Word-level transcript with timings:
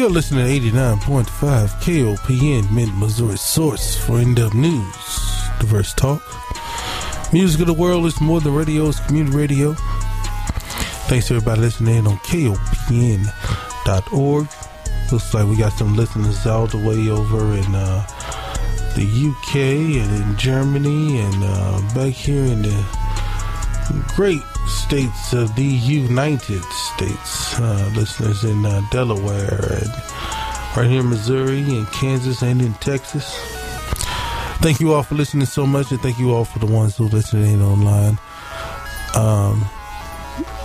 You're 0.00 0.08
listening 0.08 0.46
to 0.46 0.70
89.5 0.70 1.26
KOPN, 1.82 2.72
Mid, 2.72 2.88
Missouri 2.94 3.36
source 3.36 3.98
for 3.98 4.18
in-depth 4.18 4.54
news, 4.54 5.42
diverse 5.58 5.92
talk. 5.92 6.22
Music 7.34 7.60
of 7.60 7.66
the 7.66 7.74
world 7.74 8.06
is 8.06 8.18
more 8.18 8.40
than 8.40 8.54
radio, 8.54 8.88
it's 8.88 8.98
community 9.00 9.36
radio. 9.36 9.74
Thanks 11.04 11.28
to 11.28 11.34
everybody 11.34 11.60
listening 11.60 11.96
in 11.96 12.06
on 12.06 12.16
KOPN.org. 12.20 13.28
Looks 15.12 15.34
like 15.34 15.46
we 15.46 15.58
got 15.58 15.74
some 15.74 15.94
listeners 15.94 16.46
all 16.46 16.66
the 16.66 16.78
way 16.78 17.10
over 17.10 17.54
in 17.54 17.74
uh, 17.74 18.06
the 18.96 19.04
UK 19.04 19.54
and 20.00 20.22
in 20.22 20.34
Germany 20.38 21.18
and 21.18 21.44
uh, 21.44 21.78
back 21.94 22.14
here 22.14 22.46
in 22.46 22.62
the 22.62 22.86
great 24.16 24.40
states 24.70 25.32
of 25.32 25.54
the 25.56 25.64
United 25.64 26.62
States. 26.64 27.58
Uh, 27.58 27.90
listeners 27.94 28.44
in 28.44 28.64
uh, 28.64 28.80
Delaware 28.90 29.78
and 29.80 29.90
right 30.76 30.86
here 30.88 31.00
in 31.00 31.10
Missouri 31.10 31.60
and 31.60 31.86
Kansas 31.92 32.42
and 32.42 32.62
in 32.62 32.74
Texas. 32.74 33.36
Thank 34.60 34.80
you 34.80 34.92
all 34.92 35.02
for 35.02 35.14
listening 35.14 35.46
so 35.46 35.66
much, 35.66 35.90
and 35.90 36.00
thank 36.00 36.18
you 36.18 36.32
all 36.32 36.44
for 36.44 36.58
the 36.58 36.66
ones 36.66 36.96
who 36.96 37.08
listening 37.08 37.54
in 37.54 37.62
online. 37.62 38.18
Um, 39.14 39.64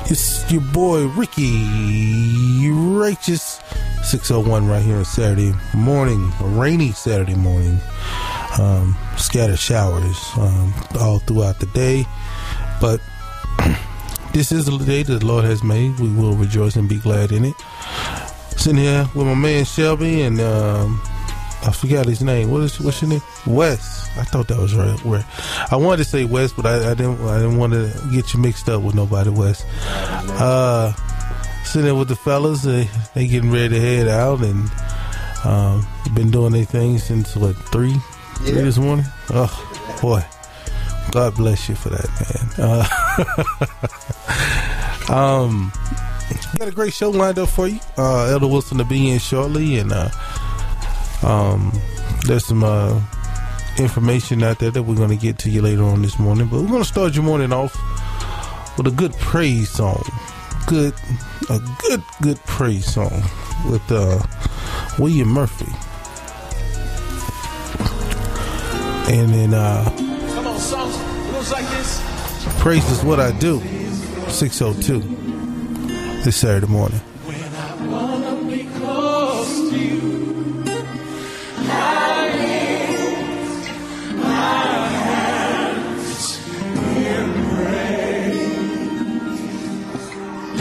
it's 0.07 0.51
your 0.51 0.61
boy 0.61 1.07
Ricky 1.07 2.69
Righteous 2.69 3.61
601 4.03 4.67
right 4.67 4.83
here 4.83 4.97
on 4.97 5.05
Saturday 5.05 5.53
morning, 5.73 6.31
a 6.41 6.45
rainy 6.45 6.91
Saturday 6.91 7.35
morning. 7.35 7.79
Um, 8.59 8.95
scattered 9.17 9.59
showers 9.59 10.17
um, 10.37 10.73
all 10.99 11.19
throughout 11.19 11.59
the 11.59 11.65
day, 11.67 12.05
but 12.79 13.01
this 14.35 14.51
is 14.51 14.65
the 14.65 14.77
day 14.79 15.01
that 15.01 15.19
the 15.21 15.25
Lord 15.25 15.45
has 15.45 15.63
made. 15.63 15.97
We 15.97 16.09
will 16.09 16.33
rejoice 16.33 16.75
and 16.75 16.89
be 16.89 16.97
glad 16.97 17.31
in 17.31 17.45
it. 17.45 17.55
Sitting 18.57 18.81
here 18.81 19.07
with 19.15 19.25
my 19.25 19.33
man 19.33 19.63
Shelby 19.63 20.23
and 20.23 20.41
um, 20.41 21.01
I 21.63 21.71
forgot 21.71 22.05
his 22.05 22.21
name. 22.21 22.51
What 22.51 22.63
is 22.63 22.77
what's 22.81 23.01
your 23.01 23.11
name? 23.11 23.21
Wes. 23.47 24.09
I 24.17 24.23
thought 24.23 24.49
that 24.49 24.57
was 24.57 24.75
right. 24.75 24.99
Where 25.05 25.25
I 25.71 25.77
wanted 25.77 26.03
to 26.03 26.03
say 26.03 26.25
Wes, 26.25 26.51
but 26.51 26.65
I, 26.65 26.91
I 26.91 26.93
didn't. 26.95 27.21
I 27.21 27.39
didn't 27.39 27.57
want 27.57 27.71
to 27.73 27.89
get 28.11 28.33
you 28.33 28.41
mixed 28.41 28.67
up 28.67 28.81
with 28.81 28.93
nobody. 28.93 29.29
Wes. 29.29 29.63
Uh, 30.37 30.91
sitting 31.63 31.85
there 31.85 31.95
with 31.95 32.09
the 32.09 32.17
fellas. 32.17 32.63
They 32.63 32.89
they 33.13 33.27
getting 33.27 33.51
ready 33.51 33.69
to 33.69 33.79
head 33.79 34.09
out 34.09 34.41
and 34.41 34.69
um, 35.45 35.87
been 36.13 36.29
doing 36.29 36.51
their 36.51 36.65
thing 36.65 36.97
since 36.97 37.37
what 37.37 37.55
three 37.55 37.95
three 38.39 38.51
this 38.51 38.77
morning. 38.77 39.05
Oh 39.29 39.97
boy. 40.01 40.25
God 41.15 41.33
bless 41.35 41.69
you 41.69 41.75
for 41.75 41.87
that, 41.91 42.09
man. 42.57 42.87
Uh, 45.07 45.13
um, 45.13 45.71
got 46.59 46.67
a 46.67 46.71
great 46.71 46.91
show 46.91 47.09
lined 47.09 47.39
up 47.39 47.47
for 47.47 47.69
you. 47.69 47.79
Uh, 47.97 48.25
Elder 48.25 48.49
Wilson 48.49 48.79
to 48.79 48.83
be 48.83 49.11
in 49.11 49.19
shortly, 49.19 49.77
and 49.77 49.93
uh, 49.93 50.09
um, 51.23 51.71
there's 52.27 52.45
some 52.45 52.65
uh, 52.65 53.01
information 53.77 54.43
out 54.43 54.59
there 54.59 54.71
that 54.71 54.83
we're 54.83 54.97
going 54.97 55.07
to 55.07 55.15
get 55.15 55.37
to 55.37 55.49
you 55.49 55.61
later 55.61 55.83
on 55.83 56.01
this 56.01 56.19
morning. 56.19 56.47
But 56.47 56.63
we're 56.63 56.67
going 56.67 56.83
to 56.83 56.85
start 56.89 57.15
your 57.15 57.23
morning 57.23 57.53
off 57.53 57.73
with 58.77 58.87
a 58.87 58.91
good 58.91 59.13
praise 59.13 59.69
song. 59.69 60.03
Good, 60.67 60.95
a 61.49 61.61
good, 61.79 62.03
good 62.21 62.39
praise 62.43 62.93
song 62.93 63.23
with 63.71 63.89
uh, 63.89 64.21
William 64.99 65.29
Murphy. 65.29 65.71
And 69.09 69.29
then 69.33 69.53
uh, 69.53 70.14
Come 70.55 70.63
songs 70.63 70.95
goes 71.33 71.51
like 71.51 71.67
this. 71.71 72.01
Praise 72.61 72.89
is 72.89 73.03
what 73.03 73.19
I 73.19 73.33
do. 73.39 73.59
602 74.29 75.01
this 76.23 76.37
Saturday 76.37 76.67
morning. 76.67 77.01
When 77.25 77.43
I 77.43 77.75
wanna 77.87 78.35
be 78.49 78.63
close 78.79 79.69
to 79.69 79.77
you, 79.77 80.63
I 81.67 82.29
lift 82.39 83.67
my 84.15 84.87
hands 85.09 86.39
in 87.03 87.33
praise. 87.51 88.63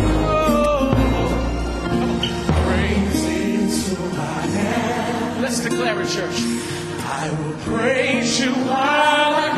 Oh, 0.01 0.91
praise 2.67 3.25
is 3.25 3.97
who 3.97 4.05
I. 4.17 5.41
Let's 5.41 5.61
declare 5.61 6.01
it, 6.01 6.09
church. 6.09 6.41
I 7.07 7.31
will 7.31 7.57
praise 7.61 8.41
you 8.41 8.51
while 8.53 9.35
I 9.37 9.57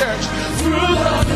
church? 0.00 0.24
Through 0.62 0.70
the 0.70 1.29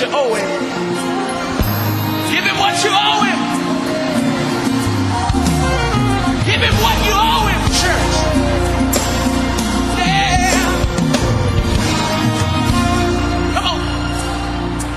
you 0.00 0.06
owe 0.12 0.34
him. 0.34 0.48
Give 2.30 2.44
him 2.44 2.56
what 2.58 2.84
you 2.84 2.90
owe 2.92 3.22
him. 3.28 3.38
Give 6.46 6.60
him 6.62 6.74
what 6.84 6.98
you 7.04 7.14
owe 7.14 7.46
him, 7.50 7.62
church. 7.80 8.14
Yeah. 9.98 10.54
Come 13.54 13.66
on. 13.66 13.80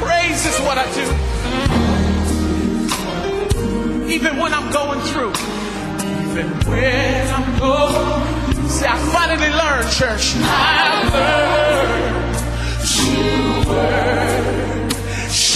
Praise 0.03 0.45
is 0.45 0.59
what 0.59 0.77
I 0.77 0.85
do. 0.93 1.05
Even 4.13 4.37
when 4.37 4.53
I'm 4.53 4.69
going 4.71 5.01
through. 5.01 5.33
Even 6.29 6.47
when 6.69 7.27
I'm 7.33 7.57
going. 7.57 8.69
See, 8.69 8.85
I 8.85 8.97
finally 9.11 9.49
learned, 9.49 9.89
church. 9.89 10.35
I 10.37 11.09
learned 11.11 12.11
to. 12.85 13.31
Yeah, 13.71 14.80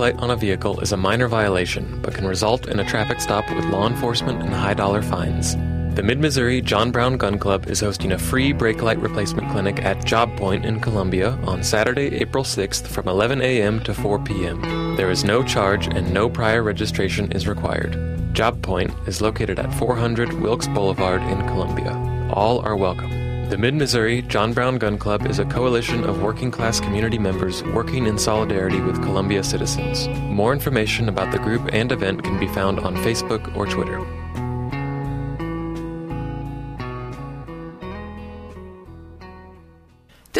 light 0.00 0.16
on 0.16 0.30
a 0.30 0.36
vehicle 0.36 0.80
is 0.80 0.92
a 0.92 0.96
minor 0.96 1.28
violation, 1.28 2.00
but 2.00 2.14
can 2.14 2.26
result 2.26 2.66
in 2.66 2.80
a 2.80 2.88
traffic 2.88 3.20
stop 3.20 3.48
with 3.54 3.64
law 3.66 3.86
enforcement 3.86 4.42
and 4.42 4.52
high 4.52 4.74
dollar 4.74 5.02
fines. 5.02 5.54
The 5.94 6.02
Mid 6.02 6.18
Missouri 6.18 6.62
John 6.62 6.90
Brown 6.90 7.18
Gun 7.18 7.38
Club 7.38 7.68
is 7.68 7.80
hosting 7.80 8.12
a 8.12 8.18
free 8.18 8.52
brake 8.52 8.80
light 8.80 8.98
replacement 8.98 9.50
clinic 9.50 9.84
at 9.84 10.04
Job 10.04 10.34
Point 10.38 10.64
in 10.64 10.80
Columbia 10.80 11.32
on 11.44 11.62
Saturday, 11.62 12.16
April 12.16 12.42
6th 12.42 12.86
from 12.86 13.08
11 13.08 13.42
a.m. 13.42 13.80
to 13.80 13.92
4 13.92 14.18
p.m. 14.20 14.96
There 14.96 15.10
is 15.10 15.22
no 15.22 15.42
charge 15.42 15.86
and 15.88 16.14
no 16.14 16.30
prior 16.30 16.62
registration 16.62 17.30
is 17.32 17.46
required. 17.46 17.98
Job 18.32 18.62
Point 18.62 18.92
is 19.06 19.20
located 19.20 19.58
at 19.58 19.74
400 19.74 20.32
Wilkes 20.40 20.68
Boulevard 20.68 21.20
in 21.22 21.46
Columbia. 21.48 21.92
All 22.32 22.60
are 22.60 22.76
welcome. 22.76 23.19
The 23.50 23.58
Mid 23.58 23.74
Missouri 23.74 24.22
John 24.22 24.52
Brown 24.52 24.78
Gun 24.78 24.96
Club 24.96 25.26
is 25.26 25.40
a 25.40 25.44
coalition 25.44 26.04
of 26.04 26.22
working 26.22 26.52
class 26.52 26.78
community 26.78 27.18
members 27.18 27.64
working 27.64 28.06
in 28.06 28.16
solidarity 28.16 28.80
with 28.80 29.02
Columbia 29.02 29.42
citizens. 29.42 30.06
More 30.28 30.52
information 30.52 31.08
about 31.08 31.32
the 31.32 31.38
group 31.40 31.68
and 31.72 31.90
event 31.90 32.22
can 32.22 32.38
be 32.38 32.46
found 32.46 32.78
on 32.78 32.94
Facebook 32.98 33.56
or 33.56 33.66
Twitter. 33.66 34.19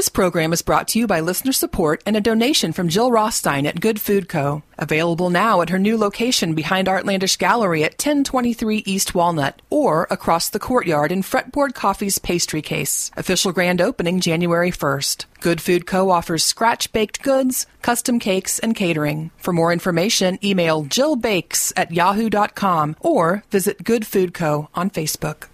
This 0.00 0.08
program 0.08 0.54
is 0.54 0.62
brought 0.62 0.88
to 0.88 0.98
you 0.98 1.06
by 1.06 1.20
listener 1.20 1.52
support 1.52 2.02
and 2.06 2.16
a 2.16 2.22
donation 2.22 2.72
from 2.72 2.88
Jill 2.88 3.12
Rothstein 3.12 3.66
at 3.66 3.82
Good 3.82 4.00
Food 4.00 4.30
Co. 4.30 4.62
Available 4.78 5.28
now 5.28 5.60
at 5.60 5.68
her 5.68 5.78
new 5.78 5.98
location 5.98 6.54
behind 6.54 6.88
Artlandish 6.88 7.36
Gallery 7.36 7.84
at 7.84 8.02
1023 8.02 8.78
East 8.86 9.14
Walnut 9.14 9.60
or 9.68 10.06
across 10.10 10.48
the 10.48 10.58
courtyard 10.58 11.12
in 11.12 11.20
Fretboard 11.20 11.74
Coffee's 11.74 12.16
pastry 12.18 12.62
case. 12.62 13.10
Official 13.14 13.52
grand 13.52 13.82
opening 13.82 14.20
January 14.20 14.70
1st. 14.70 15.26
Good 15.40 15.60
Food 15.60 15.86
Co. 15.86 16.08
offers 16.08 16.44
scratch 16.44 16.90
baked 16.94 17.20
goods, 17.22 17.66
custom 17.82 18.18
cakes, 18.18 18.58
and 18.58 18.74
catering. 18.74 19.30
For 19.36 19.52
more 19.52 19.70
information, 19.70 20.38
email 20.42 20.82
jillbakes 20.86 21.74
at 21.76 21.92
yahoo.com 21.92 22.96
or 23.00 23.44
visit 23.50 23.84
Good 23.84 24.06
Food 24.06 24.32
Co. 24.32 24.70
on 24.74 24.88
Facebook. 24.88 25.48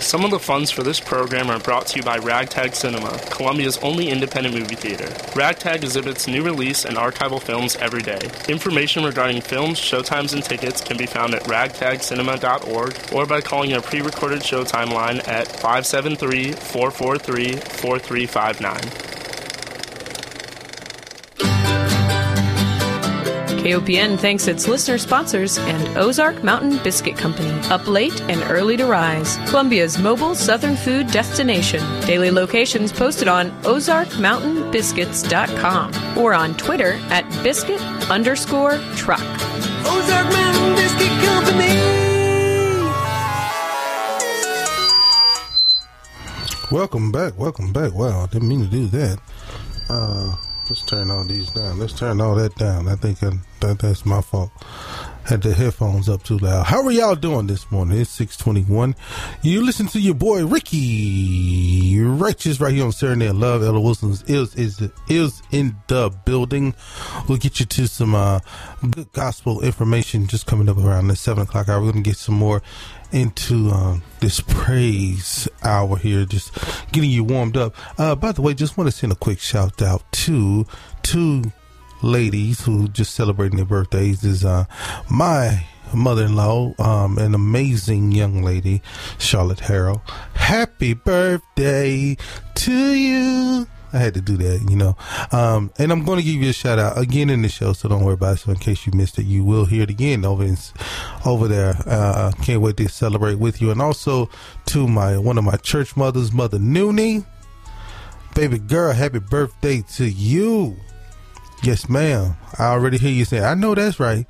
Some 0.00 0.24
of 0.24 0.30
the 0.30 0.38
funds 0.38 0.70
for 0.70 0.84
this 0.84 1.00
program 1.00 1.50
are 1.50 1.58
brought 1.58 1.88
to 1.88 1.96
you 1.96 2.04
by 2.04 2.18
Ragtag 2.18 2.76
Cinema, 2.76 3.18
Columbia's 3.30 3.76
only 3.78 4.08
independent 4.08 4.54
movie 4.54 4.76
theater. 4.76 5.08
Ragtag 5.34 5.82
exhibits 5.82 6.28
new 6.28 6.44
release 6.44 6.84
and 6.84 6.96
archival 6.96 7.42
films 7.42 7.74
every 7.76 8.02
day. 8.02 8.20
Information 8.48 9.04
regarding 9.04 9.40
films, 9.40 9.80
showtimes, 9.80 10.32
and 10.32 10.44
tickets 10.44 10.80
can 10.80 10.96
be 10.96 11.06
found 11.06 11.34
at 11.34 11.42
ragtagcinema.org 11.44 13.12
or 13.12 13.26
by 13.26 13.40
calling 13.40 13.72
a 13.72 13.82
pre 13.82 14.00
recorded 14.00 14.42
showtime 14.42 14.92
line 14.92 15.18
at 15.20 15.48
573 15.48 16.52
443 16.52 17.56
4359. 17.56 19.19
KOPN 23.60 24.18
thanks 24.18 24.48
its 24.48 24.66
listener 24.66 24.96
sponsors 24.96 25.58
and 25.58 25.98
Ozark 25.98 26.42
Mountain 26.42 26.78
Biscuit 26.82 27.14
Company. 27.14 27.50
Up 27.68 27.86
late 27.86 28.18
and 28.22 28.40
early 28.50 28.78
to 28.78 28.86
rise. 28.86 29.36
Columbia's 29.50 29.98
mobile 29.98 30.34
southern 30.34 30.76
food 30.76 31.08
destination. 31.08 31.82
Daily 32.06 32.30
locations 32.30 32.90
posted 32.90 33.28
on 33.28 33.50
ozarkmountainbiscuits.com 33.64 36.18
or 36.18 36.32
on 36.32 36.56
Twitter 36.56 36.92
at 37.10 37.28
biscuit 37.42 37.82
underscore 38.10 38.78
truck. 38.96 39.20
Ozark 39.84 40.32
Mountain 40.32 40.74
Biscuit 40.76 41.12
Company. 41.26 41.76
Welcome 46.72 47.12
back, 47.12 47.36
welcome 47.36 47.74
back. 47.74 47.92
Wow, 47.92 48.24
didn't 48.24 48.48
mean 48.48 48.60
to 48.60 48.66
do 48.68 48.86
that. 48.86 49.18
Uh, 49.90 50.34
let's 50.70 50.82
turn 50.82 51.10
all 51.10 51.24
these 51.24 51.50
down. 51.50 51.80
Let's 51.80 51.92
turn 51.92 52.20
all 52.20 52.36
that 52.36 52.54
down. 52.54 52.88
I 52.88 52.94
think 52.94 53.22
I, 53.24 53.32
that 53.60 53.80
that's 53.80 54.06
my 54.06 54.20
fault. 54.20 54.50
Had 55.24 55.42
the 55.42 55.52
headphones 55.52 56.08
up 56.08 56.22
too 56.22 56.38
loud. 56.38 56.64
How 56.64 56.82
are 56.82 56.90
y'all 56.90 57.16
doing 57.16 57.46
this 57.48 57.70
morning? 57.70 58.00
It's 58.00 58.10
six 58.10 58.36
twenty 58.36 58.62
one. 58.62 58.94
You 59.42 59.64
listen 59.64 59.86
to 59.88 60.00
your 60.00 60.14
boy 60.14 60.46
Ricky 60.46 62.00
Righteous 62.00 62.60
right 62.60 62.72
here 62.72 62.84
on 62.84 63.18
Night 63.18 63.34
Love. 63.34 63.62
Elder 63.62 63.80
Wilson's 63.80 64.22
is 64.22 64.54
is 64.54 64.80
is 65.08 65.42
in 65.50 65.76
the 65.88 66.10
building. 66.24 66.74
We'll 67.28 67.38
get 67.38 67.58
you 67.60 67.66
to 67.66 67.86
some 67.88 68.14
uh, 68.14 68.38
good 68.88 69.12
gospel 69.12 69.62
information 69.62 70.28
just 70.28 70.46
coming 70.46 70.68
up 70.68 70.78
around 70.78 71.08
the 71.08 71.16
seven 71.16 71.42
o'clock 71.42 71.68
hour. 71.68 71.80
We're 71.82 71.90
gonna 71.90 72.02
get 72.02 72.16
some 72.16 72.36
more 72.36 72.62
into 73.12 73.70
um, 73.70 74.02
this 74.20 74.40
praise 74.40 75.48
hour 75.62 75.96
here, 75.96 76.24
just 76.24 76.52
getting 76.92 77.10
you 77.10 77.24
warmed 77.24 77.56
up. 77.56 77.74
Uh, 77.98 78.14
by 78.14 78.32
the 78.32 78.42
way, 78.42 78.54
just 78.54 78.76
want 78.76 78.88
to 78.90 78.96
send 78.96 79.12
a 79.12 79.16
quick 79.16 79.40
shout 79.40 79.82
out 79.82 80.10
to 80.12 80.66
two 81.02 81.44
ladies 82.02 82.64
who 82.64 82.88
just 82.88 83.14
celebrating 83.14 83.56
their 83.56 83.66
birthdays. 83.66 84.24
Is 84.24 84.44
uh, 84.44 84.64
my 85.10 85.66
mother-in-law, 85.94 86.74
um, 86.78 87.18
an 87.18 87.34
amazing 87.34 88.12
young 88.12 88.42
lady, 88.42 88.82
Charlotte 89.18 89.58
Harrell. 89.58 90.02
Happy 90.34 90.94
birthday 90.94 92.16
to 92.54 92.92
you. 92.92 93.66
I 93.92 93.98
had 93.98 94.14
to 94.14 94.20
do 94.20 94.36
that, 94.36 94.70
you 94.70 94.76
know. 94.76 94.96
Um, 95.32 95.72
and 95.78 95.90
I'm 95.90 96.04
going 96.04 96.18
to 96.18 96.24
give 96.24 96.36
you 96.36 96.50
a 96.50 96.52
shout 96.52 96.78
out 96.78 96.96
again 96.98 97.30
in 97.30 97.42
the 97.42 97.48
show, 97.48 97.72
so 97.72 97.88
don't 97.88 98.04
worry 98.04 98.14
about 98.14 98.36
it. 98.36 98.40
So 98.40 98.52
in 98.52 98.58
case 98.58 98.86
you 98.86 98.92
missed 98.94 99.18
it, 99.18 99.24
you 99.24 99.44
will 99.44 99.64
hear 99.64 99.82
it 99.82 99.90
again 99.90 100.24
over 100.24 100.44
in, 100.44 100.56
over 101.26 101.48
there. 101.48 101.74
Uh, 101.86 102.32
can't 102.42 102.60
wait 102.60 102.76
to 102.76 102.88
celebrate 102.88 103.36
with 103.36 103.60
you, 103.60 103.70
and 103.70 103.82
also 103.82 104.30
to 104.66 104.86
my 104.86 105.18
one 105.18 105.38
of 105.38 105.44
my 105.44 105.56
church 105.56 105.96
mothers, 105.96 106.32
Mother 106.32 106.58
Noonie. 106.58 107.24
Baby 108.34 108.58
girl, 108.58 108.92
happy 108.92 109.18
birthday 109.18 109.82
to 109.94 110.04
you. 110.04 110.76
Yes, 111.62 111.88
ma'am. 111.88 112.36
I 112.58 112.66
already 112.66 112.96
hear 112.96 113.10
you 113.10 113.24
saying, 113.24 113.44
I 113.44 113.54
know 113.54 113.74
that's 113.74 113.98
right, 113.98 114.26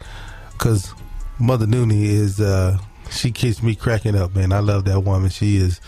because 0.52 0.94
Mother 1.38 1.66
Noonie 1.66 2.04
is. 2.04 2.40
Uh, 2.40 2.78
she 3.10 3.30
keeps 3.30 3.62
me 3.62 3.74
cracking 3.74 4.16
up, 4.16 4.34
man. 4.34 4.52
I 4.52 4.60
love 4.60 4.84
that 4.84 5.00
woman. 5.00 5.30
She 5.30 5.56
is, 5.56 5.80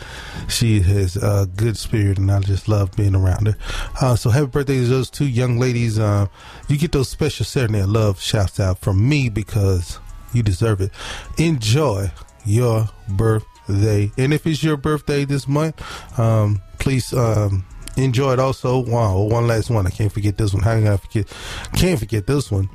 she 0.49 0.81
has 0.81 1.17
a 1.17 1.49
good 1.57 1.77
spirit, 1.77 2.19
and 2.19 2.31
I 2.31 2.41
just 2.41 2.69
love 2.69 2.93
being 2.97 3.15
around 3.15 3.47
her. 3.47 3.57
Uh, 4.01 4.17
so 4.17 4.31
happy 4.31 4.47
birthday 4.47 4.79
to 4.79 4.87
those 4.87 5.11
two 5.11 5.27
young 5.27 5.59
ladies. 5.59 5.99
Uh, 5.99 6.27
you 6.69 6.79
get 6.79 6.93
those 6.93 7.09
special 7.09 7.45
Saturday 7.45 7.83
Love 7.83 8.21
shouts 8.21 8.61
out 8.61 8.79
from 8.79 9.09
me 9.09 9.29
because 9.29 9.99
you 10.33 10.43
deserve 10.43 10.81
it. 10.81 10.91
Enjoy 11.39 12.11
your 12.45 12.89
birthday, 13.09 14.11
and 14.19 14.33
if 14.33 14.47
it's 14.47 14.63
your 14.63 14.77
birthday 14.77 15.25
this 15.25 15.47
month, 15.47 15.81
um, 16.19 16.61
please. 16.79 17.13
Um, 17.13 17.65
enjoy 17.97 18.33
it 18.33 18.39
also. 18.39 18.79
Wow, 18.79 19.19
one 19.25 19.47
last 19.47 19.69
one. 19.69 19.87
I 19.87 19.91
can't 19.91 20.11
forget 20.11 20.39
this 20.39 20.55
one. 20.55 20.63
How 20.63 20.75
can 20.75 20.87
I 20.87 20.97
forget? 20.97 21.27
Can't 21.75 21.99
forget 21.99 22.27
this 22.27 22.51
one. 22.51 22.71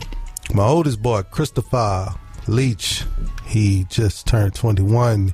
My 0.53 0.67
oldest 0.67 1.01
boy, 1.01 1.23
Christopher 1.23 2.13
Leach, 2.47 3.03
he 3.45 3.85
just 3.89 4.27
turned 4.27 4.55
21 4.55 5.33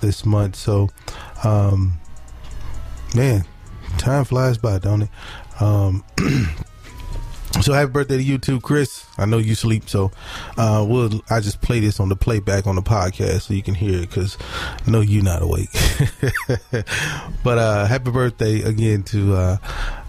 this 0.00 0.24
month. 0.24 0.56
So, 0.56 0.90
um, 1.42 1.98
man, 3.14 3.44
time 3.98 4.24
flies 4.24 4.58
by, 4.58 4.78
don't 4.78 5.02
it? 5.02 5.08
Um, 5.60 6.04
so 7.62 7.72
happy 7.72 7.90
birthday 7.90 8.16
to 8.16 8.22
you 8.22 8.38
too, 8.38 8.60
Chris. 8.60 9.06
I 9.16 9.26
know 9.26 9.38
you 9.38 9.54
sleep, 9.54 9.88
so 9.88 10.10
uh, 10.56 10.84
we'll. 10.86 11.22
I 11.30 11.40
just 11.40 11.60
play 11.60 11.80
this 11.80 12.00
on 12.00 12.08
the 12.08 12.16
playback 12.16 12.66
on 12.66 12.76
the 12.76 12.82
podcast 12.82 13.42
so 13.42 13.54
you 13.54 13.62
can 13.62 13.74
hear 13.74 14.02
it 14.02 14.08
because 14.08 14.36
I 14.86 14.90
know 14.90 15.00
you're 15.00 15.22
not 15.22 15.42
awake. 15.42 15.70
but 17.44 17.58
uh, 17.58 17.86
happy 17.86 18.10
birthday 18.10 18.62
again 18.62 19.02
to 19.04 19.34
uh, 19.34 19.56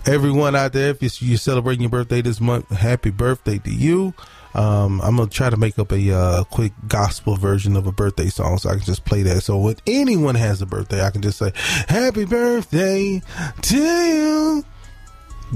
everyone 0.06 0.56
out 0.56 0.74
there. 0.74 0.90
If 0.90 1.22
you're 1.22 1.38
celebrating 1.38 1.82
your 1.82 1.92
birthday 1.92 2.22
this 2.22 2.42
month, 2.42 2.70
happy 2.70 3.12
birthday 3.12 3.60
to 3.60 3.72
you. 3.72 4.14
Um, 4.56 5.02
I'm 5.02 5.18
gonna 5.18 5.30
try 5.30 5.50
to 5.50 5.58
make 5.58 5.78
up 5.78 5.92
a 5.92 6.12
uh, 6.12 6.44
quick 6.46 6.72
gospel 6.88 7.36
version 7.36 7.76
of 7.76 7.88
a 7.88 7.92
birthday 7.92 8.30
song, 8.30 8.58
so 8.58 8.70
I 8.70 8.76
can 8.76 8.84
just 8.84 9.04
play 9.04 9.22
that. 9.24 9.42
So 9.42 9.58
when 9.58 9.76
anyone 9.86 10.36
has 10.36 10.62
a 10.62 10.66
birthday, 10.66 11.04
I 11.04 11.12
can 11.12 11.22
just 11.22 11.38
say, 11.38 11.52
"Happy 11.90 12.24
birthday 12.26 13.22
to 13.62 13.78
you." 13.78 14.66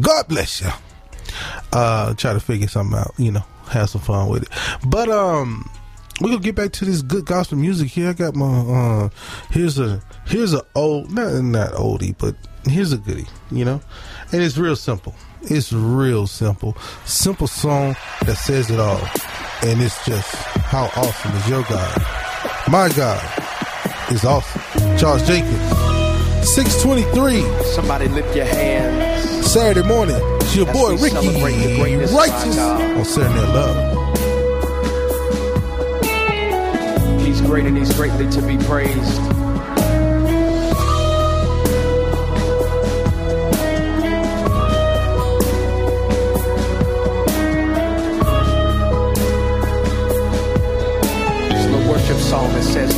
God 0.01 0.27
bless 0.27 0.61
you. 0.61 0.69
Uh, 1.71 2.13
try 2.15 2.33
to 2.33 2.39
figure 2.39 2.67
something 2.67 2.99
out. 2.99 3.13
You 3.17 3.31
know, 3.31 3.45
have 3.69 3.89
some 3.89 4.01
fun 4.01 4.27
with 4.27 4.43
it. 4.43 4.49
But 4.85 5.09
um, 5.09 5.69
we're 6.19 6.31
gonna 6.31 6.41
get 6.41 6.55
back 6.55 6.73
to 6.73 6.85
this 6.85 7.01
good 7.01 7.25
gospel 7.25 7.57
music 7.57 7.87
here. 7.89 8.09
I 8.09 8.13
got 8.13 8.35
my 8.35 8.45
uh, 8.45 9.09
here's 9.49 9.79
a 9.79 10.01
here's 10.25 10.53
a 10.53 10.61
old 10.75 11.11
not 11.11 11.41
not 11.41 11.71
oldie, 11.71 12.17
but 12.17 12.35
here's 12.65 12.91
a 12.91 12.97
goodie. 12.97 13.27
You 13.49 13.63
know, 13.63 13.81
and 14.33 14.41
it's 14.41 14.57
real 14.57 14.75
simple. 14.75 15.15
It's 15.43 15.71
real 15.71 16.27
simple. 16.27 16.75
Simple 17.05 17.47
song 17.47 17.95
that 18.25 18.35
says 18.35 18.69
it 18.69 18.79
all. 18.79 19.01
And 19.63 19.81
it's 19.81 20.05
just 20.05 20.33
how 20.67 20.85
awesome 20.95 21.31
is 21.31 21.49
your 21.49 21.63
God. 21.63 22.01
My 22.69 22.89
God 22.89 23.21
is 24.11 24.25
awesome. 24.25 24.61
Charles 24.97 25.25
Jenkins. 25.27 25.57
623. 26.47 27.41
Somebody 27.73 28.07
lift 28.09 28.35
your 28.35 28.45
hands. 28.45 29.45
Saturday 29.49 29.87
morning. 29.87 30.17
It's 30.41 30.55
your 30.55 30.67
As 30.67 30.75
boy 30.75 30.91
Ricky 30.93 31.09
celebrate 31.09 31.53
the 31.53 31.75
greatness 31.77 32.11
of 32.11 32.17
our 32.17 32.27
Righteous 32.27 32.57
on 32.57 33.05
Saturday 33.05 33.33
Night 33.35 33.53
Love. 33.55 33.99
He's 37.25 37.41
great 37.41 37.65
and 37.65 37.77
he's 37.77 37.93
greatly 37.93 38.29
to 38.29 38.41
be 38.41 38.57
praised. 38.65 39.38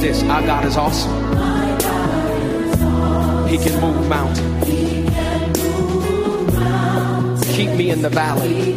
Is 0.04 0.78
awesome. 0.78 1.12
He 3.48 3.58
can 3.58 3.80
move 3.82 4.08
mountains. 4.08 4.66
Keep 7.56 7.72
me 7.72 7.90
in 7.92 8.02
the 8.02 8.10
valley. 8.10 8.74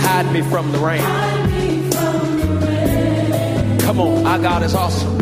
Hide 0.00 0.32
me 0.32 0.42
from 0.42 0.72
the 0.72 0.78
rain. 0.78 1.02
Come 3.80 4.00
on, 4.00 4.26
our 4.26 4.38
God 4.38 4.62
is 4.62 4.74
awesome. 4.74 5.18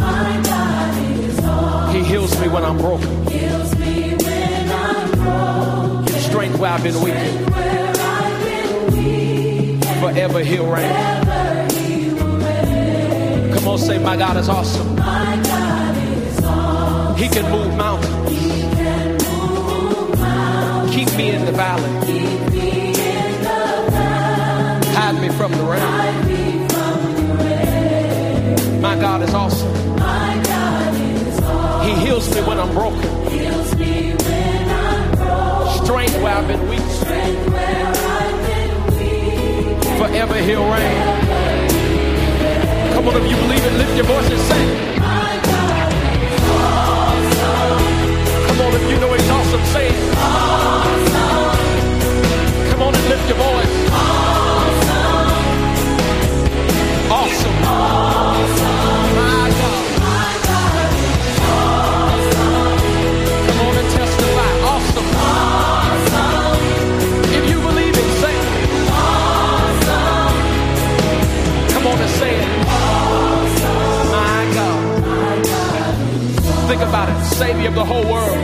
He 1.92 2.04
heals 2.04 2.38
me 2.40 2.48
when 2.48 2.64
I'm 2.64 2.78
broken. 2.78 3.26
Strength 6.20 6.58
where 6.58 6.70
I've 6.70 6.82
been 6.84 7.00
weak. 7.02 7.14
Forever 10.00 10.40
he'll 10.44 10.70
reign. 10.70 11.25
Come 13.66 13.72
on, 13.72 13.78
say, 13.80 13.98
My 13.98 14.16
God 14.16 14.36
is 14.36 14.48
awesome. 14.48 14.90
He 17.16 17.28
can 17.28 17.50
move 17.50 17.76
mountains. 17.76 18.14
Keep 20.94 21.16
me 21.16 21.30
in 21.30 21.44
the 21.44 21.50
valley. 21.50 21.90
Hide 24.94 25.20
me 25.20 25.28
from 25.30 25.50
the 25.50 25.64
rain. 25.64 26.70
My 28.80 28.94
God 29.00 29.22
is 29.22 29.34
awesome. 29.34 29.74
He 31.88 32.06
heals 32.06 32.32
me 32.32 32.42
when 32.42 32.60
I'm 32.60 32.72
broken. 32.72 33.02
Strength 35.82 36.22
where 36.22 36.34
I've 36.36 36.46
been 36.46 36.68
weak. 36.68 36.80
Forever 39.98 40.36
he'll 40.36 40.70
reign. 40.70 41.55
Come 43.06 43.14
on, 43.14 43.22
if 43.22 43.30
you 43.30 43.36
believe 43.36 43.64
it, 43.64 43.72
lift 43.74 43.94
your 43.94 44.04
voice 44.04 44.28
and 44.28 44.40
sing. 44.40 44.68
Come 48.48 48.60
on, 48.62 48.74
if 48.74 48.90
you 48.90 48.98
know 48.98 49.12
he's 49.12 49.30
awesome, 49.30 49.64
say 49.66 49.90
it. 49.90 49.94
Come 52.72 52.82
on 52.82 52.92
and 52.96 53.08
lift 53.08 53.28
your 53.28 53.38
voice. 53.38 53.85
Think 76.76 76.90
about 76.90 77.08
it. 77.08 77.24
Savior 77.24 77.68
of 77.68 77.74
the 77.74 77.84
whole 77.86 78.04
world. 78.04 78.36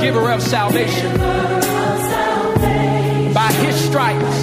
Giver 0.00 0.30
of 0.30 0.40
salvation. 0.40 1.18
By 3.34 3.52
his 3.52 3.76
stripes, 3.84 4.36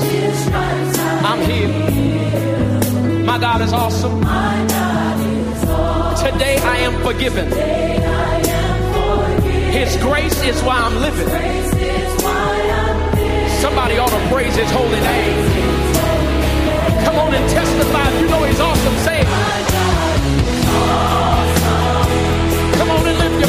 I'm 1.25 1.41
healed. 1.49 3.25
My 3.25 3.39
God 3.39 3.61
is 3.61 3.73
awesome. 3.73 4.19
Today 6.23 6.57
I 6.59 6.77
am 6.85 6.93
forgiven. 7.03 7.47
His 9.71 9.97
grace 9.97 10.39
is 10.43 10.61
why 10.61 10.77
I'm 10.77 10.97
living. 11.01 11.29
Somebody 13.59 13.97
ought 13.97 14.11
to 14.11 14.27
praise 14.31 14.55
his 14.55 14.69
holy 14.69 14.99
name. 14.99 15.45
Come 17.05 17.15
on 17.15 17.33
and 17.33 17.49
testify 17.49 18.07
if 18.07 18.21
you 18.21 18.27
know 18.29 18.43
he's 18.43 18.59
awesome. 18.59 18.95
Say 18.97 19.90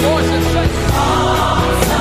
voice 0.02 0.30
and 0.30 0.44
say, 0.44 1.91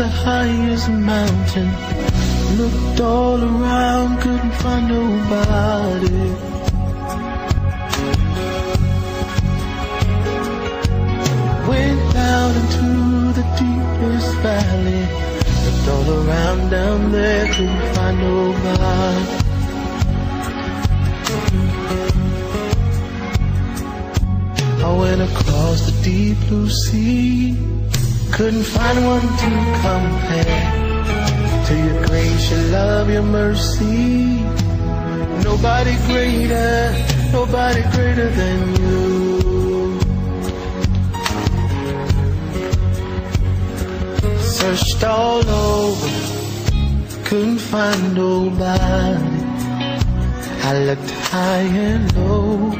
the 0.00 0.08
highest 0.08 0.88
mountain. 0.88 1.68
Looked 2.56 3.00
all 3.00 3.38
around, 3.52 4.18
couldn't 4.22 4.56
find 4.62 4.88
nobody. 4.88 6.22
Went 11.68 12.02
down 12.14 12.50
into 12.60 12.88
the 13.38 13.46
deepest 13.60 14.30
valley. 14.46 15.04
Looked 15.64 15.88
all 15.94 16.08
around 16.20 16.70
down 16.70 17.12
there, 17.12 17.44
couldn't 17.54 17.86
find 17.94 18.16
nobody. 18.28 19.50
I 24.82 24.90
went 25.02 25.22
across 25.30 25.78
the 25.88 25.94
deep 26.02 26.38
blue 26.48 26.70
sea. 26.70 27.79
Couldn't 28.40 28.64
find 28.64 29.04
one 29.04 29.20
to 29.20 29.50
compare 29.84 30.62
to 31.66 31.74
your 31.76 32.06
grace, 32.06 32.50
your 32.50 32.62
love, 32.72 33.10
your 33.10 33.22
mercy. 33.22 34.40
Nobody 35.44 35.94
greater, 36.06 36.90
nobody 37.34 37.82
greater 37.92 38.30
than 38.30 38.58
you. 38.80 40.00
Searched 44.40 45.04
all 45.04 45.46
over, 45.46 46.08
couldn't 47.26 47.58
find 47.58 48.14
nobody. 48.14 49.40
I 50.64 50.78
looked 50.88 51.10
high 51.28 51.68
and 51.88 52.16
low, 52.16 52.72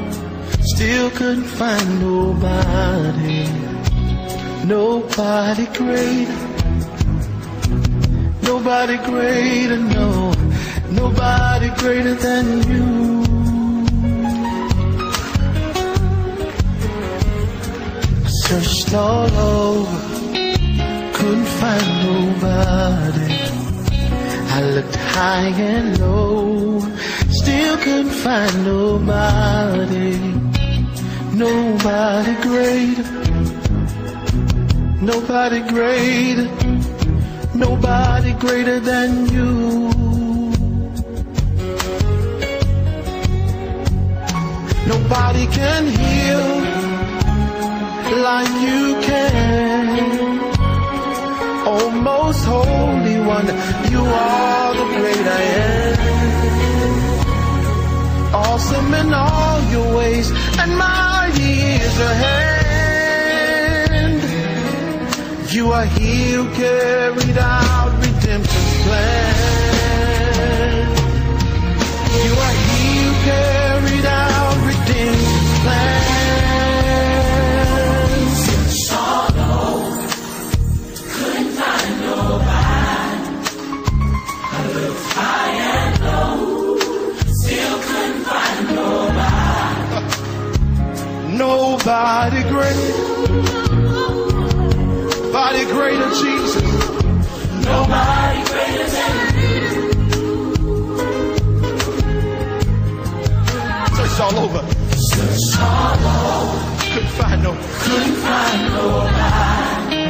still 0.62 1.11
couldn't 1.11 1.44
find 1.44 2.01
nobody. 2.01 3.69
Nobody 4.70 5.66
greater. 5.78 6.38
Nobody 8.42 8.96
greater, 8.98 9.78
no. 9.78 10.33
Nobody 10.92 11.70
greater 11.80 12.14
than 12.14 12.46
you. 12.70 12.87
Searched 18.44 18.94
all 18.94 19.33
over, 19.56 19.98
couldn't 21.14 21.50
find 21.61 21.88
nobody. 22.06 23.28
I 24.56 24.61
looked 24.76 24.94
high 24.94 25.52
and 25.72 25.98
low, 25.98 26.78
still 27.30 27.76
couldn't 27.78 28.18
find 28.24 28.64
nobody. 28.64 30.16
Nobody 31.35 32.35
greater. 32.46 33.19
Nobody 35.02 35.60
greater, 35.60 36.44
nobody 37.54 38.34
greater 38.34 38.80
than 38.80 39.30
you. 39.32 39.88
Nobody 44.86 45.46
can 45.46 45.86
heal 45.86 46.46
like 48.28 48.52
you 48.60 49.00
can. 49.00 50.40
Oh, 51.66 51.90
most 51.90 52.44
holy 52.44 53.18
one, 53.20 53.46
you 53.90 54.02
are 54.04 54.74
the 54.74 54.84
great 54.98 55.26
I 55.26 55.42
am. 55.64 55.96
Awesome 58.34 58.92
in 58.92 59.14
all 59.14 59.62
your 59.70 59.96
ways, 59.96 60.30
and 60.58 60.76
mighty 60.76 61.52
is 61.84 61.98
your 61.98 62.14
hand. 62.22 62.39
You 65.52 65.72
are 65.72 65.84
he 65.84 66.30
who 66.34 66.48
carried 66.54 67.36
out 67.36 67.90
redemption's 68.00 68.82
plan. 68.84 69.36
You 72.24 72.32
are 72.46 72.54
he 72.66 73.02
who 73.02 73.12
carried 73.24 74.06
out 74.06 74.56
redemption's 74.64 75.58
plan. 75.60 75.98
Couldn't 81.16 81.50
find 81.58 81.94
nobody. 82.00 83.18
I 84.52 84.58
looked 84.72 85.06
high 85.18 85.54
and 85.74 85.92
low, 86.06 86.78
still 87.26 87.76
couldn't 87.88 88.22
find 88.22 88.66
nobody. 88.76 90.06
Nobody 91.36 92.42
great. 92.50 93.49
Nobody 95.40 95.64
greater, 95.72 96.11
Jesus. 96.11 96.62
Nobody 97.64 98.40
greater 98.44 98.88
than 98.90 99.16
Searched 103.96 104.20
all 104.20 104.37
over. 104.37 104.62
Searched 104.96 105.59
all 105.59 105.96
over. 105.96 106.61
Couldn't 106.92 107.12
find 107.16 107.42
no. 107.42 107.53
Couldn't 107.55 108.16
find 108.16 108.61
nobody. 108.74 110.03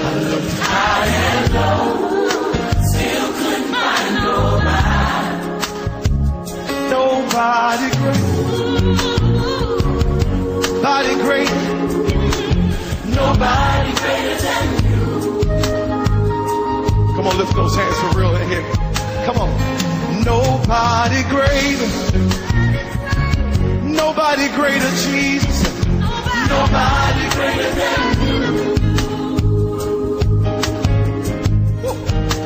I 0.00 0.10
looked 0.30 0.54
high 0.58 1.08
and 1.28 1.44
low, 1.54 1.84
still 2.88 3.28
couldn't 3.40 3.68
find 3.74 4.14
nobody. 4.24 5.38
Nobody 6.96 7.88
great. 8.00 8.24
Nobody 10.80 11.12
great. 11.26 11.52
Nobody 13.14 14.03
Come 17.24 17.32
on, 17.32 17.38
lift 17.38 17.54
those 17.54 17.74
hands 17.74 17.96
for 18.00 18.18
real 18.18 18.36
in 18.36 18.48
here. 18.50 18.62
Come 19.24 19.38
on. 19.38 19.48
Nobody 20.24 21.22
greater. 21.32 21.88
Nobody 23.82 24.48
greater, 24.52 24.90
Jesus. 25.08 25.86
Nobody 26.52 27.24
greater 27.32 27.70
than 27.80 28.20
you. 28.28 28.76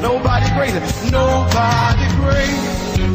Nobody 0.00 0.48
greater. 0.54 0.80
Nobody 1.10 2.06
greater. 2.22 3.10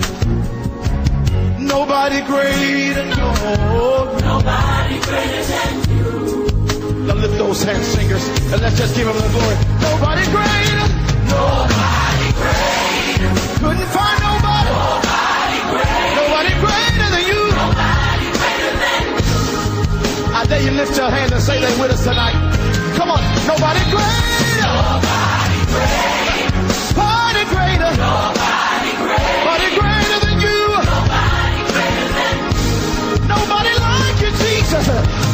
Nobody 1.59 2.21
greater. 2.27 3.05
No. 3.15 4.19
Nobody 4.19 4.99
greater 4.99 5.43
than 5.45 5.73
you. 5.95 6.11
Now 7.07 7.13
lift 7.13 7.37
those 7.37 7.63
hands, 7.63 7.87
singers, 7.87 8.27
and 8.51 8.61
let's 8.61 8.77
just 8.77 8.95
give 8.97 9.07
him 9.07 9.15
the 9.15 9.29
glory. 9.29 9.55
Nobody 9.79 10.25
greater. 10.25 10.92
Nobody. 11.33 12.29
Couldn't 13.61 13.89
find 13.95 14.19
nobody. 14.27 14.71
Nobody 16.19 16.51
greater. 16.63 17.09
Than 17.13 17.23
you. 17.31 17.41
Nobody 17.57 18.27
greater 18.37 18.71
than 18.83 19.03
I 20.35 20.45
dare 20.47 20.61
you 20.61 20.71
lift 20.71 20.95
your 20.97 21.09
hands 21.09 21.31
and 21.31 21.41
say 21.41 21.59
that 21.61 21.73
with 21.79 21.91
us 21.91 22.03
tonight. 22.03 22.37
Come 22.97 23.09
on. 23.09 23.21
Nobody 23.49 23.83
greater. 23.93 24.73
Nobody 24.73 25.59
greater. 25.73 26.61
Nobody 26.93 27.43
greater. 27.53 27.91
Nobody 29.41 29.69
greater. 29.77 30.19
Than 30.25 30.37
you. 30.45 30.59
Nobody 30.85 31.61
greater 31.73 32.09
than 32.13 33.27
Nobody 33.33 33.73
like 33.81 34.17
you, 34.21 34.31
Jesus. 34.43 35.32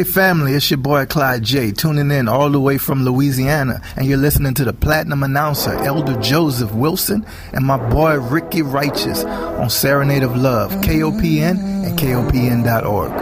Hey 0.00 0.04
family, 0.04 0.54
it's 0.54 0.70
your 0.70 0.78
boy 0.78 1.04
Clyde 1.04 1.42
J, 1.42 1.72
tuning 1.72 2.10
in 2.10 2.26
all 2.26 2.48
the 2.48 2.58
way 2.58 2.78
from 2.78 3.04
Louisiana, 3.04 3.82
and 3.96 4.06
you're 4.06 4.16
listening 4.16 4.54
to 4.54 4.64
the 4.64 4.72
platinum 4.72 5.22
announcer 5.22 5.74
Elder 5.74 6.18
Joseph 6.22 6.72
Wilson 6.72 7.26
and 7.52 7.66
my 7.66 7.76
boy 7.90 8.18
Ricky 8.18 8.62
Righteous 8.62 9.24
on 9.24 9.68
Serenade 9.68 10.22
of 10.22 10.34
Love, 10.34 10.72
KOPN 10.76 11.84
and 11.84 11.98
KOPN.org. 11.98 13.12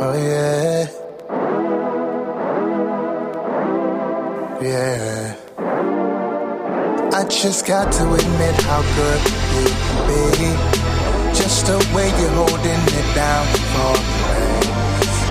Oh 0.00 0.14
yeah. 0.16 0.88
Yeah. 4.62 5.36
I 7.12 7.28
just 7.28 7.66
got 7.66 7.92
to 7.92 8.04
admit 8.04 8.54
how 8.62 8.80
good 8.96 9.20
you 9.52 9.66
be. 10.08 10.54
Just 11.36 11.66
the 11.66 11.76
way 11.94 12.08
you're 12.08 12.30
holding 12.30 12.80
it 12.80 13.14
down 13.14 13.46
for. 13.74 14.13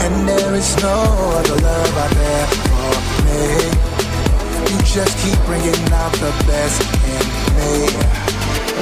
And 0.03 0.27
there 0.27 0.53
is 0.55 0.75
no 0.83 0.97
other 1.39 1.55
love 1.63 1.97
out 2.03 2.11
there 2.11 2.47
for 2.67 2.95
me. 3.25 3.43
You 4.69 4.77
just 4.83 5.13
keep 5.23 5.39
bringing 5.45 5.79
out 5.93 6.11
the 6.23 6.31
best 6.47 6.81
in 7.15 7.25
me. 7.55 7.73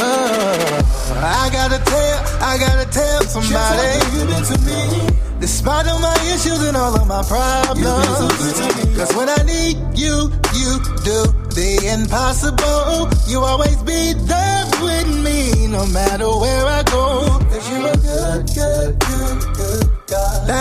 Oh, 0.02 0.82
I 1.22 1.50
gotta 1.54 1.78
tell, 1.78 2.18
I 2.42 2.58
gotta 2.58 2.90
tell 2.90 3.22
somebody. 3.24 4.02
You 4.18 4.26
did 4.34 4.46
to 4.50 4.58
me. 4.66 4.82
Despite 5.40 5.88
all 5.88 6.00
my 6.00 6.18
issues 6.34 6.62
and 6.68 6.76
all 6.78 6.94
of 6.96 7.08
my 7.08 7.24
problems. 7.24 7.88
Cause 8.98 9.16
when 9.16 9.30
I 9.30 9.42
need 9.44 9.78
you, 9.98 10.30
you 10.58 10.70
do 11.06 11.20
the 11.58 11.70
impossible. 11.98 13.10
You 13.28 13.42
always 13.42 13.78
be 13.84 14.14
there 14.14 14.66
with 14.82 15.10
me, 15.26 15.68
no 15.68 15.86
matter 15.88 16.30
where 16.30 16.66
I 16.66 16.84
go. 16.84 17.11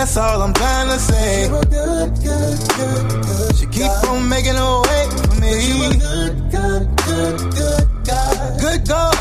That's 0.01 0.17
all 0.17 0.41
I'm 0.41 0.51
trying 0.51 0.87
to 0.87 0.97
say. 0.97 1.45
You're 1.47 1.61
good, 1.61 2.09
good, 2.25 2.57
good, 2.73 3.05
good 3.21 3.55
She 3.55 3.67
keep 3.67 3.91
on 4.09 4.27
making 4.27 4.57
a 4.57 4.81
way 4.81 5.03
for 5.13 5.29
me. 5.39 5.53
A 5.53 5.93
good, 5.93 6.49
good, 6.49 6.89
good, 7.05 7.37
good 7.53 7.85
God. 8.09 8.59
Good 8.59 8.81
God, 8.89 9.13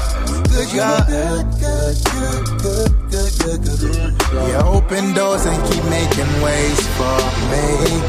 good 0.48 0.68
God. 0.72 1.04
Good, 1.04 1.44
good, 1.60 1.96
good, 2.08 2.40
good, 2.64 2.88
good, 3.12 3.32
good, 3.44 3.60
good, 3.60 4.18
good. 4.24 4.48
You 4.48 4.56
open 4.72 5.12
doors 5.12 5.44
and 5.44 5.60
keep 5.68 5.84
making 5.84 6.32
ways 6.40 6.80
for 6.96 7.20
me. 7.52 8.00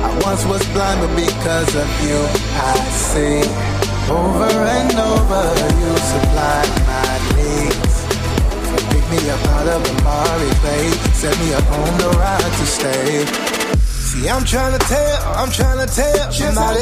I 0.00 0.18
once 0.24 0.46
was 0.46 0.64
blind, 0.72 1.04
but 1.04 1.12
because 1.14 1.76
of 1.76 1.88
you, 2.08 2.24
I 2.56 2.88
see. 2.88 3.44
Over 4.08 4.48
and 4.48 4.96
over, 4.96 5.44
you 5.76 5.92
supply 5.98 6.87
me 9.28 9.34
up 9.34 9.46
out 9.48 9.68
of 9.68 9.82
the 9.84 10.02
Mari 10.04 10.52
Bay, 10.62 10.90
set 11.12 11.38
me 11.40 11.52
up 11.52 11.70
on 11.70 11.98
the 11.98 12.08
ride 12.18 12.40
to 12.40 12.66
stay. 12.66 13.26
See, 14.08 14.28
I'm 14.28 14.44
trying 14.44 14.72
to 14.72 14.78
tell, 14.86 15.22
I'm 15.36 15.50
trying 15.50 15.86
to 15.86 15.94
tell 15.94 16.32
somebody. 16.32 16.80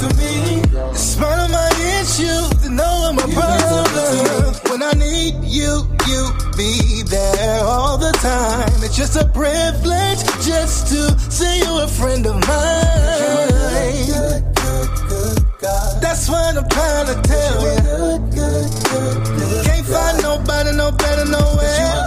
To 0.00 0.06
me. 0.16 0.62
Despite 0.92 1.38
of 1.44 1.50
my 1.50 1.70
issues 2.00 2.66
and 2.66 2.80
all 2.80 3.06
of 3.06 3.14
my 3.16 3.26
problems, 3.34 4.60
when 4.70 4.82
I 4.82 4.92
need 4.92 5.34
you, 5.44 5.82
you 6.06 6.30
be 6.56 7.02
there 7.06 7.64
all 7.64 7.98
the 7.98 8.12
time. 8.12 8.84
It's 8.84 8.96
just 8.96 9.16
a 9.16 9.26
privilege 9.26 10.22
just 10.46 10.88
to 10.88 11.18
see 11.30 11.58
you're 11.58 11.84
a 11.84 11.88
friend 11.88 12.26
of 12.26 12.34
mine. 12.46 14.39
That's 16.00 16.28
what 16.28 16.56
I'm 16.56 16.68
trying 16.68 17.06
to 17.06 17.16
tell 17.22 17.60
you. 17.62 17.76
Can't 19.64 19.86
find 19.86 20.22
nobody 20.22 20.72
no 20.76 20.90
better 20.92 21.24
nowhere. 21.24 22.04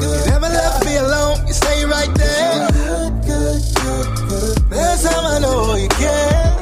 You 0.00 0.30
never 0.30 0.48
left 0.48 0.84
me 0.84 0.96
alone, 0.96 1.46
you 1.46 1.52
stay 1.52 1.84
right 1.84 2.12
there. 2.14 2.68
That's 4.70 5.04
how 5.06 5.20
I 5.34 5.38
know 5.40 5.74
you 5.76 5.88
care. 5.88 6.52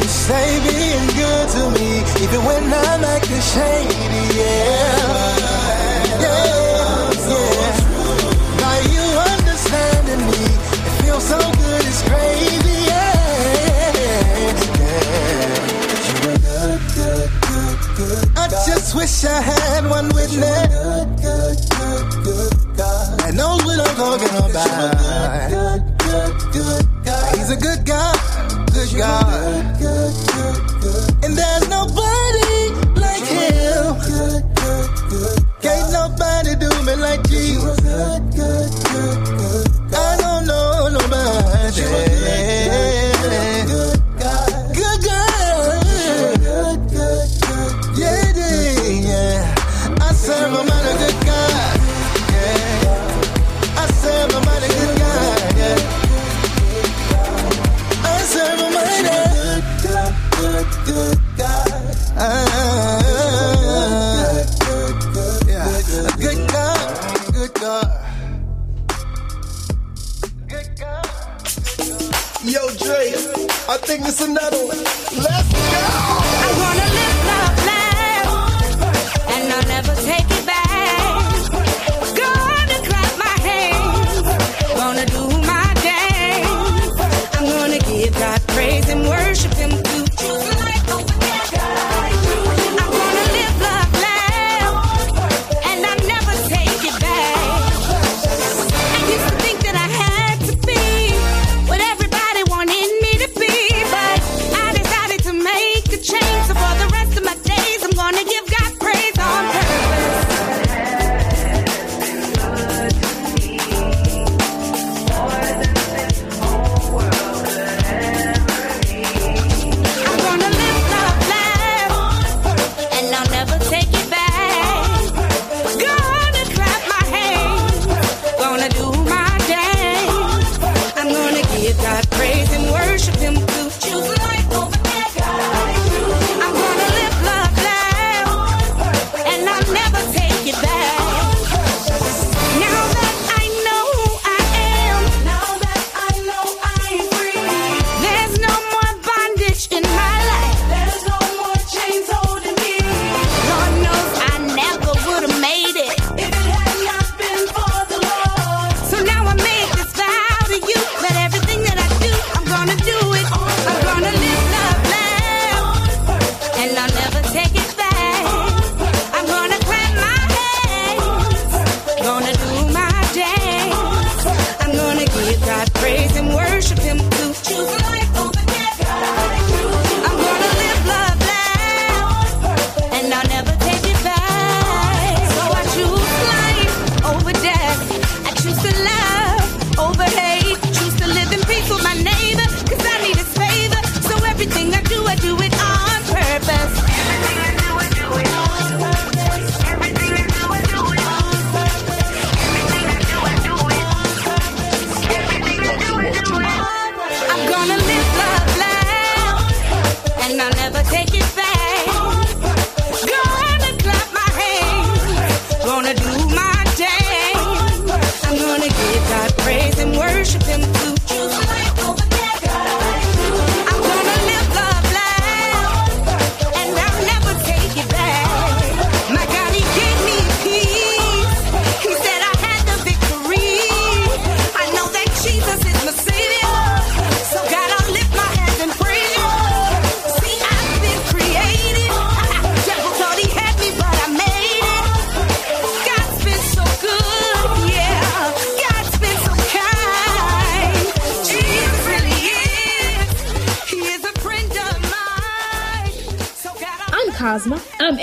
You 0.00 0.08
stay 0.08 0.60
being 0.66 1.06
good 1.18 1.48
to 1.54 1.70
me, 1.76 1.88
even 2.22 2.44
when 2.44 2.64
I'm 2.72 3.04
acting 3.04 3.40
shady, 3.52 4.38
yeah. 4.38 4.44
Yeah, 4.44 4.93
wish 19.24 19.32
I 19.32 19.40
had 19.40 19.86
one 19.88 20.08
witness. 20.08 21.14
And 23.26 23.36
knows 23.36 23.64
what 23.64 23.80
I'm 23.80 23.96
talking 23.96 24.50
about. 24.50 24.93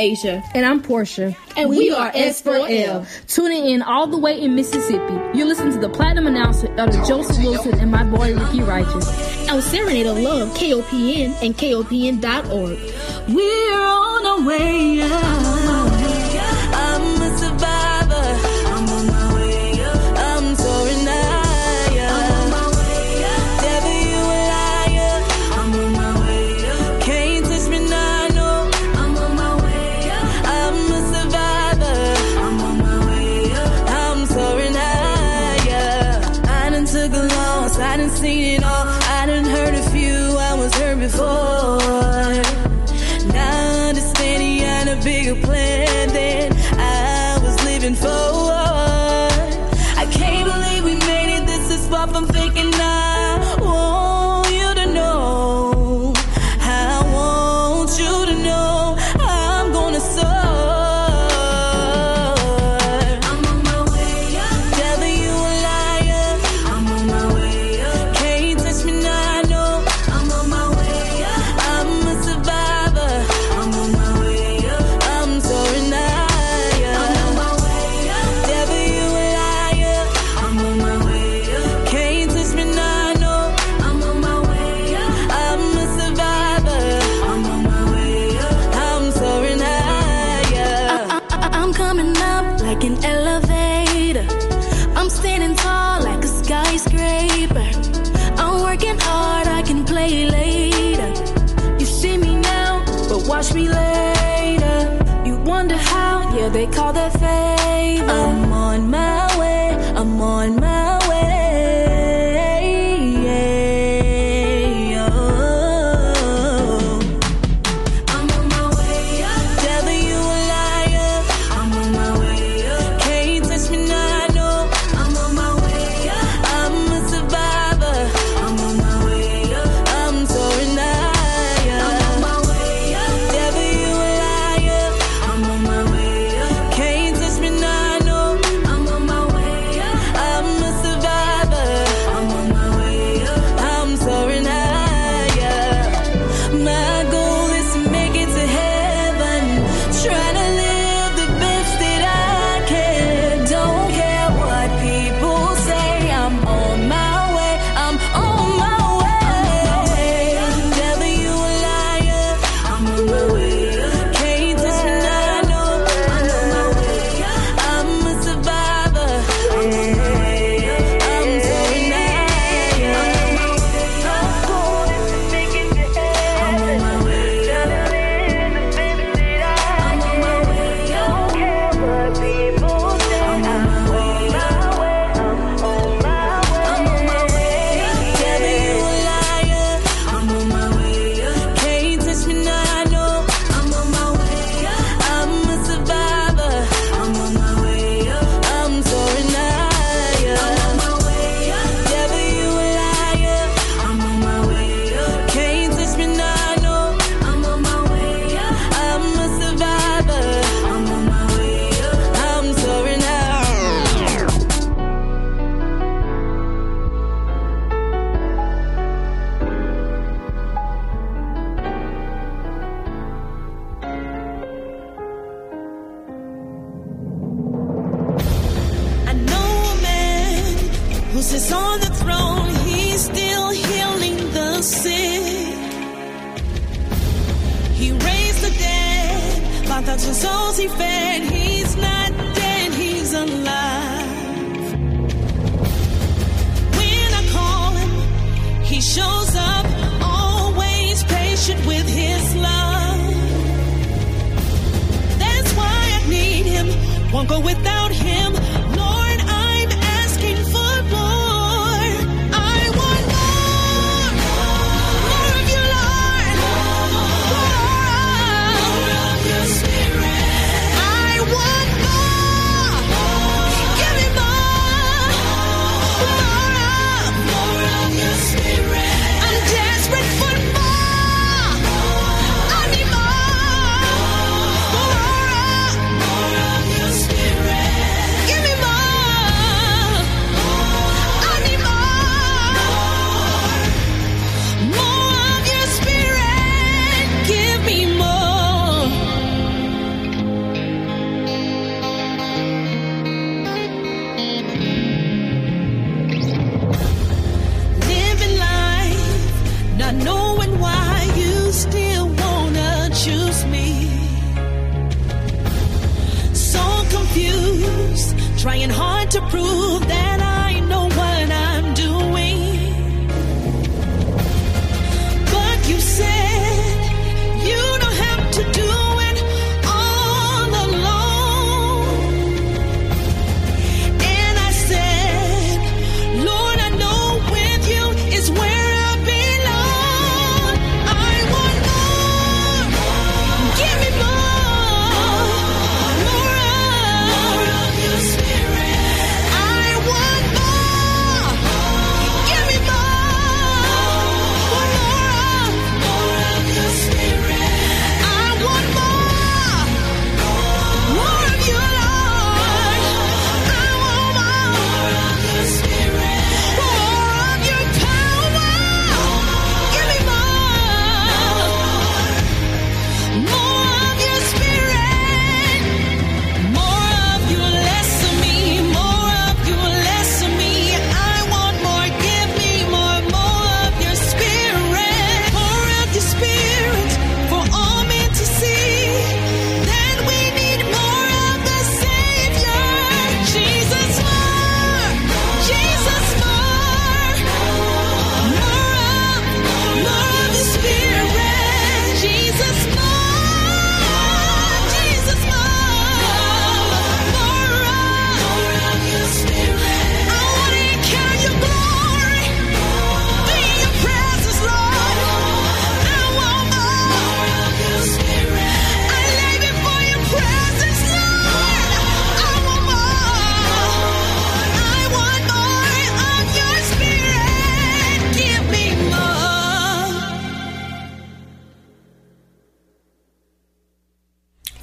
Asia. 0.02 0.44
And 0.56 0.66
I'm 0.66 0.82
Portia. 0.82 1.36
And 1.56 1.70
we, 1.70 1.78
we 1.78 1.92
are 1.92 2.12
S4L. 2.12 3.08
Tuning 3.28 3.70
in 3.70 3.82
all 3.84 4.08
the 4.08 4.18
way 4.18 4.42
in 4.42 4.56
Mississippi. 4.56 5.14
You're 5.38 5.48
listening 5.48 5.74
to 5.74 5.80
the 5.80 5.90
Platinum 5.90 6.26
announcement 6.26 6.80
of 6.80 6.90
Joseph 7.08 7.38
Wilson, 7.44 7.80
and 7.80 7.92
my 7.92 8.04
boy 8.04 8.36
Ricky 8.36 8.62
Righteous. 8.62 9.08
On 9.50 9.62
Serenade 9.62 10.08
of 10.08 10.18
Love, 10.18 10.50
KOPN 10.58 11.36
and 11.44 11.56
KOPN.org. 11.56 12.80
We're 13.30 13.80
on 13.80 14.26
our 14.26 14.48
way 14.48 15.02
out. 15.04 15.51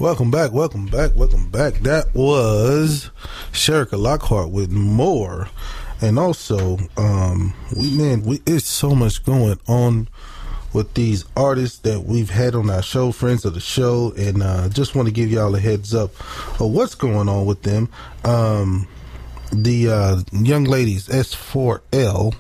Welcome 0.09 0.30
back, 0.30 0.52
welcome 0.52 0.86
back, 0.86 1.14
welcome 1.16 1.50
back. 1.50 1.74
That 1.80 2.14
was 2.14 3.11
Sherika 3.52 4.00
Lockhart 4.00 4.48
with 4.48 4.70
more. 4.70 5.50
And 6.00 6.18
also, 6.18 6.78
um, 6.96 7.52
we 7.76 7.94
man, 7.94 8.22
we 8.22 8.40
it's 8.46 8.66
so 8.66 8.94
much 8.94 9.22
going 9.22 9.61
on 9.68 10.09
with 10.72 10.94
these 10.94 11.26
artists 11.36 11.80
that 11.80 12.04
we've 12.04 12.30
had 12.30 12.54
on 12.54 12.70
our 12.70 12.80
show, 12.80 13.12
friends 13.12 13.44
of 13.44 13.52
the 13.52 13.61
show, 13.61 14.14
and 14.16 14.42
uh, 14.42 14.70
just 14.70 14.94
want 14.94 15.09
to 15.09 15.12
give 15.12 15.30
y'all 15.30 15.54
a 15.54 15.61
heads 15.61 15.94
up 15.94 16.18
of 16.59 16.70
what's 16.70 16.94
going 16.94 17.28
on 17.28 17.44
with 17.44 17.61
them. 17.61 17.90
Um, 18.24 18.88
the 19.52 19.90
uh, 19.90 20.22
young 20.32 20.64
ladies 20.64 21.09
S4L 21.09 22.34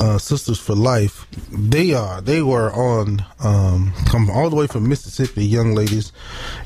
uh, 0.00 0.18
Sisters 0.18 0.58
for 0.58 0.74
Life. 0.74 1.26
They 1.50 1.94
are 1.94 2.20
they 2.20 2.42
were 2.42 2.72
on 2.72 3.24
um, 3.42 3.92
come 4.06 4.30
all 4.30 4.50
the 4.50 4.56
way 4.56 4.66
from 4.66 4.88
Mississippi, 4.88 5.44
young 5.44 5.74
ladies, 5.74 6.12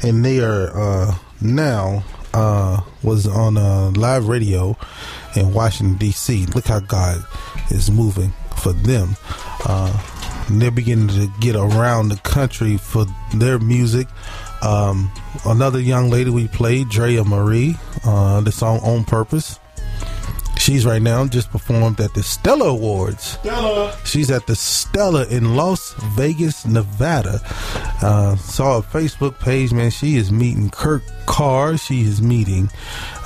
and 0.02 0.24
they 0.24 0.40
are 0.40 0.70
uh, 0.78 1.14
now 1.40 2.04
uh, 2.34 2.80
was 3.02 3.26
on 3.26 3.56
uh, 3.56 3.90
live 3.96 4.28
radio 4.28 4.76
in 5.36 5.52
Washington 5.52 5.96
D.C. 5.96 6.46
Look 6.46 6.66
how 6.66 6.80
God 6.80 7.24
is 7.70 7.90
moving 7.90 8.32
for 8.56 8.72
them. 8.72 9.16
Uh, 9.64 9.98
they're 10.50 10.70
beginning 10.70 11.08
to 11.08 11.32
get 11.40 11.54
around 11.54 12.08
the 12.08 12.16
country 12.16 12.76
for 12.76 13.06
their 13.34 13.58
music. 13.58 14.08
Um, 14.62 15.10
another 15.46 15.80
young 15.80 16.10
lady 16.10 16.30
we 16.30 16.48
played, 16.48 16.88
Drea 16.88 17.24
Marie, 17.24 17.76
uh, 18.04 18.40
the 18.40 18.52
song 18.52 18.80
"On 18.80 19.04
Purpose." 19.04 19.58
She's 20.70 20.86
right 20.86 21.02
now 21.02 21.26
just 21.26 21.50
performed 21.50 21.98
at 21.98 22.14
the 22.14 22.22
Stellar 22.22 22.68
Awards. 22.68 23.24
Stellar. 23.24 23.92
She's 24.04 24.30
at 24.30 24.46
the 24.46 24.54
Stellar 24.54 25.24
in 25.24 25.56
Las 25.56 25.94
Vegas, 26.14 26.64
Nevada. 26.64 27.40
Uh, 28.00 28.36
saw 28.36 28.78
a 28.78 28.82
Facebook 28.82 29.40
page, 29.40 29.72
man. 29.72 29.90
She 29.90 30.14
is 30.14 30.30
meeting 30.30 30.70
Kurt 30.70 31.02
Carr. 31.26 31.76
She 31.76 32.02
is 32.02 32.22
meeting 32.22 32.70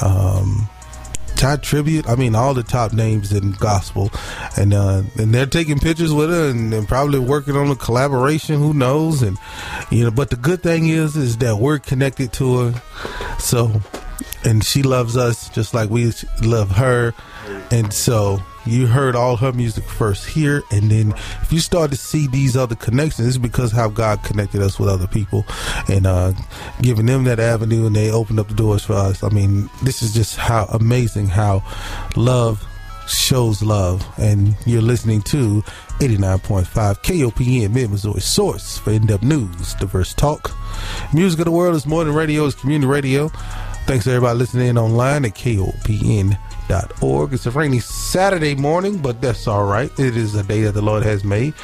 um, 0.03 0.67
Todd 1.37 1.63
Tribute. 1.63 2.09
I 2.09 2.15
mean, 2.15 2.35
all 2.35 2.55
the 2.55 2.63
top 2.63 2.95
names 2.95 3.31
in 3.31 3.53
gospel, 3.53 4.11
and 4.57 4.73
uh, 4.73 5.03
and 5.19 5.35
they're 5.35 5.45
taking 5.45 5.79
pictures 5.79 6.15
with 6.15 6.31
her, 6.31 6.49
and, 6.49 6.73
and 6.73 6.89
probably 6.89 7.19
working 7.19 7.57
on 7.57 7.71
a 7.71 7.77
collaboration. 7.77 8.59
Who 8.59 8.73
knows? 8.73 9.21
And 9.21 9.37
you 9.91 10.05
know, 10.05 10.11
but 10.11 10.31
the 10.31 10.37
good 10.37 10.63
thing 10.63 10.89
is, 10.89 11.15
is 11.15 11.37
that 11.37 11.59
we're 11.59 11.79
connected 11.79 12.33
to 12.33 12.57
her. 12.57 12.83
So 13.39 13.83
and 14.45 14.63
she 14.65 14.83
loves 14.83 15.17
us 15.17 15.49
just 15.51 15.75
like 15.75 15.91
we 15.91 16.13
love 16.43 16.71
her. 16.73 17.15
And 17.71 17.93
so 17.93 18.41
you 18.67 18.87
heard 18.87 19.15
all 19.15 19.37
her 19.37 19.53
music 19.53 19.85
first 19.85 20.27
here, 20.27 20.63
and 20.71 20.91
then 20.91 21.13
if 21.43 21.53
you 21.53 21.61
start 21.61 21.91
to 21.91 21.97
see 21.97 22.27
these 22.27 22.57
other 22.57 22.75
connections, 22.75 23.29
it's 23.29 23.39
because 23.39 23.73
how 23.73 23.89
God 23.89 24.23
connected 24.23 24.63
us 24.63 24.79
with 24.79 24.89
other 24.89 25.07
people 25.07 25.45
and 25.89 26.07
uh, 26.07 26.33
giving 26.81 27.07
them 27.07 27.25
that 27.25 27.41
avenue, 27.41 27.87
and 27.87 27.95
they 27.95 28.11
opened 28.11 28.41
up 28.41 28.49
the 28.49 28.55
doors 28.55 28.85
for 28.85 28.95
us. 28.95 29.23
I 29.23 29.29
mean, 29.29 29.69
this 29.83 30.03
is 30.03 30.15
just 30.15 30.37
how 30.37 30.65
amazing 30.67 31.27
how 31.27 31.63
love 32.17 32.67
shows 33.07 33.63
love, 33.63 34.07
and 34.19 34.57
you're 34.65 34.83
listening 34.83 35.21
to 35.23 35.63
89.5 35.99 36.65
KOPN 37.03 37.73
Mid 37.73 37.91
Missouri 37.91 38.21
Source 38.21 38.79
for 38.79 38.93
in-depth 38.93 39.23
news, 39.23 39.75
diverse 39.75 40.15
talk. 40.15 40.53
Music 41.13 41.41
of 41.41 41.45
the 41.45 41.51
world 41.51 41.75
is 41.75 41.87
more 41.87 42.05
than 42.05 42.15
radio; 42.15 42.47
it's 42.47 42.55
community 42.55 42.91
radio. 42.91 43.29
Thanks 43.87 44.05
to 44.05 44.13
everybody 44.13 44.39
listening 44.39 44.69
in 44.69 44.79
online 44.79 45.27
at 45.27 45.35
KOPN 45.35 46.39
kopn.org. 46.69 47.33
It's 47.33 47.47
a 47.47 47.51
rainy 47.51 47.81
Saturday 47.81 48.55
morning, 48.55 48.99
but 48.99 49.21
that's 49.21 49.47
all 49.47 49.65
right. 49.65 49.91
It 49.99 50.17
is 50.17 50.35
a 50.35 50.43
day 50.43 50.62
that 50.62 50.73
the 50.73 50.83
Lord 50.83 51.03
has 51.03 51.25
made. 51.25 51.55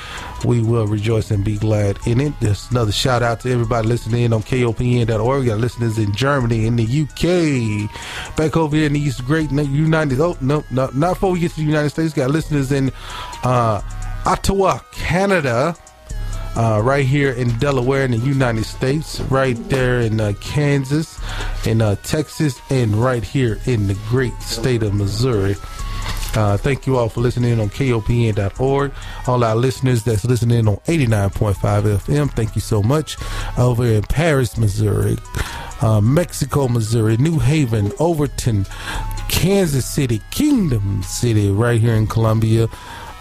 We 0.44 0.62
will 0.62 0.86
rejoice 0.86 1.30
and 1.30 1.44
be 1.44 1.56
glad 1.58 1.98
in 2.06 2.20
it. 2.20 2.32
Just 2.40 2.70
another 2.70 2.92
shout 2.92 3.22
out 3.22 3.40
to 3.40 3.52
everybody 3.52 3.86
listening 3.88 4.22
in 4.22 4.32
on 4.32 4.42
kopn.org. 4.42 5.46
Got 5.46 5.58
listeners 5.58 5.98
in 5.98 6.14
Germany, 6.14 6.66
in 6.66 6.76
the 6.76 6.84
UK, 6.84 8.36
back 8.36 8.56
over 8.56 8.76
here 8.76 8.86
in 8.86 8.94
the 8.94 9.00
East 9.00 9.24
Great 9.24 9.50
United. 9.50 10.20
Oh, 10.20 10.36
no, 10.40 10.64
no, 10.70 10.90
not 10.94 11.14
before 11.14 11.32
we 11.32 11.40
get 11.40 11.50
to 11.52 11.56
the 11.56 11.62
United 11.62 11.90
States. 11.90 12.14
Got 12.14 12.30
listeners 12.30 12.72
in 12.72 12.90
uh, 13.44 13.80
Ottawa, 14.26 14.78
Canada 14.92 15.76
uh, 16.56 16.80
right 16.82 17.06
here 17.06 17.32
in 17.32 17.50
Delaware 17.58 18.04
in 18.04 18.10
the 18.10 18.18
United 18.18 18.64
States, 18.64 19.20
right 19.22 19.56
there 19.68 20.00
in 20.00 20.20
uh, 20.20 20.32
Kansas, 20.40 21.20
in 21.66 21.80
uh, 21.80 21.96
Texas, 22.02 22.60
and 22.70 22.94
right 22.94 23.22
here 23.22 23.58
in 23.66 23.86
the 23.86 23.94
great 24.08 24.34
state 24.42 24.82
of 24.82 24.94
Missouri. 24.94 25.56
Uh, 26.34 26.56
thank 26.56 26.86
you 26.86 26.96
all 26.96 27.08
for 27.08 27.20
listening 27.20 27.60
on 27.60 27.68
KOPN.org. 27.68 28.92
All 29.26 29.42
our 29.42 29.56
listeners 29.56 30.04
that's 30.04 30.24
listening 30.24 30.68
on 30.68 30.76
89.5 30.76 31.54
FM, 31.54 32.30
thank 32.32 32.54
you 32.54 32.60
so 32.60 32.82
much. 32.82 33.16
Over 33.58 33.86
in 33.86 34.02
Paris, 34.02 34.56
Missouri, 34.56 35.16
uh, 35.80 36.00
Mexico, 36.00 36.68
Missouri, 36.68 37.16
New 37.16 37.38
Haven, 37.38 37.92
Overton, 37.98 38.64
Kansas 39.28 39.86
City, 39.86 40.20
Kingdom 40.30 41.02
City, 41.02 41.50
right 41.50 41.80
here 41.80 41.94
in 41.94 42.06
Columbia. 42.06 42.68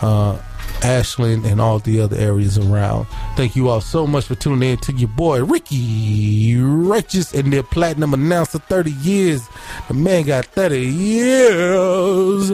Uh, 0.01 0.37
Ashland, 0.83 1.45
and 1.45 1.59
all 1.59 1.79
the 1.79 1.99
other 1.99 2.17
areas 2.17 2.57
around. 2.57 3.07
Thank 3.35 3.55
you 3.55 3.69
all 3.69 3.81
so 3.81 4.07
much 4.07 4.25
for 4.25 4.35
tuning 4.35 4.71
in 4.71 4.77
to 4.79 4.93
your 4.93 5.09
boy 5.09 5.43
Ricky 5.43 6.55
Righteous 6.55 7.33
and 7.33 7.51
their 7.51 7.63
platinum 7.63 8.13
announcer 8.13 8.59
30 8.59 8.91
years. 8.91 9.47
The 9.87 9.93
man 9.93 10.25
got 10.25 10.45
30 10.45 10.79
years 10.79 12.51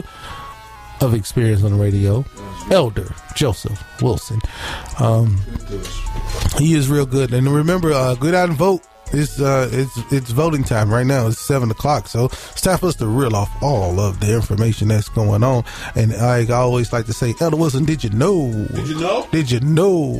of 1.00 1.14
experience 1.14 1.62
on 1.62 1.72
the 1.72 1.78
radio. 1.82 2.24
Elder 2.70 3.14
Joseph 3.34 4.02
Wilson. 4.02 4.40
Um, 4.98 5.40
he 6.58 6.74
is 6.74 6.88
real 6.88 7.06
good. 7.06 7.32
And 7.32 7.48
remember, 7.48 7.92
uh, 7.92 8.14
go 8.16 8.28
out 8.28 8.48
and 8.48 8.58
vote. 8.58 8.82
It's 9.12 9.40
uh, 9.40 9.68
it's 9.72 9.96
it's 10.12 10.30
voting 10.30 10.64
time 10.64 10.90
right 10.90 11.06
now. 11.06 11.28
It's 11.28 11.38
seven 11.38 11.70
o'clock, 11.70 12.08
so 12.08 12.26
it's 12.26 12.60
time 12.60 12.78
for 12.78 12.86
us 12.86 12.96
to 12.96 13.06
reel 13.06 13.36
off 13.36 13.50
all 13.62 14.00
of 14.00 14.18
the 14.20 14.34
information 14.34 14.88
that's 14.88 15.08
going 15.08 15.44
on. 15.44 15.64
And 15.94 16.12
I 16.12 16.46
always 16.48 16.92
like 16.92 17.06
to 17.06 17.12
say, 17.12 17.34
Elder 17.40 17.56
Wilson, 17.56 17.84
did 17.84 18.02
you 18.02 18.10
know? 18.10 18.50
Did 18.74 18.88
you 18.88 19.00
know? 19.00 19.28
Did 19.30 19.50
you 19.50 19.60
know? 19.60 20.18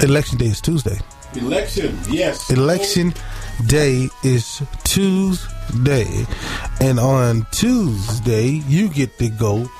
Election 0.00 0.38
day 0.38 0.46
is 0.46 0.60
Tuesday. 0.62 0.98
Election, 1.34 1.96
yes. 2.08 2.50
Election 2.50 3.12
day 3.66 4.08
is 4.24 4.62
Tuesday, 4.84 6.26
and 6.80 6.98
on 6.98 7.46
Tuesday 7.52 8.46
you 8.66 8.88
get 8.88 9.18
to 9.18 9.28
go 9.28 9.70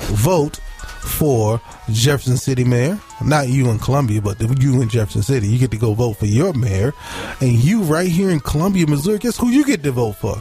vote 0.00 0.58
for 1.06 1.60
Jefferson 1.90 2.36
City 2.36 2.64
Mayor. 2.64 2.98
Not 3.24 3.48
you 3.48 3.70
in 3.70 3.78
Columbia, 3.78 4.20
but 4.20 4.38
the, 4.38 4.54
you 4.60 4.82
in 4.82 4.88
Jefferson 4.88 5.22
City. 5.22 5.48
You 5.48 5.58
get 5.58 5.70
to 5.70 5.78
go 5.78 5.94
vote 5.94 6.14
for 6.14 6.26
your 6.26 6.52
mayor, 6.52 6.92
and 7.40 7.52
you 7.52 7.82
right 7.82 8.08
here 8.08 8.30
in 8.30 8.40
Columbia, 8.40 8.86
Missouri. 8.86 9.18
Guess 9.18 9.38
who 9.38 9.48
you 9.50 9.64
get 9.64 9.82
to 9.84 9.92
vote 9.92 10.16
for? 10.16 10.36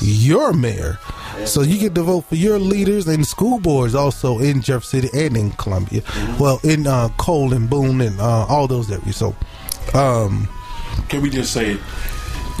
Your 0.00 0.52
mayor. 0.52 0.98
So 1.44 1.62
you 1.62 1.78
get 1.78 1.94
to 1.94 2.02
vote 2.02 2.22
for 2.22 2.34
your 2.34 2.58
leaders 2.58 3.06
and 3.06 3.26
school 3.26 3.58
boards 3.60 3.94
also 3.94 4.38
in 4.40 4.60
Jefferson 4.60 5.02
City 5.02 5.24
and 5.26 5.36
in 5.36 5.50
Columbia. 5.52 6.02
Well, 6.38 6.60
in 6.64 6.86
uh, 6.86 7.08
Cole 7.16 7.52
and 7.54 7.68
Boone 7.68 8.00
and 8.00 8.20
uh, 8.20 8.46
all 8.46 8.66
those 8.66 8.90
areas. 8.90 9.16
So, 9.16 9.34
um, 9.94 10.48
Can 11.08 11.22
we 11.22 11.30
just 11.30 11.52
say, 11.52 11.78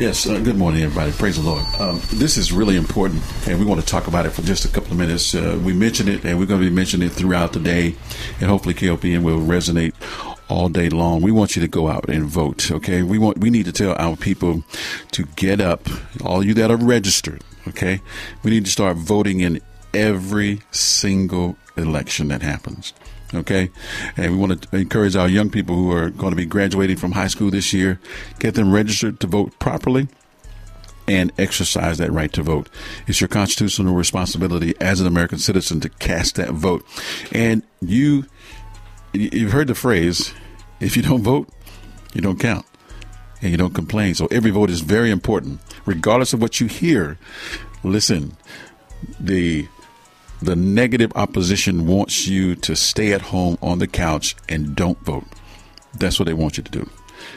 yes, 0.00 0.26
uh, 0.26 0.38
good 0.38 0.56
morning, 0.56 0.82
everybody. 0.82 1.12
Praise 1.12 1.36
the 1.36 1.42
Lord. 1.42 1.62
Um, 1.78 2.00
this 2.14 2.38
is 2.38 2.52
really 2.52 2.76
important, 2.76 3.22
and 3.46 3.60
we 3.60 3.66
want 3.66 3.82
to 3.82 3.86
talk 3.86 4.06
about 4.06 4.24
it 4.24 4.30
for 4.30 4.40
just 4.40 4.64
a 4.64 4.68
couple 4.68 4.92
of 4.92 4.98
minutes. 4.98 5.34
Uh, 5.34 5.60
we 5.62 5.74
mentioned 5.74 6.08
it, 6.08 6.24
and 6.24 6.38
we're 6.38 6.46
going 6.46 6.60
to 6.60 6.66
be 6.66 6.74
mentioning 6.74 7.08
it 7.08 7.12
throughout 7.12 7.52
the 7.52 7.60
day, 7.60 7.94
and 8.40 8.48
hopefully 8.48 8.72
KOPN 8.72 9.22
will 9.22 9.40
resonate 9.40 9.92
all 10.48 10.70
day 10.70 10.88
long. 10.88 11.20
We 11.20 11.30
want 11.30 11.54
you 11.54 11.60
to 11.60 11.68
go 11.68 11.88
out 11.88 12.08
and 12.08 12.24
vote, 12.24 12.70
okay? 12.70 13.02
We 13.02 13.18
want 13.18 13.38
we 13.38 13.50
need 13.50 13.66
to 13.66 13.72
tell 13.72 13.94
our 13.98 14.16
people 14.16 14.64
to 15.12 15.24
get 15.36 15.60
up, 15.60 15.86
all 16.24 16.42
you 16.42 16.54
that 16.54 16.70
are 16.70 16.78
registered, 16.78 17.44
okay? 17.68 18.00
We 18.42 18.50
need 18.50 18.64
to 18.64 18.70
start 18.70 18.96
voting 18.96 19.40
in 19.40 19.60
every 19.92 20.62
single 20.70 21.56
election 21.76 22.28
that 22.28 22.40
happens. 22.40 22.94
Okay, 23.32 23.70
and 24.16 24.32
we 24.32 24.38
want 24.38 24.62
to 24.62 24.76
encourage 24.76 25.14
our 25.14 25.28
young 25.28 25.50
people 25.50 25.76
who 25.76 25.92
are 25.92 26.10
going 26.10 26.32
to 26.32 26.36
be 26.36 26.46
graduating 26.46 26.96
from 26.96 27.12
high 27.12 27.28
school 27.28 27.50
this 27.50 27.72
year, 27.72 28.00
get 28.40 28.56
them 28.56 28.72
registered 28.72 29.20
to 29.20 29.28
vote 29.28 29.56
properly 29.60 30.08
and 31.06 31.32
exercise 31.38 31.98
that 31.98 32.10
right 32.10 32.32
to 32.32 32.42
vote. 32.42 32.68
It's 33.06 33.20
your 33.20 33.28
constitutional 33.28 33.94
responsibility 33.94 34.74
as 34.80 35.00
an 35.00 35.06
American 35.06 35.38
citizen 35.38 35.80
to 35.80 35.88
cast 35.88 36.36
that 36.36 36.50
vote. 36.50 36.84
And 37.32 37.62
you, 37.80 38.26
you've 39.12 39.52
heard 39.52 39.68
the 39.68 39.74
phrase, 39.74 40.32
if 40.80 40.96
you 40.96 41.02
don't 41.02 41.22
vote, 41.22 41.48
you 42.14 42.20
don't 42.20 42.38
count 42.38 42.66
and 43.42 43.50
you 43.50 43.56
don't 43.56 43.74
complain. 43.74 44.14
So 44.14 44.26
every 44.30 44.50
vote 44.50 44.70
is 44.70 44.80
very 44.80 45.10
important, 45.10 45.60
regardless 45.86 46.32
of 46.32 46.40
what 46.40 46.60
you 46.60 46.66
hear. 46.66 47.18
Listen, 47.82 48.36
the 49.18 49.66
the 50.42 50.56
negative 50.56 51.12
opposition 51.14 51.86
wants 51.86 52.26
you 52.26 52.54
to 52.56 52.74
stay 52.74 53.12
at 53.12 53.20
home 53.20 53.58
on 53.62 53.78
the 53.78 53.86
couch 53.86 54.36
and 54.48 54.74
don't 54.74 54.98
vote. 55.00 55.24
That's 55.94 56.18
what 56.18 56.26
they 56.26 56.34
want 56.34 56.56
you 56.56 56.62
to 56.62 56.70
do. 56.70 56.88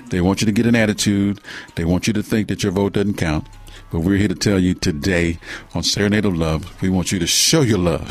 They 0.10 0.22
want 0.22 0.42
you 0.42 0.46
to 0.46 0.52
get 0.52 0.66
an 0.66 0.76
attitude. 0.76 1.40
They 1.76 1.86
want 1.86 2.08
you 2.08 2.14
to 2.14 2.24
think 2.24 2.48
that 2.48 2.64
your 2.64 2.72
vote 2.72 2.94
doesn't 2.94 3.16
count. 3.16 3.48
But 3.92 4.00
we're 4.00 4.18
here 4.18 4.28
to 4.28 4.36
tell 4.36 4.58
you 4.58 4.74
today 4.74 5.38
on 5.76 5.84
Serenade 5.84 6.26
of 6.26 6.36
Love, 6.36 6.82
we 6.82 6.90
want 6.90 7.12
you 7.12 7.20
to 7.20 7.28
show 7.28 7.62
your 7.62 7.78
love. 7.78 8.02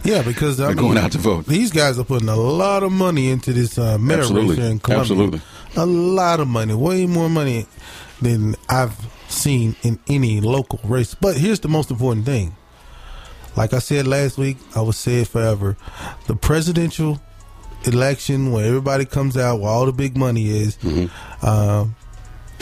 yeah, 0.04 0.22
because 0.22 0.58
I 0.58 0.68
We're 0.68 0.74
mean, 0.74 0.84
going 0.86 0.98
out 0.98 1.12
to 1.12 1.18
vote. 1.18 1.44
These 1.46 1.70
guys 1.70 1.98
are 1.98 2.04
putting 2.04 2.30
a 2.30 2.36
lot 2.36 2.82
of 2.82 2.92
money 2.92 3.28
into 3.28 3.52
this 3.52 3.76
uh, 3.76 3.98
mayor 3.98 4.18
race 4.18 4.24
Absolutely. 4.26 4.56
here 4.56 4.64
in 4.70 4.78
Columbia. 4.78 5.00
Absolutely. 5.00 5.40
a 5.76 5.84
lot 5.84 6.40
of 6.40 6.48
money, 6.48 6.72
way 6.72 7.04
more 7.04 7.28
money 7.28 7.66
than 8.22 8.56
I've 8.70 8.96
seen 9.28 9.76
in 9.82 9.98
any 10.08 10.40
local 10.40 10.80
race. 10.84 11.14
But 11.14 11.36
here's 11.36 11.60
the 11.60 11.68
most 11.68 11.90
important 11.90 12.24
thing. 12.24 12.56
Like 13.56 13.72
I 13.72 13.78
said 13.78 14.06
last 14.06 14.36
week, 14.38 14.58
I 14.74 14.80
will 14.82 14.92
say 14.92 15.20
it 15.22 15.28
forever. 15.28 15.76
The 16.26 16.36
presidential 16.36 17.20
election, 17.84 18.52
where 18.52 18.66
everybody 18.66 19.04
comes 19.04 19.36
out, 19.36 19.60
where 19.60 19.70
all 19.70 19.86
the 19.86 19.92
big 19.92 20.16
money 20.16 20.48
is, 20.48 20.76
Mm-hmm. 20.78 21.46
um, 21.46 21.94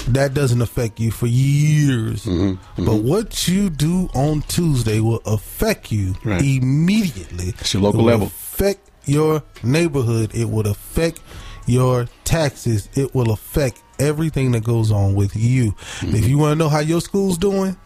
that 0.09 0.35
doesn't 0.35 0.61
affect 0.61 1.01
you 1.01 1.11
for 1.11 1.27
years. 1.27 2.25
Mm-hmm. 2.27 2.85
But 2.85 2.97
what 3.03 3.49
you 3.49 3.71
do 3.71 4.09
on 4.15 4.43
Tuesday 4.43 5.01
will 5.01 5.23
affect 5.25 5.91
you 5.93 6.15
immediately. 6.25 7.49
It's 7.61 7.73
your 7.75 7.83
local 7.85 8.01
It 8.01 8.03
will 8.03 8.11
level. 8.11 8.27
Affect 8.27 8.91
your 9.07 9.43
neighborhood. 9.63 10.35
It 10.35 10.49
would 10.49 10.67
affect 10.67 11.21
your 11.67 12.07
taxes. 12.25 12.89
It 12.95 13.15
will 13.15 13.31
affect 13.31 13.83
everything 13.99 14.53
that 14.53 14.65
goes 14.65 14.91
on 14.91 15.15
with 15.15 15.35
you. 15.37 15.73
Mm-hmm. 15.73 16.17
If 16.17 16.29
you 16.29 16.39
want 16.39 16.53
to 16.53 16.57
know 16.57 16.69
how 16.69 16.81
your 16.81 17.01
school's 17.01 17.39
doing, 17.39 17.77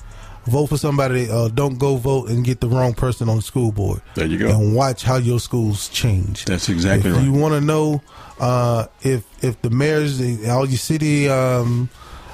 vote 0.49 0.67
for 0.67 0.77
somebody. 0.77 1.29
Uh, 1.31 1.49
don't 1.49 1.79
go 1.79 1.97
vote 1.97 2.29
and 2.29 2.45
get 2.45 2.61
the 2.61 2.69
wrong 2.69 2.95
person 2.95 3.29
on 3.29 3.37
the 3.37 3.43
school 3.43 3.73
board. 3.73 4.01
There 4.15 4.27
you 4.27 4.39
go. 4.39 4.49
And 4.49 4.75
watch 4.75 5.03
how 5.03 5.17
your 5.17 5.41
schools 5.41 5.89
change. 5.89 6.45
That's 6.45 6.69
exactly 6.69 7.11
if 7.11 7.17
right. 7.17 7.25
you 7.25 7.33
want 7.33 7.55
to 7.55 7.61
know 7.61 8.03
uh, 8.41 8.87
if 9.03 9.25
if 9.43 9.61
the 9.63 9.71
mayors, 9.71 10.21
all 10.49 10.67
your 10.67 10.79
city, 10.79 11.29
um, 11.29 11.89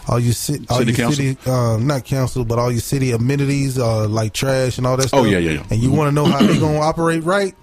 all 0.08 0.20
your, 0.20 0.34
ci- 0.34 0.66
all 0.68 0.78
City 0.78 0.92
your 0.92 0.96
council? 0.96 1.24
city, 1.24 1.50
um, 1.50 1.86
not 1.86 2.04
council, 2.04 2.44
but 2.44 2.58
all 2.58 2.70
your 2.70 2.80
city 2.80 3.12
amenities, 3.12 3.78
uh, 3.78 4.06
like 4.08 4.32
trash 4.32 4.78
and 4.78 4.86
all 4.86 4.96
that 4.96 5.08
stuff. 5.08 5.20
Oh, 5.20 5.24
yeah, 5.24 5.38
yeah, 5.38 5.52
yeah. 5.52 5.66
And 5.70 5.82
you 5.82 5.90
want 5.90 6.08
to 6.08 6.14
know 6.14 6.26
how 6.26 6.40
they're 6.40 6.60
gonna 6.60 6.80
operate 6.80 7.24
right? 7.24 7.54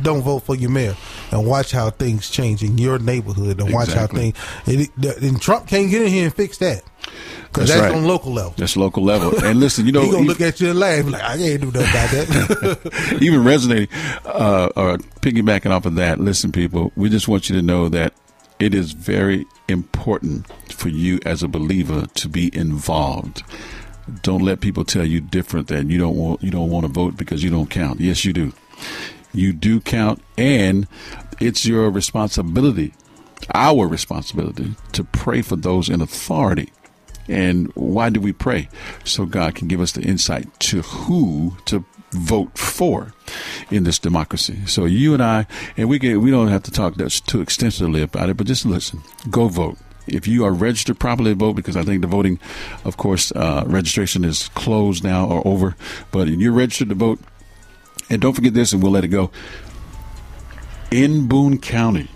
Don't 0.00 0.22
vote 0.22 0.40
for 0.40 0.54
your 0.54 0.70
mayor 0.70 0.96
and 1.32 1.44
watch 1.44 1.72
how 1.72 1.90
things 1.90 2.30
change 2.30 2.62
in 2.62 2.78
your 2.78 3.00
neighborhood 3.00 3.60
and 3.60 3.72
watch 3.72 3.88
how 3.92 4.06
things. 4.06 4.36
It, 4.66 4.90
and 5.22 5.42
Trump 5.42 5.66
can't 5.66 5.90
get 5.90 6.02
in 6.02 6.08
here 6.08 6.24
and 6.26 6.34
fix 6.34 6.58
that 6.58 6.84
because 7.44 7.68
that's, 7.68 7.80
right. 7.80 7.94
on 7.94 8.04
local 8.04 8.32
level. 8.32 8.54
That's 8.56 8.76
local 8.76 9.02
level. 9.02 9.44
And 9.44 9.60
listen, 9.60 9.86
you 9.86 9.92
know, 9.92 10.02
he 10.02 10.10
gonna 10.10 10.24
e- 10.24 10.28
look 10.28 10.40
at 10.40 10.60
you 10.60 10.70
and 10.70 10.78
laugh 10.78 11.06
like 11.06 11.22
I 11.22 11.36
can't 11.36 11.60
do 11.60 11.70
nothing 11.70 11.80
about 11.80 12.10
that. 12.10 13.18
even 13.22 13.44
resonating 13.44 13.88
uh, 14.24 14.70
or 14.76 14.98
piggybacking 15.20 15.70
off 15.70 15.86
of 15.86 15.94
that, 15.96 16.20
listen, 16.20 16.52
people, 16.52 16.92
we 16.96 17.08
just 17.08 17.28
want 17.28 17.48
you 17.48 17.56
to 17.56 17.62
know 17.62 17.88
that 17.88 18.12
it 18.58 18.74
is 18.74 18.92
very 18.92 19.46
important 19.68 20.46
for 20.72 20.88
you 20.88 21.20
as 21.24 21.42
a 21.42 21.48
believer 21.48 22.06
to 22.14 22.28
be 22.28 22.54
involved. 22.56 23.42
Don't 24.22 24.42
let 24.42 24.60
people 24.60 24.84
tell 24.84 25.04
you 25.04 25.20
different 25.20 25.68
that 25.68 25.86
you 25.86 25.98
don't 25.98 26.16
want 26.16 26.42
you 26.42 26.50
don't 26.50 26.70
want 26.70 26.86
to 26.86 26.92
vote 26.92 27.16
because 27.16 27.44
you 27.44 27.50
don't 27.50 27.70
count. 27.70 28.00
Yes, 28.00 28.24
you 28.24 28.32
do. 28.32 28.52
You 29.34 29.52
do 29.52 29.80
count, 29.80 30.22
and 30.38 30.86
it's 31.38 31.66
your 31.66 31.90
responsibility, 31.90 32.94
our 33.54 33.86
responsibility, 33.86 34.74
to 34.92 35.04
pray 35.04 35.42
for 35.42 35.56
those 35.56 35.88
in 35.88 36.00
authority. 36.00 36.72
And 37.28 37.70
why 37.74 38.10
do 38.10 38.20
we 38.20 38.32
pray? 38.32 38.68
So 39.04 39.26
God 39.26 39.54
can 39.54 39.68
give 39.68 39.80
us 39.80 39.92
the 39.92 40.02
insight 40.02 40.48
to 40.60 40.82
who 40.82 41.56
to 41.66 41.84
vote 42.12 42.56
for 42.56 43.12
in 43.70 43.84
this 43.84 43.98
democracy. 43.98 44.64
So 44.66 44.86
you 44.86 45.12
and 45.12 45.22
I, 45.22 45.46
and 45.76 45.90
we 45.90 45.98
we 46.16 46.30
don't 46.30 46.48
have 46.48 46.62
to 46.62 46.70
talk 46.70 46.96
too 46.96 47.40
extensively 47.42 48.00
about 48.00 48.30
it, 48.30 48.36
but 48.38 48.46
just 48.46 48.64
listen. 48.64 49.02
Go 49.30 49.48
vote. 49.48 49.76
if 50.08 50.26
you 50.26 50.44
are 50.44 50.52
registered 50.52 50.98
properly 50.98 51.32
to 51.32 51.36
vote, 51.36 51.54
because 51.54 51.76
I 51.76 51.82
think 51.82 52.00
the 52.00 52.06
voting, 52.06 52.38
of 52.84 52.96
course, 52.96 53.30
uh, 53.32 53.64
registration 53.66 54.24
is 54.24 54.48
closed 54.50 55.04
now 55.04 55.26
or 55.26 55.46
over, 55.46 55.76
but 56.10 56.28
you're 56.28 56.52
registered 56.52 56.88
to 56.88 56.94
vote. 56.94 57.20
And 58.10 58.20
don't 58.22 58.32
forget 58.32 58.54
this, 58.54 58.72
and 58.72 58.82
we'll 58.82 58.92
let 58.92 59.04
it 59.04 59.08
go. 59.08 59.30
In 60.90 61.28
Boone 61.28 61.58
County, 61.58 62.08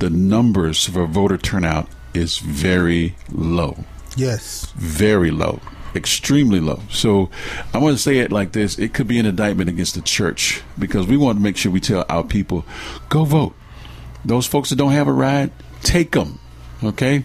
the 0.00 0.10
numbers 0.10 0.84
for 0.86 1.06
voter 1.06 1.38
turnout 1.38 1.88
is 2.14 2.38
very 2.38 3.14
low. 3.30 3.84
Yes. 4.18 4.72
Very 4.74 5.30
low. 5.30 5.60
Extremely 5.94 6.58
low. 6.58 6.80
So 6.90 7.30
I 7.72 7.78
want 7.78 7.96
to 7.96 8.02
say 8.02 8.18
it 8.18 8.32
like 8.32 8.50
this 8.50 8.76
it 8.76 8.92
could 8.92 9.06
be 9.06 9.20
an 9.20 9.26
indictment 9.26 9.70
against 9.70 9.94
the 9.94 10.00
church 10.00 10.60
because 10.76 11.06
we 11.06 11.16
want 11.16 11.38
to 11.38 11.42
make 11.42 11.56
sure 11.56 11.70
we 11.70 11.78
tell 11.78 12.04
our 12.08 12.24
people 12.24 12.64
go 13.08 13.24
vote. 13.24 13.54
Those 14.24 14.44
folks 14.44 14.70
that 14.70 14.76
don't 14.76 14.90
have 14.90 15.06
a 15.06 15.12
ride, 15.12 15.52
take 15.82 16.10
them. 16.10 16.40
Okay? 16.82 17.24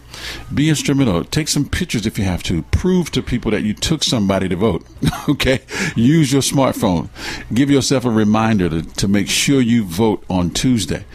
Be 0.53 0.69
instrumental. 0.69 1.23
Take 1.23 1.47
some 1.47 1.67
pictures 1.67 2.05
if 2.05 2.19
you 2.19 2.25
have 2.25 2.43
to. 2.43 2.61
Prove 2.63 3.09
to 3.11 3.23
people 3.23 3.49
that 3.51 3.63
you 3.63 3.73
took 3.73 4.03
somebody 4.03 4.47
to 4.49 4.55
vote. 4.55 4.85
okay? 5.29 5.61
Use 5.95 6.31
your 6.31 6.43
smartphone. 6.43 7.09
Give 7.51 7.71
yourself 7.71 8.05
a 8.05 8.11
reminder 8.11 8.69
to, 8.69 8.81
to 8.83 9.07
make 9.07 9.29
sure 9.29 9.61
you 9.61 9.83
vote 9.83 10.23
on 10.29 10.51
Tuesday. 10.51 11.05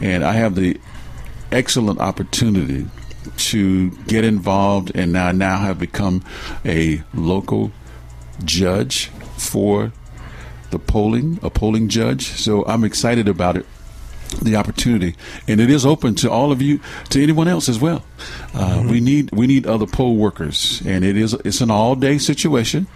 And 0.00 0.24
I 0.24 0.32
have 0.32 0.54
the 0.54 0.80
excellent 1.52 2.00
opportunity 2.00 2.86
to 3.36 3.90
get 4.06 4.24
involved 4.24 4.92
and 4.94 5.12
now 5.12 5.32
now 5.32 5.58
have 5.58 5.78
become 5.78 6.22
a 6.64 7.02
local 7.14 7.72
judge 8.44 9.06
for 9.36 9.92
the 10.70 10.78
polling, 10.78 11.38
a 11.42 11.50
polling 11.50 11.88
judge. 11.88 12.26
So 12.26 12.64
I'm 12.66 12.84
excited 12.84 13.28
about 13.28 13.56
it 13.56 13.66
the 14.42 14.56
opportunity, 14.56 15.16
and 15.46 15.58
it 15.58 15.70
is 15.70 15.86
open 15.86 16.14
to 16.16 16.30
all 16.30 16.52
of 16.52 16.60
you, 16.60 16.80
to 17.08 17.22
anyone 17.22 17.48
else 17.48 17.68
as 17.68 17.80
well. 17.80 18.04
Uh, 18.52 18.84
We 18.86 19.00
need 19.00 19.30
we 19.32 19.46
need 19.46 19.66
other 19.66 19.86
poll 19.86 20.16
workers, 20.16 20.82
and 20.84 21.04
it 21.04 21.16
is 21.16 21.32
it's 21.44 21.62
an 21.62 21.70
all 21.70 21.94
day 21.94 22.18
situation, 22.18 22.86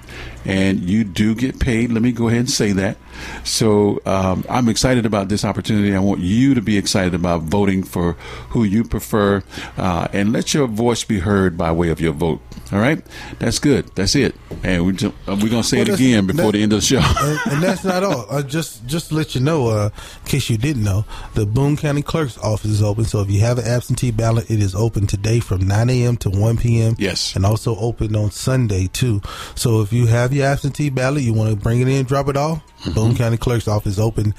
and 0.44 0.80
you 0.80 1.04
do 1.04 1.34
get 1.34 1.58
paid. 1.60 1.92
Let 1.92 2.02
me 2.02 2.12
go 2.12 2.28
ahead 2.28 2.40
and 2.40 2.50
say 2.50 2.72
that. 2.72 2.96
So 3.44 4.00
um, 4.06 4.44
I'm 4.48 4.68
excited 4.68 5.06
about 5.06 5.28
this 5.28 5.44
opportunity. 5.44 5.94
I 5.94 6.00
want 6.00 6.20
you 6.20 6.54
to 6.54 6.60
be 6.60 6.76
excited 6.76 7.14
about 7.14 7.42
voting 7.42 7.82
for 7.82 8.14
who 8.50 8.64
you 8.64 8.84
prefer, 8.84 9.42
uh, 9.76 10.08
and 10.12 10.32
let 10.32 10.54
your 10.54 10.66
voice 10.66 11.04
be 11.04 11.20
heard 11.20 11.56
by 11.56 11.72
way 11.72 11.90
of 11.90 12.00
your 12.00 12.12
vote. 12.12 12.40
All 12.72 12.78
right, 12.78 13.04
that's 13.38 13.58
good. 13.58 13.94
That's 13.94 14.14
it, 14.14 14.34
and 14.62 14.86
we 14.86 14.92
ju- 14.94 15.12
uh, 15.28 15.36
we're 15.40 15.50
gonna 15.50 15.62
say 15.62 15.78
Well, 15.78 15.90
it 15.90 15.94
again 15.94 16.26
before 16.26 16.52
the 16.52 16.62
end 16.62 16.72
of 16.72 16.80
the 16.80 16.86
show. 16.86 17.00
and, 17.20 17.52
and 17.52 17.62
that's 17.62 17.84
not 17.84 18.02
all. 18.02 18.24
Uh, 18.30 18.42
just 18.42 18.86
just 18.86 19.10
to 19.10 19.14
let 19.14 19.34
you 19.34 19.42
know, 19.42 19.66
uh, 19.68 19.90
in 20.22 20.26
case 20.26 20.48
you 20.48 20.56
didn't 20.56 20.82
know, 20.82 21.04
the 21.34 21.44
Boone 21.44 21.76
County 21.76 22.00
Clerk's 22.00 22.38
office 22.38 22.70
is 22.70 22.82
open. 22.82 23.04
So 23.04 23.20
if 23.20 23.30
you 23.30 23.40
have 23.40 23.58
an 23.58 23.66
absentee 23.66 24.10
ballot, 24.10 24.50
it 24.50 24.60
is 24.62 24.74
open 24.74 25.06
today 25.06 25.38
from 25.38 25.66
9 25.66 25.90
a.m. 25.90 26.16
to 26.18 26.30
1 26.30 26.56
p.m. 26.56 26.94
Yes, 26.98 27.36
and 27.36 27.44
also 27.44 27.76
open 27.76 28.16
on 28.16 28.30
Sunday 28.30 28.86
too. 28.86 29.20
So 29.54 29.82
if 29.82 29.92
you 29.92 30.01
have 30.06 30.32
your 30.32 30.46
absentee 30.46 30.90
ballot, 30.90 31.22
you 31.22 31.32
want 31.32 31.50
to 31.50 31.56
bring 31.56 31.80
it 31.80 31.88
in, 31.88 32.04
drop 32.04 32.28
it 32.28 32.36
off. 32.36 32.62
Mm-hmm. 32.82 32.92
Boone 32.94 33.14
County 33.14 33.36
Clerk's 33.36 33.68
office 33.68 33.96
open 34.00 34.34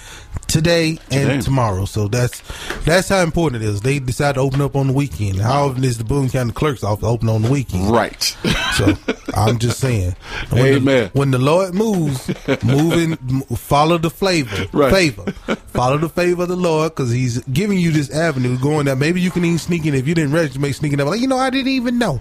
today 0.47 0.89
and 1.11 1.29
Today. 1.29 1.39
tomorrow. 1.39 1.85
So 1.85 2.09
that's 2.09 2.41
that's 2.83 3.07
how 3.07 3.21
important 3.23 3.63
it 3.63 3.65
is. 3.69 3.79
They 3.79 3.99
decide 3.99 4.35
to 4.35 4.41
open 4.41 4.59
up 4.59 4.75
on 4.75 4.87
the 4.87 4.93
weekend. 4.93 5.39
How 5.39 5.67
often 5.67 5.85
is 5.85 5.97
the 5.97 6.03
Boone 6.03 6.29
County 6.29 6.51
Clerk's 6.51 6.83
office 6.83 7.05
open 7.05 7.29
on 7.29 7.41
the 7.41 7.49
weekend? 7.51 7.89
Right. 7.91 8.35
So 8.73 8.91
I'm 9.35 9.59
just 9.59 9.79
saying. 9.79 10.15
When 10.49 10.65
Amen. 10.65 11.11
The, 11.13 11.19
when 11.19 11.29
the 11.29 11.37
Lord 11.37 11.75
moves, 11.75 12.27
moving, 12.63 13.15
follow 13.55 13.99
the 13.99 14.09
flavor, 14.09 14.65
Right. 14.73 14.91
favor, 14.91 15.31
follow 15.67 15.99
the 15.99 16.09
favor 16.09 16.41
of 16.41 16.49
the 16.49 16.55
Lord, 16.55 16.89
because 16.95 17.11
He's 17.11 17.37
giving 17.43 17.77
you 17.77 17.91
this 17.91 18.09
avenue 18.09 18.57
going 18.57 18.87
that 18.87 18.97
maybe 18.97 19.21
you 19.21 19.29
can 19.29 19.45
even 19.45 19.59
sneak 19.59 19.85
in 19.85 19.93
if 19.93 20.07
you 20.07 20.15
didn't 20.15 20.31
register, 20.33 20.59
make 20.59 20.73
sneaking 20.73 20.99
up. 20.99 21.07
Like 21.07 21.19
you 21.21 21.27
know, 21.27 21.37
I 21.37 21.51
didn't 21.51 21.67
even 21.71 21.99
know, 21.99 22.19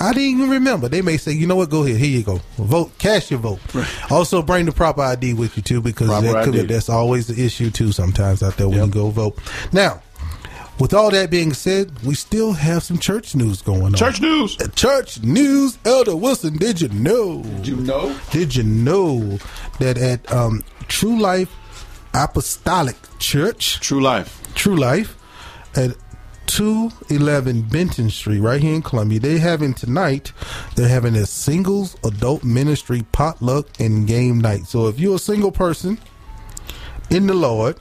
I 0.00 0.12
didn't 0.12 0.40
even 0.40 0.50
remember. 0.50 0.88
They 0.88 1.02
may 1.02 1.18
say, 1.18 1.30
you 1.30 1.46
know 1.46 1.54
what, 1.54 1.70
go 1.70 1.84
ahead, 1.84 1.98
here 1.98 2.18
you 2.18 2.24
go, 2.24 2.40
vote, 2.58 2.81
cast 2.98 3.30
your 3.30 3.40
vote. 3.40 3.60
Also, 4.10 4.42
bring 4.42 4.66
the 4.66 4.72
proper 4.72 5.02
ID 5.02 5.34
with 5.34 5.56
you 5.56 5.62
too, 5.62 5.80
because 5.80 6.08
that 6.08 6.44
could, 6.44 6.68
that's 6.68 6.88
always 6.88 7.26
the 7.26 7.44
issue 7.44 7.70
too. 7.70 7.92
Sometimes 7.92 8.42
out 8.42 8.56
there 8.56 8.68
when 8.68 8.84
you 8.84 8.90
go 8.90 9.10
vote. 9.10 9.38
Now. 9.72 10.02
With 10.80 10.94
all 10.94 11.10
that 11.10 11.30
being 11.30 11.52
said, 11.52 12.02
we 12.02 12.14
still 12.14 12.54
have 12.54 12.82
some 12.82 12.98
church 12.98 13.36
news 13.36 13.60
going 13.62 13.82
on. 13.82 13.94
Church 13.94 14.20
news. 14.20 14.56
Church 14.74 15.22
news. 15.22 15.78
Elder 15.84 16.16
Wilson, 16.16 16.56
did 16.56 16.80
you 16.80 16.88
know? 16.88 17.42
Did 17.42 17.66
you 17.68 17.76
know? 17.76 18.18
Did 18.30 18.56
you 18.56 18.64
know 18.64 19.38
that 19.78 19.98
at 19.98 20.32
um, 20.32 20.64
True 20.88 21.20
Life 21.20 21.54
Apostolic 22.14 22.96
Church, 23.18 23.80
True 23.80 24.00
Life, 24.00 24.42
True 24.54 24.76
Life, 24.76 25.16
at 25.74 25.96
211 26.46 27.62
Benton 27.62 28.10
Street, 28.10 28.40
right 28.40 28.60
here 28.60 28.74
in 28.74 28.82
Columbia, 28.82 29.20
they 29.20 29.38
having 29.38 29.74
tonight. 29.74 30.32
They're 30.76 30.88
having 30.88 31.16
a 31.16 31.26
singles 31.26 31.96
adult 32.04 32.44
ministry 32.44 33.02
potluck 33.12 33.68
and 33.80 34.06
game 34.06 34.40
night. 34.40 34.66
So 34.66 34.88
if 34.88 34.98
you're 35.00 35.16
a 35.16 35.18
single 35.20 35.52
person 35.52 35.98
in 37.10 37.26
the 37.26 37.34
Lord 37.34 37.78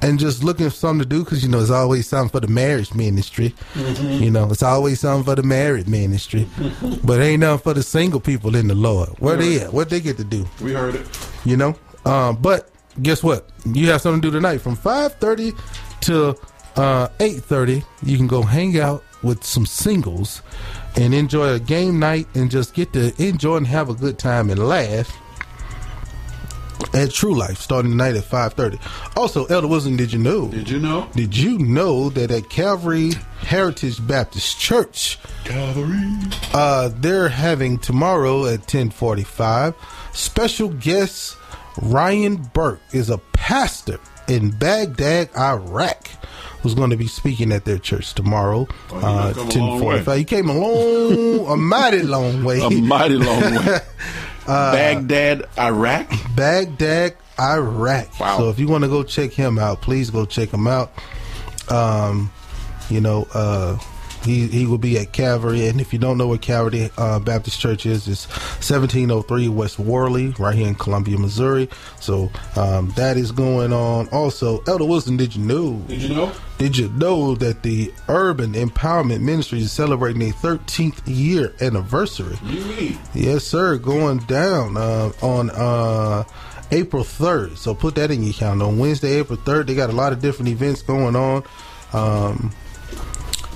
and 0.00 0.18
just 0.18 0.42
looking 0.42 0.68
for 0.68 0.74
something 0.74 1.00
to 1.00 1.08
do, 1.08 1.24
because 1.24 1.42
you 1.42 1.48
know 1.48 1.60
it's 1.60 1.70
always 1.70 2.08
something 2.08 2.30
for 2.30 2.40
the 2.40 2.52
marriage 2.52 2.92
ministry. 2.94 3.54
Mhm. 3.74 4.20
You 4.20 4.30
know, 4.30 4.50
it's 4.50 4.62
always 4.62 5.00
something 5.00 5.24
for 5.24 5.36
the 5.36 5.42
married 5.44 5.88
ministry, 5.88 6.48
but 7.04 7.20
ain't 7.20 7.40
nothing 7.40 7.62
for 7.62 7.74
the 7.74 7.82
single 7.82 8.20
people 8.20 8.56
in 8.56 8.68
the 8.68 8.74
Lord. 8.74 9.10
Where 9.20 9.36
they 9.36 9.60
at? 9.60 9.72
What 9.72 9.90
they 9.90 10.00
get 10.00 10.16
to 10.18 10.24
do? 10.24 10.46
We 10.60 10.72
heard 10.72 10.94
it. 10.96 11.06
You 11.44 11.56
know, 11.56 11.76
um, 12.04 12.36
but 12.40 12.68
guess 13.00 13.22
what? 13.22 13.48
You 13.64 13.88
have 13.90 14.00
something 14.00 14.20
to 14.22 14.28
do 14.28 14.32
tonight 14.36 14.58
from 14.60 14.74
five 14.76 15.14
thirty 15.14 15.52
to 16.02 16.36
uh, 16.76 17.08
eight 17.20 17.42
thirty. 17.42 17.84
You 18.02 18.16
can 18.16 18.26
go 18.26 18.42
hang 18.42 18.78
out 18.78 19.04
with 19.22 19.44
some 19.44 19.66
singles 19.66 20.42
and 20.96 21.14
enjoy 21.14 21.54
a 21.54 21.60
game 21.60 21.98
night 21.98 22.26
and 22.34 22.50
just 22.50 22.74
get 22.74 22.92
to 22.92 23.12
enjoy 23.22 23.56
and 23.56 23.66
have 23.66 23.88
a 23.88 23.94
good 23.94 24.18
time 24.18 24.50
and 24.50 24.58
laugh 24.58 25.16
at 26.94 27.10
True 27.10 27.34
Life 27.34 27.58
starting 27.58 27.92
tonight 27.92 28.16
at 28.16 28.24
five 28.24 28.54
thirty. 28.54 28.78
Also, 29.16 29.44
Elder 29.46 29.68
Wilson, 29.68 29.96
did 29.96 30.12
you 30.12 30.18
know? 30.18 30.48
Did 30.48 30.68
you 30.68 30.78
know? 30.78 31.08
Did 31.14 31.36
you 31.36 31.58
know 31.58 32.10
that 32.10 32.30
at 32.30 32.50
Calvary 32.50 33.12
Heritage 33.40 34.04
Baptist 34.06 34.58
Church, 34.58 35.18
Calvary, 35.44 36.02
uh, 36.52 36.90
they're 36.96 37.28
having 37.28 37.78
tomorrow 37.78 38.46
at 38.46 38.66
ten 38.66 38.90
forty 38.90 39.24
five 39.24 39.74
special 40.12 40.68
guest 40.68 41.36
Ryan 41.80 42.36
Burke 42.36 42.80
is 42.92 43.08
a 43.08 43.18
pastor 43.18 43.98
in 44.28 44.50
Baghdad, 44.50 45.30
Iraq. 45.36 46.08
Who's 46.62 46.74
going 46.74 46.90
to 46.90 46.96
be 46.96 47.08
speaking 47.08 47.50
at 47.50 47.64
their 47.64 47.78
church 47.78 48.14
tomorrow? 48.14 48.68
Oh, 48.92 48.96
he 48.96 49.34
done 49.34 49.34
come 49.50 49.62
a 49.62 49.66
long 49.66 49.84
way. 49.84 49.98
10:45. 49.98 50.16
He 50.18 50.24
came 50.24 50.48
a 50.48 50.54
long, 50.56 51.46
a 51.52 51.56
mighty 51.56 52.02
long 52.02 52.44
way. 52.44 52.60
A 52.60 52.70
mighty 52.70 53.16
long 53.16 53.40
way. 53.40 53.78
Uh, 54.44 54.72
Baghdad, 54.72 55.44
Iraq. 55.56 56.10
Baghdad, 56.34 57.14
Iraq. 57.38 58.18
Wow. 58.18 58.38
So 58.38 58.50
if 58.50 58.58
you 58.58 58.66
want 58.66 58.82
to 58.82 58.88
go 58.88 59.04
check 59.04 59.30
him 59.30 59.56
out, 59.56 59.82
please 59.82 60.10
go 60.10 60.24
check 60.24 60.50
him 60.50 60.66
out. 60.66 60.90
Um, 61.68 62.28
you 62.90 63.00
know, 63.00 63.28
uh, 63.34 63.78
he 64.24 64.46
he 64.46 64.66
will 64.66 64.78
be 64.78 64.98
at 64.98 65.12
Calvary, 65.12 65.66
and 65.68 65.80
if 65.80 65.92
you 65.92 65.98
don't 65.98 66.18
know 66.18 66.28
where 66.28 66.38
Calvary 66.38 66.90
uh, 66.96 67.18
Baptist 67.18 67.60
Church 67.60 67.86
is, 67.86 68.08
it's 68.08 68.26
1703 68.28 69.48
West 69.48 69.78
Worley, 69.78 70.28
right 70.38 70.54
here 70.54 70.68
in 70.68 70.74
Columbia, 70.74 71.18
Missouri. 71.18 71.68
So 72.00 72.30
um, 72.56 72.90
that 72.96 73.16
is 73.16 73.32
going 73.32 73.72
on. 73.72 74.08
Also, 74.08 74.62
Elder 74.66 74.84
Wilson, 74.84 75.16
did 75.16 75.34
you 75.34 75.42
know? 75.42 75.74
Did 75.88 76.02
you 76.02 76.14
know? 76.14 76.32
Did 76.58 76.76
you 76.76 76.88
know 76.90 77.34
that 77.36 77.62
the 77.62 77.92
Urban 78.08 78.52
Empowerment 78.52 79.20
Ministry 79.20 79.58
is 79.60 79.72
celebrating 79.72 80.20
their 80.20 80.32
13th 80.32 81.00
year 81.06 81.54
anniversary? 81.60 82.36
You 82.44 82.64
mean? 82.64 82.98
Yes, 83.14 83.44
sir. 83.44 83.78
Going 83.78 84.18
down 84.18 84.76
uh, 84.76 85.10
on 85.22 85.50
uh, 85.50 86.22
April 86.70 87.02
3rd. 87.02 87.56
So 87.56 87.74
put 87.74 87.96
that 87.96 88.10
in 88.10 88.22
your 88.22 88.32
calendar. 88.32 88.66
On 88.66 88.78
Wednesday, 88.78 89.18
April 89.18 89.38
3rd, 89.38 89.66
they 89.66 89.74
got 89.74 89.90
a 89.90 89.94
lot 89.94 90.12
of 90.12 90.20
different 90.20 90.50
events 90.50 90.82
going 90.82 91.16
on. 91.16 91.42
Um, 91.92 92.52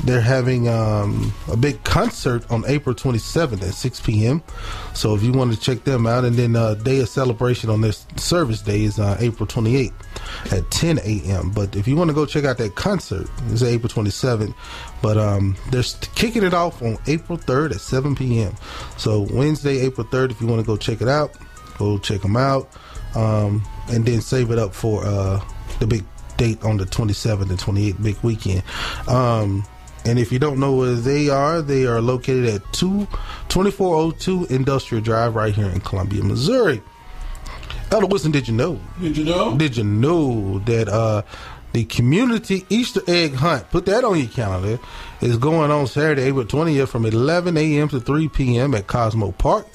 they're 0.05 0.21
having 0.21 0.69
um, 0.69 1.33
a 1.51 1.57
big 1.57 1.83
concert 1.85 2.49
on 2.51 2.65
April 2.67 2.95
27th 2.95 3.63
at 3.63 3.75
6 3.75 4.01
p.m. 4.01 4.43
So 4.95 5.15
if 5.15 5.23
you 5.23 5.33
want 5.33 5.55
to 5.55 5.61
check 5.61 5.85
them 5.85 6.07
out, 6.07 6.25
and 6.25 6.37
then 6.37 6.55
uh, 6.55 6.75
day 6.75 7.01
of 7.01 7.09
celebration 7.09 7.71
on 7.71 7.81
their 7.81 7.93
service 7.93 8.63
day 8.63 8.85
is 8.85 8.99
uh, 8.99 9.17
April 9.21 9.47
28th 9.47 9.93
at 10.53 10.71
10 10.71 10.99
a.m. 10.99 11.51
But 11.51 11.77
if 11.77 11.89
you 11.89 11.97
want 11.97 12.09
to 12.09 12.15
go 12.15 12.27
check 12.27 12.45
out 12.45 12.59
that 12.59 12.75
concert, 12.75 13.29
it's 13.49 13.63
April 13.63 13.89
27th. 13.89 14.55
But 15.03 15.17
um, 15.17 15.57
they're 15.71 15.83
kicking 16.15 16.45
it 16.45 16.55
off 16.55 16.83
on 16.83 16.99
April 17.07 17.39
3rd 17.39 17.73
at 17.73 17.81
7 17.81 18.15
p.m. 18.15 18.55
So 18.99 19.27
Wednesday, 19.33 19.79
April 19.79 20.07
3rd, 20.07 20.31
if 20.31 20.41
you 20.41 20.47
want 20.47 20.61
to 20.61 20.67
go 20.67 20.77
check 20.77 21.01
it 21.01 21.09
out, 21.09 21.33
go 21.79 21.99
check 21.99 22.21
them 22.21 22.37
out, 22.37 22.69
um, 23.15 23.63
and 23.89 24.05
then 24.05 24.21
save 24.21 24.51
it 24.51 24.59
up 24.59 24.75
for 24.75 25.05
uh, 25.05 25.43
the 25.81 25.87
big 25.87 26.05
date 26.37 26.63
on 26.63 26.77
the 26.77 26.85
27th 26.85 27.49
and 27.49 27.59
28th, 27.59 28.03
big 28.03 28.19
weekend. 28.23 28.63
Um, 29.09 29.65
and 30.07 30.19
if 30.19 30.31
you 30.31 30.39
don't 30.39 30.59
know 30.59 30.75
where 30.75 30.95
they 30.95 31.29
are, 31.29 31.61
they 31.61 31.85
are 31.87 32.01
located 32.01 32.47
at 32.47 32.73
2, 32.73 33.07
2402 33.49 34.47
Industrial 34.55 35.03
Drive 35.03 35.35
right 35.35 35.55
here 35.55 35.67
in 35.67 35.81
Columbia, 35.81 36.23
Missouri. 36.23 36.81
Elder 37.91 38.07
Wilson, 38.07 38.33
did 38.33 38.49
you 38.49 38.55
know? 38.55 38.81
Did 39.01 39.17
you 39.17 39.25
know? 39.25 39.57
Did 39.57 39.77
you 39.77 39.85
know 39.85 40.59
that 40.61 40.89
uh, 40.89 41.23
The 41.73 41.85
community 41.85 42.65
Easter 42.71 43.03
egg 43.07 43.35
hunt. 43.35 43.71
Put 43.71 43.85
that 43.87 44.03
on 44.03 44.19
your 44.19 44.29
calendar. 44.29 44.79
Is 45.21 45.37
going 45.37 45.71
on 45.71 45.87
Saturday, 45.87 46.23
April 46.23 46.45
20th 46.47 46.89
from 46.89 47.05
11 47.05 47.57
a.m. 47.57 47.89
to 47.91 48.01
3 48.01 48.29
p.m. 48.29 48.75
at 48.75 48.87
Cosmo 48.87 49.33
Park. 49.33 49.67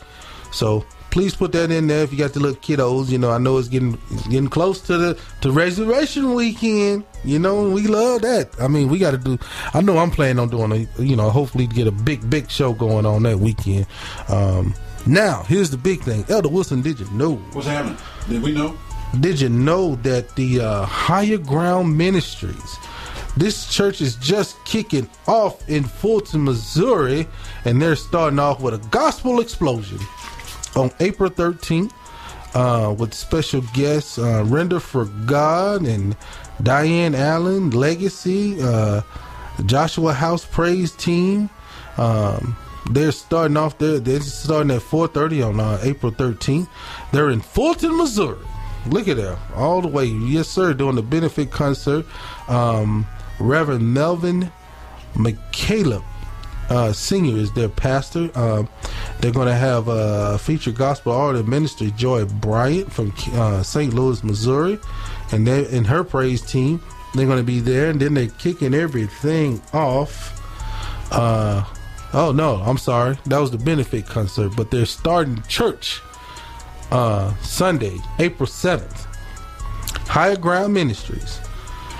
So 0.52 0.84
please 1.12 1.36
put 1.36 1.52
that 1.52 1.70
in 1.70 1.88
there 1.88 2.04
if 2.04 2.12
you 2.12 2.18
got 2.18 2.34
the 2.34 2.40
little 2.40 2.60
kiddos. 2.60 3.10
You 3.10 3.20
know, 3.20 3.30
I 3.30 3.38
know 3.38 3.58
it's 3.58 3.68
getting 3.68 3.98
it's 4.10 4.28
getting 4.28 4.50
close 4.50 4.82
to 4.82 4.98
the 4.98 5.20
to 5.42 5.52
resurrection 5.52 6.34
weekend. 6.34 7.04
You 7.24 7.38
know, 7.38 7.70
we 7.70 7.86
love 7.86 8.24
that. 8.24 8.50
I 8.60 8.68
mean, 8.68 8.90
we 8.90 8.98
got 8.98 9.12
to 9.12 9.18
do. 9.18 9.38
I 9.74 9.82
know 9.82 10.00
I'm 10.00 10.10
planning 10.10 10.40
on 10.40 10.50
doing 10.50 10.72
a 10.72 11.02
you 11.02 11.16
know, 11.16 11.30
hopefully 11.30 11.68
get 11.68 11.86
a 11.86 11.92
big 11.92 12.28
big 12.30 12.50
show 12.50 12.74
going 12.74 13.06
on 13.06 13.24
that 13.24 13.38
weekend. 13.38 13.86
Um, 14.30 14.74
now 15.06 15.44
here's 15.44 15.70
the 15.70 15.78
big 15.78 16.02
thing, 16.02 16.26
Elder 16.30 16.50
Wilson. 16.50 16.82
Did 16.82 17.00
you 17.00 17.10
know? 17.12 17.36
What's 17.54 17.68
happening? 17.68 17.98
Did 18.28 18.42
we 18.42 18.54
know? 18.54 18.78
Did 19.20 19.42
you 19.42 19.50
know 19.50 19.96
that 19.96 20.36
the 20.36 20.62
uh, 20.62 20.86
Higher 20.86 21.38
Ground 21.38 21.98
Ministries, 21.98 22.78
this 23.36 23.68
church 23.68 24.00
is 24.00 24.16
just 24.16 24.64
kicking 24.64 25.10
off 25.28 25.68
in 25.70 25.84
Fulton, 25.84 26.46
Missouri, 26.46 27.28
and 27.66 27.82
they're 27.82 27.98
starting 27.98 28.40
off 28.40 28.62
with 28.62 28.74
a 28.74 28.88
gospel 28.88 29.42
explosion 29.42 30.00
on 30.76 30.92
April 31.00 31.30
13th 31.30 31.92
uh, 32.54 32.94
with 32.98 33.14
special 33.14 33.62
guests 33.74 34.18
uh, 34.18 34.44
Render 34.48 34.80
for 34.80 35.06
God 35.26 35.86
and 35.86 36.16
Diane 36.62 37.16
Allen, 37.16 37.70
Legacy, 37.72 38.62
uh, 38.62 39.02
Joshua 39.66 40.14
House 40.14 40.46
Praise 40.46 40.92
Team. 40.92 41.50
Um, 41.98 42.56
they're 42.90 43.12
starting 43.12 43.58
off 43.58 43.78
there. 43.78 44.00
They're 44.00 44.20
starting 44.22 44.72
at 44.72 44.82
4:30 44.82 45.48
on 45.48 45.60
uh, 45.60 45.80
April 45.84 46.12
13th. 46.12 46.68
They're 47.12 47.30
in 47.30 47.42
Fulton, 47.42 47.96
Missouri. 47.98 48.40
Look 48.88 49.08
at 49.08 49.18
that, 49.18 49.38
all 49.56 49.82
the 49.82 49.88
way. 49.88 50.06
Yes, 50.06 50.48
sir. 50.48 50.74
Doing 50.74 50.96
the 50.96 51.04
benefit 51.04 51.52
concert. 51.52 52.06
Um, 52.48 53.06
Reverend 53.40 53.94
Melvin 53.94 54.52
McCaleb 55.14 56.04
uh, 56.72 56.94
Senior 56.94 57.38
is 57.38 57.52
their 57.52 57.70
pastor. 57.70 58.32
Um, 58.34 58.68
they're 59.20 59.32
going 59.32 59.48
to 59.48 59.54
have 59.56 59.88
a 59.88 60.38
featured 60.40 60.76
gospel 60.76 61.12
artist 61.12 61.46
minister 61.48 61.90
Joy 61.92 62.26
Bryant 62.26 62.92
from 62.92 63.14
uh, 63.34 63.62
St. 63.62 63.94
Louis, 63.94 64.24
Missouri, 64.24 64.80
and 65.32 65.46
they 65.46 65.68
in 65.70 65.84
her 65.86 66.04
praise 66.04 66.42
team. 66.42 66.82
They're 67.14 67.26
going 67.26 67.38
to 67.40 67.44
be 67.44 67.60
there, 67.60 67.90
and 67.90 68.00
then 68.00 68.14
they're 68.14 68.28
kicking 68.40 68.74
everything 68.74 69.62
off. 69.74 70.40
Uh, 71.12 71.66
oh 72.14 72.32
no, 72.32 72.56
I'm 72.66 72.78
sorry, 72.78 73.18
that 73.26 73.38
was 73.38 73.52
the 73.52 73.58
benefit 73.58 74.08
concert, 74.08 74.54
but 74.56 74.72
they're 74.72 74.86
starting 74.86 75.44
church 75.50 76.00
uh, 76.92 77.36
Sunday, 77.42 77.98
April 78.20 78.48
seventh. 78.48 79.08
Higher 80.08 80.38
Ground 80.38 80.74
Ministries. 80.74 81.40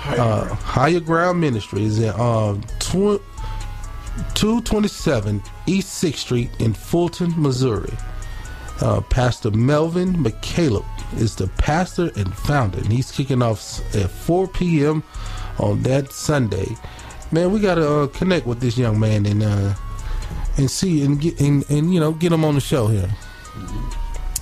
uh, 0.06 0.54
Higher 0.54 1.00
Ground 1.00 1.40
Ministries 1.40 1.98
in 1.98 2.10
um, 2.18 2.62
tw- 2.78 3.22
227 4.34 5.42
East 5.66 6.02
6th 6.02 6.16
Street 6.16 6.50
in 6.58 6.72
Fulton, 6.72 7.32
Missouri. 7.36 7.92
Uh, 8.80 9.00
pastor 9.02 9.50
Melvin 9.52 10.14
McCaleb 10.14 10.84
is 11.16 11.36
the 11.36 11.46
pastor 11.58 12.10
and 12.16 12.34
founder, 12.34 12.78
and 12.78 12.92
he's 12.92 13.12
kicking 13.12 13.42
off 13.42 13.80
at 13.94 14.10
4 14.10 14.48
p.m. 14.48 15.02
on 15.58 15.82
that 15.82 16.12
Sunday. 16.12 16.66
Man, 17.30 17.52
we 17.52 17.60
gotta 17.60 17.88
uh, 17.88 18.06
connect 18.08 18.46
with 18.46 18.60
this 18.60 18.76
young 18.76 18.98
man 18.98 19.24
and 19.24 19.42
uh, 19.42 19.74
and 20.56 20.70
see 20.70 21.04
and 21.04 21.20
get 21.20 21.40
and, 21.40 21.64
and 21.70 21.94
you 21.94 22.00
know 22.00 22.12
get 22.12 22.32
him 22.32 22.44
on 22.44 22.54
the 22.54 22.60
show 22.60 22.88
here. 22.88 23.08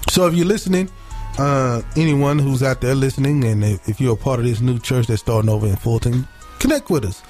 So 0.09 0.27
if 0.27 0.35
you're 0.35 0.47
listening, 0.47 0.91
uh, 1.39 1.83
anyone 1.97 2.39
who's 2.39 2.63
out 2.63 2.81
there 2.81 2.95
listening, 2.95 3.45
and 3.45 3.63
if, 3.63 3.89
if 3.89 4.01
you're 4.01 4.15
a 4.15 4.17
part 4.17 4.41
of 4.41 4.47
this 4.47 4.61
new 4.61 4.79
church 4.79 5.07
that's 5.07 5.21
starting 5.23 5.51
over 5.51 5.67
in 5.67 5.77
Fulton, 5.77 6.27
connect 6.59 6.91
with 6.91 7.05
us. 7.05 7.23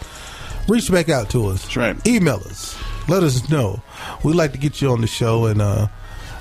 Reach 0.68 0.90
back 0.90 1.08
out 1.08 1.30
to 1.30 1.46
us. 1.46 1.62
That's 1.62 1.76
right. 1.76 2.06
Email 2.06 2.36
us. 2.46 2.78
Let 3.08 3.22
us 3.22 3.48
know. 3.50 3.82
We'd 4.22 4.36
like 4.36 4.52
to 4.52 4.58
get 4.58 4.80
you 4.80 4.90
on 4.90 5.00
the 5.00 5.06
show 5.06 5.46
and 5.46 5.60
uh, 5.60 5.88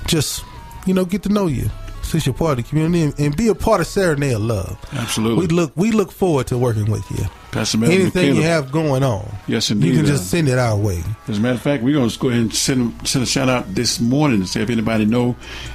just 0.06 0.44
you 0.86 0.94
know 0.94 1.04
get 1.04 1.22
to 1.24 1.28
know 1.28 1.46
you 1.46 1.68
since 2.02 2.26
you're 2.26 2.34
part 2.34 2.58
of 2.58 2.64
the 2.64 2.68
community 2.68 3.02
and, 3.02 3.18
and 3.20 3.36
be 3.36 3.48
a 3.48 3.54
part 3.54 3.80
of 3.80 3.86
Serenade 3.86 4.38
Love. 4.38 4.78
Absolutely. 4.92 5.46
We 5.46 5.52
look 5.52 5.72
we 5.76 5.90
look 5.90 6.12
forward 6.12 6.46
to 6.48 6.58
working 6.58 6.90
with 6.90 7.08
you. 7.10 7.24
Pastor 7.52 7.78
Melvin 7.78 8.00
Anything 8.02 8.36
you 8.36 8.42
have 8.42 8.70
going 8.70 9.02
on, 9.02 9.26
Yes, 9.48 9.70
indeed. 9.72 9.88
you 9.88 9.94
can 9.96 10.04
Uh, 10.04 10.08
just 10.08 10.30
send 10.30 10.48
it 10.48 10.56
our 10.58 10.76
way. 10.76 11.02
As 11.26 11.38
a 11.38 11.40
matter 11.40 11.56
of 11.56 11.62
fact, 11.62 11.82
we're 11.82 11.94
going 11.94 12.08
to 12.08 12.18
go 12.18 12.28
ahead 12.28 12.42
and 12.42 12.54
send, 12.54 12.92
send 13.04 13.24
a 13.24 13.26
shout 13.26 13.48
out 13.48 13.74
this 13.74 13.98
morning 13.98 14.38
and 14.38 14.48
see 14.48 14.60
if 14.60 14.70
anybody 14.70 15.04
know 15.04 15.34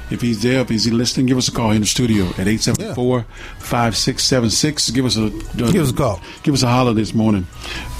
if 0.09 0.21
he's 0.21 0.41
there, 0.41 0.61
if 0.61 0.69
he's 0.69 0.89
listening. 0.89 1.25
Give 1.25 1.37
us 1.37 1.49
a 1.49 1.51
call 1.51 1.71
in 1.71 1.81
the 1.81 1.87
studio 1.87 2.27
at 2.37 2.47
874-5676. 2.47 4.93
Give 4.93 5.05
us 5.05 5.17
a 5.17 5.29
Give 5.57 5.75
us 5.81 5.89
a 5.91 5.93
call. 5.93 6.21
Give 6.43 6.53
us 6.53 6.63
a 6.63 6.67
holler 6.67 6.93
this 6.93 7.13
morning. 7.13 7.45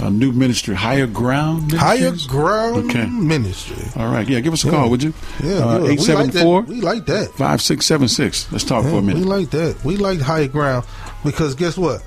A 0.01 0.09
new 0.09 0.31
ministry, 0.31 0.73
Higher 0.75 1.07
Ground. 1.07 1.73
Higher 1.73 2.13
Ground 2.27 2.89
Okay. 2.89 3.05
Ministry. 3.07 3.75
All 3.97 4.07
right, 4.07 4.25
yeah, 4.27 4.39
give 4.39 4.53
us 4.53 4.63
a 4.63 4.67
Yeah. 4.67 4.73
call, 4.73 4.89
would 4.89 5.03
you? 5.03 5.13
Yeah, 5.43 5.49
uh, 5.49 5.57
yeah. 5.57 5.65
We 5.79 5.87
like 5.89 5.99
874 5.99 6.61
We 6.61 6.79
like 6.81 7.05
that. 7.07 7.27
5676. 7.37 8.47
Let's 8.51 8.63
talk 8.63 8.83
for 8.85 8.99
a 8.99 9.01
minute. 9.01 9.21
We 9.23 9.29
like 9.29 9.49
that. 9.51 9.75
We 9.83 9.97
like 9.97 10.21
higher 10.21 10.47
ground 10.47 10.85
because 11.25 11.55
guess 11.55 11.75
what? 11.77 12.01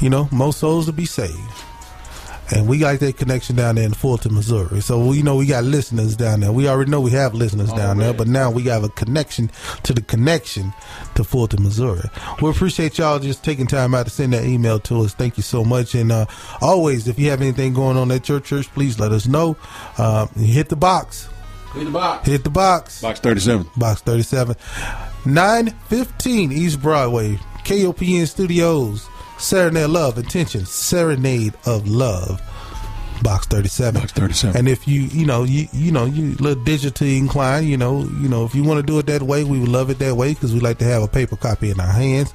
You 0.00 0.10
know, 0.10 0.28
most 0.32 0.58
souls 0.60 0.86
to 0.86 0.92
be 0.92 1.04
saved. 1.06 1.64
And 2.50 2.66
we 2.66 2.78
got 2.78 2.98
that 3.00 3.16
connection 3.18 3.56
down 3.56 3.74
there 3.74 3.84
in 3.84 3.92
Fulton, 3.92 4.34
Missouri. 4.34 4.80
So 4.80 5.04
we 5.04 5.22
know 5.22 5.36
we 5.36 5.46
got 5.46 5.64
listeners 5.64 6.16
down 6.16 6.40
there. 6.40 6.50
We 6.50 6.66
already 6.66 6.90
know 6.90 7.00
we 7.00 7.10
have 7.10 7.34
listeners 7.34 7.70
down 7.74 7.98
there, 7.98 8.14
but 8.14 8.26
now 8.26 8.50
we 8.50 8.62
have 8.64 8.84
a 8.84 8.88
connection 8.88 9.50
to 9.82 9.92
the 9.92 10.00
connection 10.00 10.72
to 11.14 11.24
Fulton, 11.24 11.62
Missouri. 11.62 12.08
We 12.40 12.48
appreciate 12.48 12.96
y'all 12.96 13.18
just 13.18 13.44
taking 13.44 13.66
time 13.66 13.94
out 13.94 14.06
to 14.06 14.10
send 14.10 14.32
that 14.32 14.44
email 14.44 14.80
to 14.80 15.02
us. 15.02 15.12
Thank 15.12 15.36
you 15.36 15.42
so 15.42 15.62
much. 15.62 15.94
And 15.94 16.10
uh, 16.10 16.24
always, 16.62 17.06
if 17.06 17.18
you 17.18 17.28
have 17.30 17.42
anything 17.42 17.74
going 17.74 17.98
on 17.98 18.10
at 18.10 18.28
your 18.30 18.40
church, 18.40 18.68
please 18.68 18.98
let 18.98 19.12
us 19.12 19.26
know. 19.26 19.56
Uh, 19.98 20.26
hit 20.28 20.70
the 20.70 20.76
box. 20.76 21.28
Hit 21.74 21.84
the 21.84 21.90
box. 21.90 22.26
Hit 22.26 22.44
the 22.44 22.50
box. 22.50 23.02
Box 23.02 23.20
37. 23.20 23.66
Box 23.76 24.00
37. 24.00 24.56
915 25.26 26.52
East 26.52 26.80
Broadway. 26.80 27.38
KOPN 27.64 28.26
Studios. 28.26 29.06
Serenade 29.38 29.84
of 29.84 29.90
Love. 29.90 30.18
Attention. 30.18 30.66
Serenade 30.66 31.54
of 31.66 31.88
Love. 31.88 32.42
Box 33.22 33.46
37. 33.46 34.00
Box 34.00 34.12
37. 34.12 34.56
And 34.56 34.68
if 34.68 34.86
you, 34.86 35.02
you 35.02 35.26
know, 35.26 35.44
you, 35.44 35.66
you 35.72 35.90
know, 35.90 36.04
you 36.04 36.34
little 36.36 36.62
digitally 36.62 37.18
inclined, 37.18 37.66
you 37.66 37.76
know, 37.76 38.00
you 38.20 38.28
know, 38.28 38.44
if 38.44 38.54
you 38.54 38.62
want 38.62 38.78
to 38.80 38.86
do 38.86 38.98
it 38.98 39.06
that 39.06 39.22
way, 39.22 39.44
we 39.44 39.58
would 39.58 39.68
love 39.68 39.90
it 39.90 39.98
that 39.98 40.16
way 40.16 40.34
because 40.34 40.54
we 40.54 40.60
like 40.60 40.78
to 40.78 40.84
have 40.84 41.02
a 41.02 41.08
paper 41.08 41.36
copy 41.36 41.70
in 41.70 41.80
our 41.80 41.86
hands. 41.86 42.32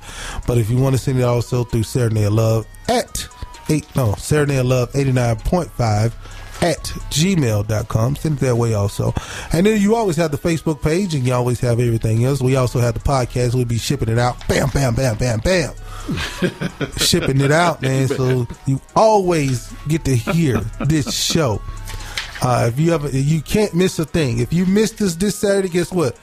But 0.47 0.57
if 0.57 0.69
you 0.69 0.77
want 0.77 0.95
to 0.95 1.01
send 1.01 1.19
it 1.19 1.23
also 1.23 1.63
through 1.63 1.83
Serenade 1.83 2.25
of 2.25 2.33
Love 2.33 2.67
at 2.87 3.27
eight, 3.69 3.85
no, 3.95 4.13
Serenade 4.15 4.59
of 4.59 4.65
Love 4.65 4.91
89.5 4.91 6.13
at 6.61 6.79
gmail.com. 6.79 8.15
Send 8.15 8.37
it 8.37 8.41
that 8.41 8.55
way 8.55 8.73
also. 8.73 9.13
And 9.51 9.65
then 9.65 9.81
you 9.81 9.95
always 9.95 10.15
have 10.17 10.31
the 10.31 10.37
Facebook 10.37 10.81
page 10.81 11.13
and 11.13 11.25
you 11.25 11.33
always 11.33 11.59
have 11.61 11.79
everything 11.79 12.23
else. 12.23 12.41
We 12.41 12.55
also 12.55 12.79
have 12.79 12.93
the 12.93 12.99
podcast. 12.99 13.55
We'll 13.55 13.65
be 13.65 13.77
shipping 13.77 14.09
it 14.09 14.17
out. 14.17 14.47
Bam, 14.47 14.69
bam, 14.69 14.95
bam, 14.95 15.17
bam, 15.17 15.39
bam. 15.39 15.73
shipping 16.97 17.41
it 17.41 17.51
out, 17.51 17.81
man. 17.81 18.07
So 18.07 18.47
you 18.65 18.81
always 18.95 19.71
get 19.87 20.05
to 20.05 20.15
hear 20.15 20.59
this 20.81 21.13
show. 21.13 21.61
Uh, 22.41 22.69
if 22.71 22.79
you 22.79 22.93
ever, 22.93 23.09
you 23.09 23.41
can't 23.41 23.73
miss 23.73 23.97
a 23.99 24.05
thing. 24.05 24.39
If 24.39 24.51
you 24.51 24.65
missed 24.65 24.97
this 24.97 25.15
this 25.15 25.35
Saturday, 25.35 25.69
guess 25.69 25.91
what? 25.91 26.17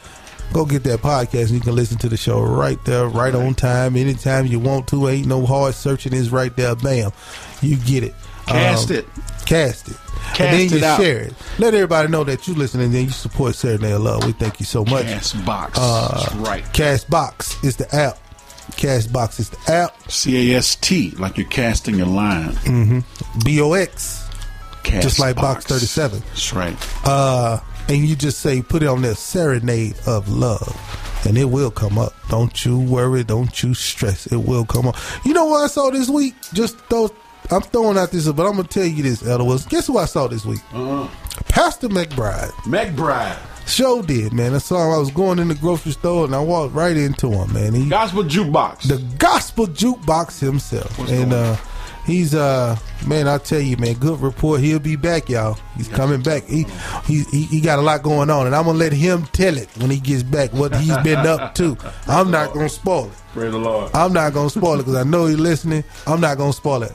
Go 0.52 0.65
get 0.65 0.82
that 0.85 1.01
podcast 1.01 1.43
and 1.47 1.51
you 1.52 1.61
can 1.61 1.77
listen 1.77 1.97
to 1.98 2.09
the 2.09 2.16
show 2.16 2.43
right 2.43 2.82
there, 2.85 3.07
right 3.07 3.35
on 3.35 3.55
time, 3.55 3.97
anytime 3.97 4.47
you 4.47 4.59
want 4.59 4.89
to. 4.89 5.09
Ain't 5.09 5.27
no 5.28 5.47
hard 5.47 5.74
searching. 5.74 6.12
Is 6.12 6.31
right 6.31 6.55
there. 6.57 6.74
Bam, 6.74 7.12
you 7.62 7.77
get 7.77 8.02
it. 8.02 8.15
Cast 8.47 8.90
Um, 8.90 8.97
it. 8.97 9.07
Cast 9.47 9.89
it. 9.89 9.97
Cast 10.35 10.40
and 10.40 10.52
then 10.59 10.66
it 10.66 10.73
you 10.81 10.85
out. 10.85 11.01
share 11.01 11.19
it. 11.20 11.35
Let 11.59 11.73
everybody 11.74 12.09
know 12.09 12.24
that 12.24 12.48
you 12.48 12.55
listen 12.55 12.81
and 12.81 12.93
then 12.93 13.05
you 13.05 13.11
support 13.11 13.55
Serenade 13.55 14.01
Love. 14.01 14.24
We 14.27 14.32
thank 14.32 14.59
you 14.61 14.66
so 14.66 14.85
much. 14.85 15.07
Castbox. 15.07 15.70
Uh, 15.77 16.20
That's 16.20 16.35
right. 16.36 16.65
Castbox 16.73 17.65
is 17.65 17.77
the 17.77 17.93
app. 17.94 18.19
Castbox 18.81 19.39
is 19.39 19.51
the 19.51 19.73
app. 19.73 20.11
C 20.11 20.52
A 20.52 20.57
S 20.57 20.74
T, 20.74 21.11
like 21.12 21.36
you're 21.36 21.47
casting 21.48 22.01
a 22.01 22.07
line. 22.07 22.52
Mm-hmm. 22.52 23.40
B 23.44 23.61
O 23.61 23.74
X. 23.74 24.27
Cast 24.82 25.02
Just 25.02 25.19
like 25.19 25.36
box. 25.36 25.65
Box 25.65 25.66
37. 25.66 26.20
That's 26.28 26.52
right. 26.55 27.07
Uh, 27.07 27.61
and 27.89 27.98
you 28.09 28.16
just 28.16 28.40
say, 28.40 28.62
put 28.62 28.82
it 28.82 28.86
on 28.86 29.02
there, 29.02 29.15
Serenade 29.15 29.97
of 30.07 30.31
Love. 30.31 30.74
And 31.28 31.36
it 31.36 31.44
will 31.44 31.70
come 31.70 31.98
up. 31.98 32.15
Don't 32.31 32.65
you 32.65 32.78
worry. 32.81 33.23
Don't 33.23 33.62
you 33.62 33.74
stress. 33.74 34.27
It 34.28 34.39
will 34.39 34.65
come 34.65 34.89
up. 34.89 34.97
You 35.27 35.35
know 35.35 35.44
what 35.44 35.65
I 35.65 35.66
saw 35.66 35.90
this 35.90 36.09
week? 36.09 36.35
Just 36.55 36.89
those. 36.89 37.11
I'm 37.51 37.61
throwing 37.61 37.98
out 37.98 38.12
this, 38.12 38.27
but 38.32 38.47
I'm 38.47 38.57
gonna 38.57 38.69
tell 38.69 38.86
you 38.86 39.02
this, 39.02 39.27
Elder 39.27 39.44
Wilson. 39.44 39.69
Guess 39.69 39.89
who 39.89 39.98
I 39.98 40.07
saw 40.07 40.27
this 40.28 40.47
week? 40.47 40.61
Uh-huh. 40.73 41.07
Pastor 41.48 41.89
McBride. 41.89 42.51
McBride. 42.65 43.39
Show 43.71 44.03
did, 44.03 44.33
man. 44.33 44.55
I 44.55 44.59
saw 44.59 44.89
him. 44.89 44.95
I 44.95 44.99
was 44.99 45.11
going 45.11 45.39
in 45.39 45.49
the 45.49 45.55
grocery 45.55 45.93
store 45.93 46.25
and 46.25 46.35
I 46.35 46.41
walked 46.41 46.75
right 46.75 46.97
into 46.97 47.31
him, 47.31 47.53
man. 47.53 47.73
He, 47.73 47.89
Gospel 47.89 48.25
jukebox. 48.25 48.89
the 48.89 48.99
gospel 49.17 49.67
jukebox 49.67 50.41
himself. 50.41 50.99
What's 50.99 51.13
and 51.13 51.33
uh 51.33 51.57
He's 52.07 52.35
uh 52.35 52.77
man, 53.07 53.29
I 53.29 53.39
tell 53.39 53.61
you, 53.61 53.77
man, 53.77 53.95
good 53.95 54.21
report. 54.21 54.61
He'll 54.61 54.79
be 54.79 54.97
back, 54.97 55.29
y'all. 55.29 55.59
He's 55.77 55.89
coming 55.89 56.23
back. 56.23 56.45
He, 56.45 56.65
he 57.05 57.23
he 57.31 57.43
he 57.45 57.61
got 57.61 57.79
a 57.79 57.83
lot 57.83 58.03
going 58.03 58.31
on, 58.31 58.47
and 58.47 58.55
I'm 58.55 58.65
gonna 58.65 58.79
let 58.79 58.93
him 58.93 59.25
tell 59.33 59.57
it 59.57 59.69
when 59.79 59.91
he 59.91 60.01
gets 60.01 60.23
back 60.23 60.53
what 60.53 60.75
he's 60.77 60.97
been 60.99 61.27
up 61.27 61.55
to. 61.57 61.77
I'm 62.09 62.31
not 62.31 62.53
gonna 62.53 62.69
spoil 62.69 63.07
it. 63.07 63.13
Praise 63.33 63.53
the 63.53 63.59
Lord. 63.59 63.91
I'm 63.95 64.13
not 64.13 64.33
gonna 64.35 64.51
spoil 64.51 64.75
it 64.75 64.79
because 64.79 64.97
I 64.97 65.05
know 65.05 65.27
he's 65.27 65.39
listening. 65.39 65.85
I'm 66.07 66.21
not 66.21 66.37
gonna 66.39 66.53
spoil 66.53 66.83
it. 66.83 66.93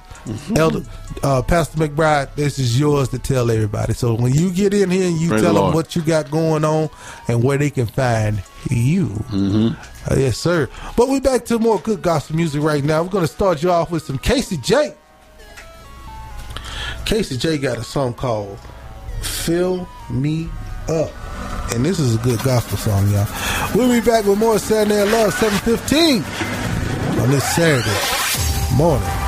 Elder 0.56 0.82
uh, 1.24 1.42
Pastor 1.44 1.78
McBride, 1.78 2.34
this 2.36 2.58
is 2.60 2.80
yours 2.80 3.10
to 3.10 3.20
tell 3.20 3.50
everybody. 3.52 3.94
So 3.94 4.16
when 4.16 4.34
you 4.34 4.52
get 4.52 4.74
in 4.74 4.90
here 4.90 5.08
and 5.08 5.20
you 5.20 5.30
Praise 5.30 5.42
tell 5.44 5.54
the 5.54 5.60
them 5.60 5.64
Lord. 5.66 5.76
what 5.76 5.96
you 5.96 6.02
got 6.02 6.32
going 6.32 6.66
on 6.66 6.90
and 7.28 7.44
where 7.44 7.58
they 7.58 7.70
can 7.70 7.86
find 7.86 8.42
you. 8.70 9.06
Mm-hmm. 9.30 9.80
Uh, 10.10 10.16
yes, 10.16 10.38
sir. 10.38 10.70
But 10.96 11.10
we're 11.10 11.22
back 11.22 11.46
to 11.46 11.60
more 11.60 11.80
good 11.80 12.02
gospel 12.02 12.36
music 12.36 12.62
right 12.62 12.84
now. 12.84 13.02
We're 13.04 13.10
going 13.10 13.26
to 13.26 13.32
start 13.32 13.64
you 13.64 13.72
off 13.72 13.92
with 13.92 14.04
some 14.04 14.18
Casey 14.18 14.58
J. 14.58 14.94
Casey 17.06 17.38
J 17.38 17.58
got 17.58 17.78
a 17.78 17.84
song 17.84 18.14
called 18.14 18.60
Fill 19.22 19.88
Me 20.10 20.50
Up. 20.90 21.12
And 21.74 21.84
this 21.84 22.00
is 22.00 22.16
a 22.16 22.20
good 22.20 22.40
gospel 22.44 22.78
song, 22.78 23.10
y'all. 23.10 23.28
We'll 23.74 23.92
be 23.92 24.06
back 24.06 24.26
with 24.26 24.38
more 24.38 24.60
Serenade 24.60 25.08
of 25.08 25.12
Love 25.12 25.34
715 25.34 26.24
on 27.20 27.32
this 27.32 27.56
Saturday 27.56 28.76
morning. 28.78 29.25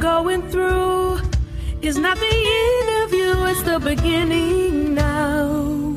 going 0.00 0.42
through 0.50 1.20
is 1.82 1.98
not 1.98 2.16
the 2.18 2.36
end 2.62 3.04
of 3.04 3.12
you, 3.12 3.46
it's 3.46 3.62
the 3.62 3.78
beginning 3.78 4.94
now. 4.94 5.94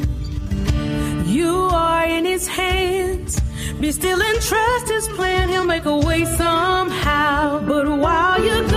You 1.26 1.70
are 1.72 2.06
in 2.06 2.26
his 2.26 2.48
hands. 2.48 3.40
Be 3.80 3.92
still 3.92 4.22
and 4.22 4.42
trust 4.42 4.90
his 4.90 5.08
plan. 5.10 5.50
He'll 5.50 5.66
make 5.66 5.86
a 5.86 5.98
way 5.98 6.26
somehow. 6.26 7.60
But 7.62 7.88
while 7.88 8.44
you're 8.44 8.68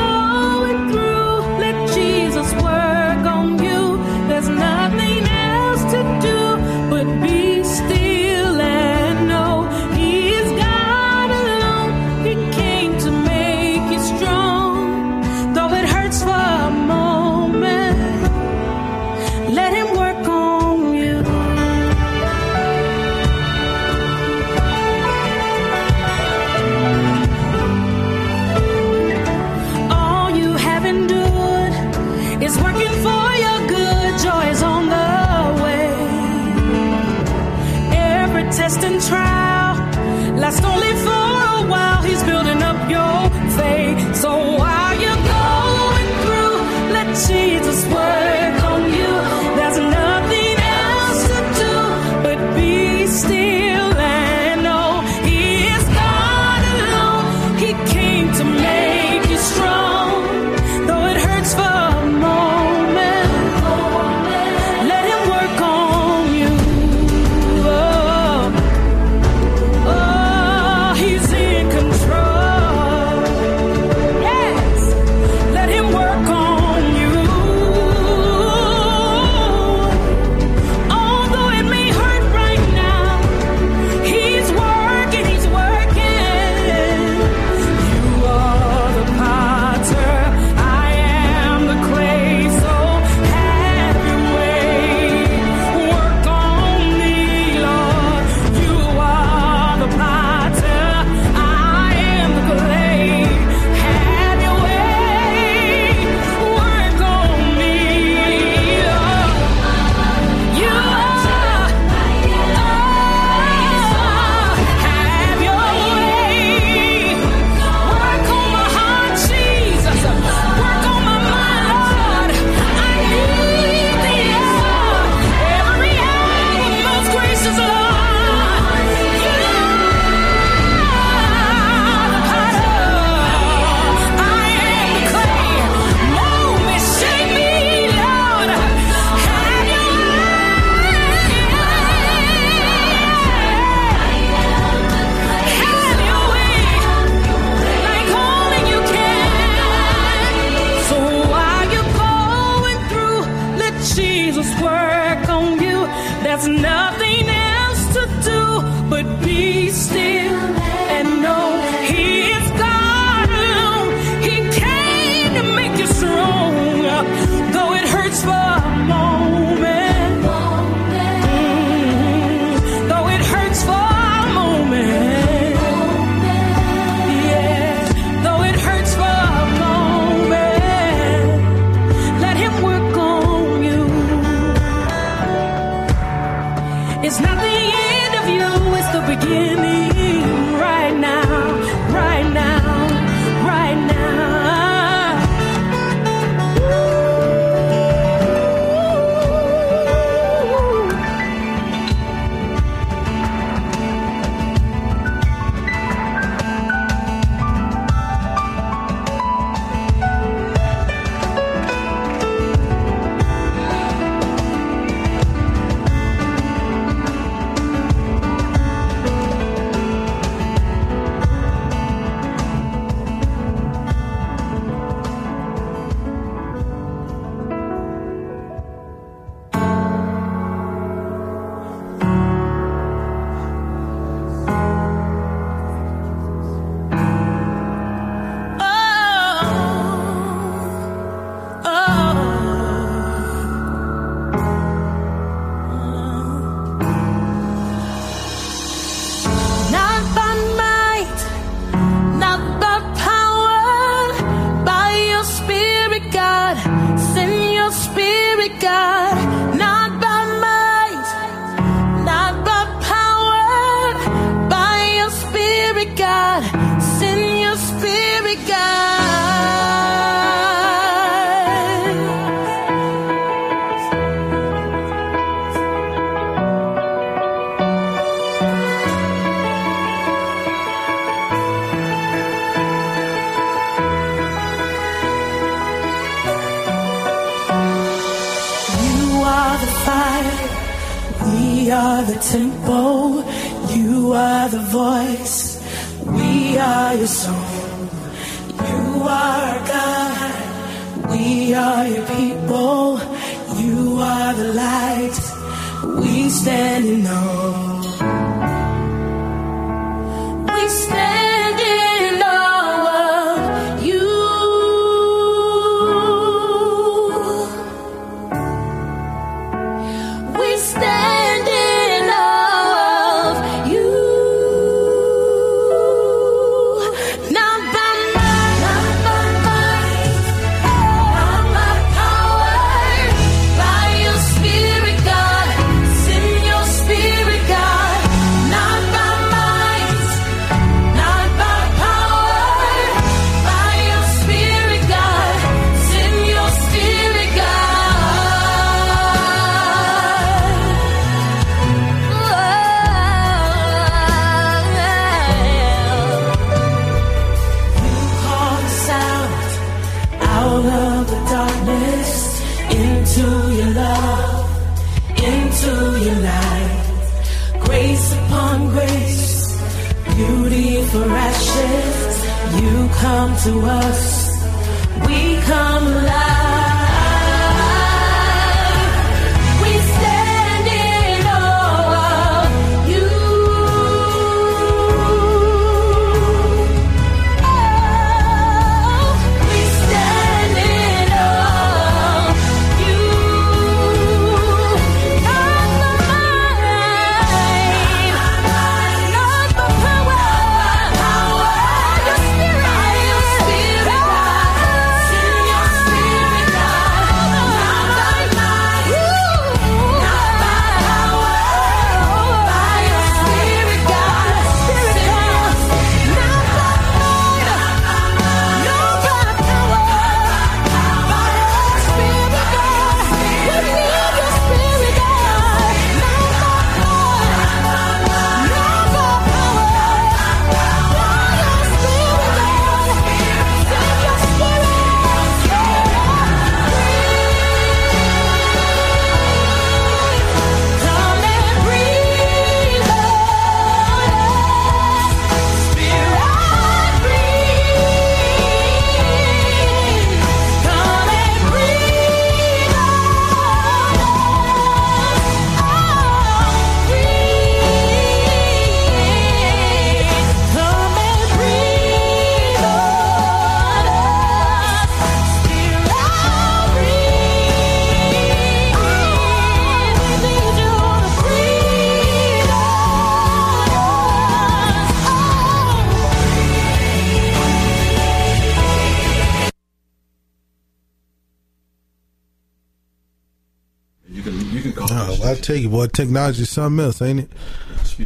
boy, 485.58 485.86
technology 485.88 486.42
is 486.42 486.50
something 486.50 486.84
else, 486.84 487.02
ain't 487.02 487.20
it? 487.20 487.28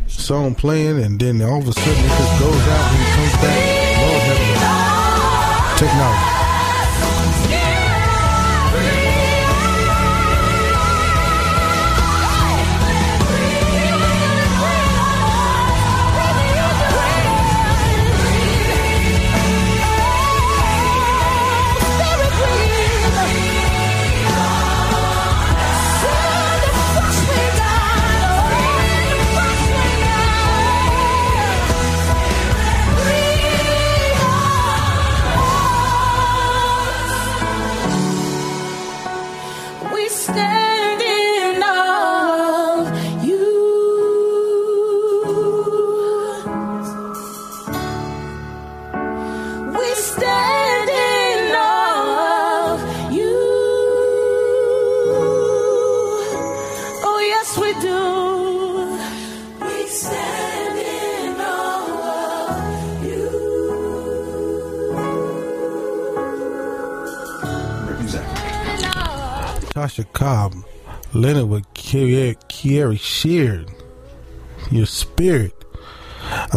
Song 0.08 0.54
playing, 0.54 1.02
and 1.02 1.20
then 1.20 1.42
all 1.42 1.58
of 1.58 1.68
a 1.68 1.72
sudden 1.72 1.92
it 1.92 2.08
just 2.08 2.40
goes 2.40 2.68
out 2.68 2.94
and 2.94 3.04
comes 3.14 3.32
back. 3.42 3.60
Lord, 4.00 5.78
technology. 5.78 6.33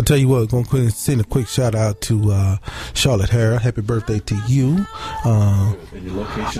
tell 0.07 0.15
you 0.15 0.29
what, 0.29 0.53
I'm 0.53 0.63
going 0.63 0.85
to 0.85 0.91
send 0.91 1.19
a 1.19 1.25
quick 1.25 1.49
shout 1.49 1.75
out 1.75 1.99
to 2.01 2.31
uh, 2.31 2.57
Charlotte 2.93 3.29
Hara. 3.29 3.59
Happy 3.59 3.81
birthday 3.81 4.19
to 4.19 4.41
you. 4.47 4.87
Uh, 5.25 5.75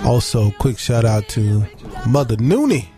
also, 0.04 0.50
quick 0.58 0.78
shout 0.78 1.06
out 1.06 1.28
to 1.28 1.64
Mother 2.06 2.36
Nooney 2.36 2.88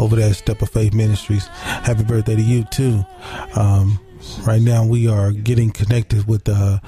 over 0.00 0.16
there 0.16 0.30
at 0.30 0.34
Step 0.34 0.62
of 0.62 0.70
Faith 0.70 0.94
Ministries. 0.94 1.46
Happy 1.46 2.02
birthday 2.02 2.34
to 2.34 2.42
you, 2.42 2.64
too. 2.72 3.04
Um, 3.54 4.00
right 4.48 4.60
now, 4.60 4.84
we 4.84 5.06
are 5.06 5.30
getting 5.30 5.70
connected 5.70 6.26
with 6.26 6.48
uh, 6.48 6.80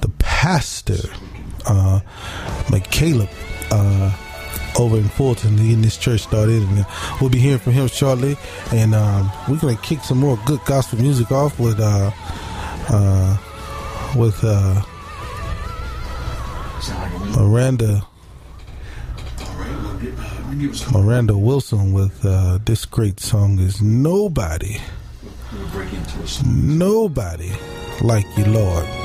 the 0.00 0.08
pastor, 0.20 1.06
uh, 1.66 2.00
McCaleb. 2.68 3.28
Uh, 3.70 4.16
over 4.78 4.96
in 4.96 5.08
Fulton 5.08 5.56
getting 5.56 5.82
this 5.82 5.96
church 5.96 6.22
started, 6.22 6.62
and 6.62 6.80
uh, 6.80 6.84
we'll 7.20 7.30
be 7.30 7.38
hearing 7.38 7.58
from 7.58 7.72
him 7.72 7.86
shortly. 7.88 8.36
And 8.72 8.94
um, 8.94 9.30
we're 9.48 9.58
gonna 9.58 9.76
kick 9.76 10.00
some 10.00 10.18
more 10.18 10.38
good 10.44 10.60
gospel 10.64 11.00
music 11.00 11.30
off 11.30 11.58
with 11.58 11.78
uh, 11.80 12.10
uh, 12.88 13.36
with 14.16 14.42
uh, 14.42 14.82
Miranda. 17.36 18.06
Miranda 20.92 21.36
Wilson 21.36 21.92
with 21.92 22.24
uh, 22.24 22.58
this 22.64 22.84
great 22.84 23.18
song 23.18 23.58
is 23.58 23.82
Nobody. 23.82 24.80
Nobody 26.44 27.52
like 28.00 28.26
you, 28.36 28.44
Lord. 28.44 29.03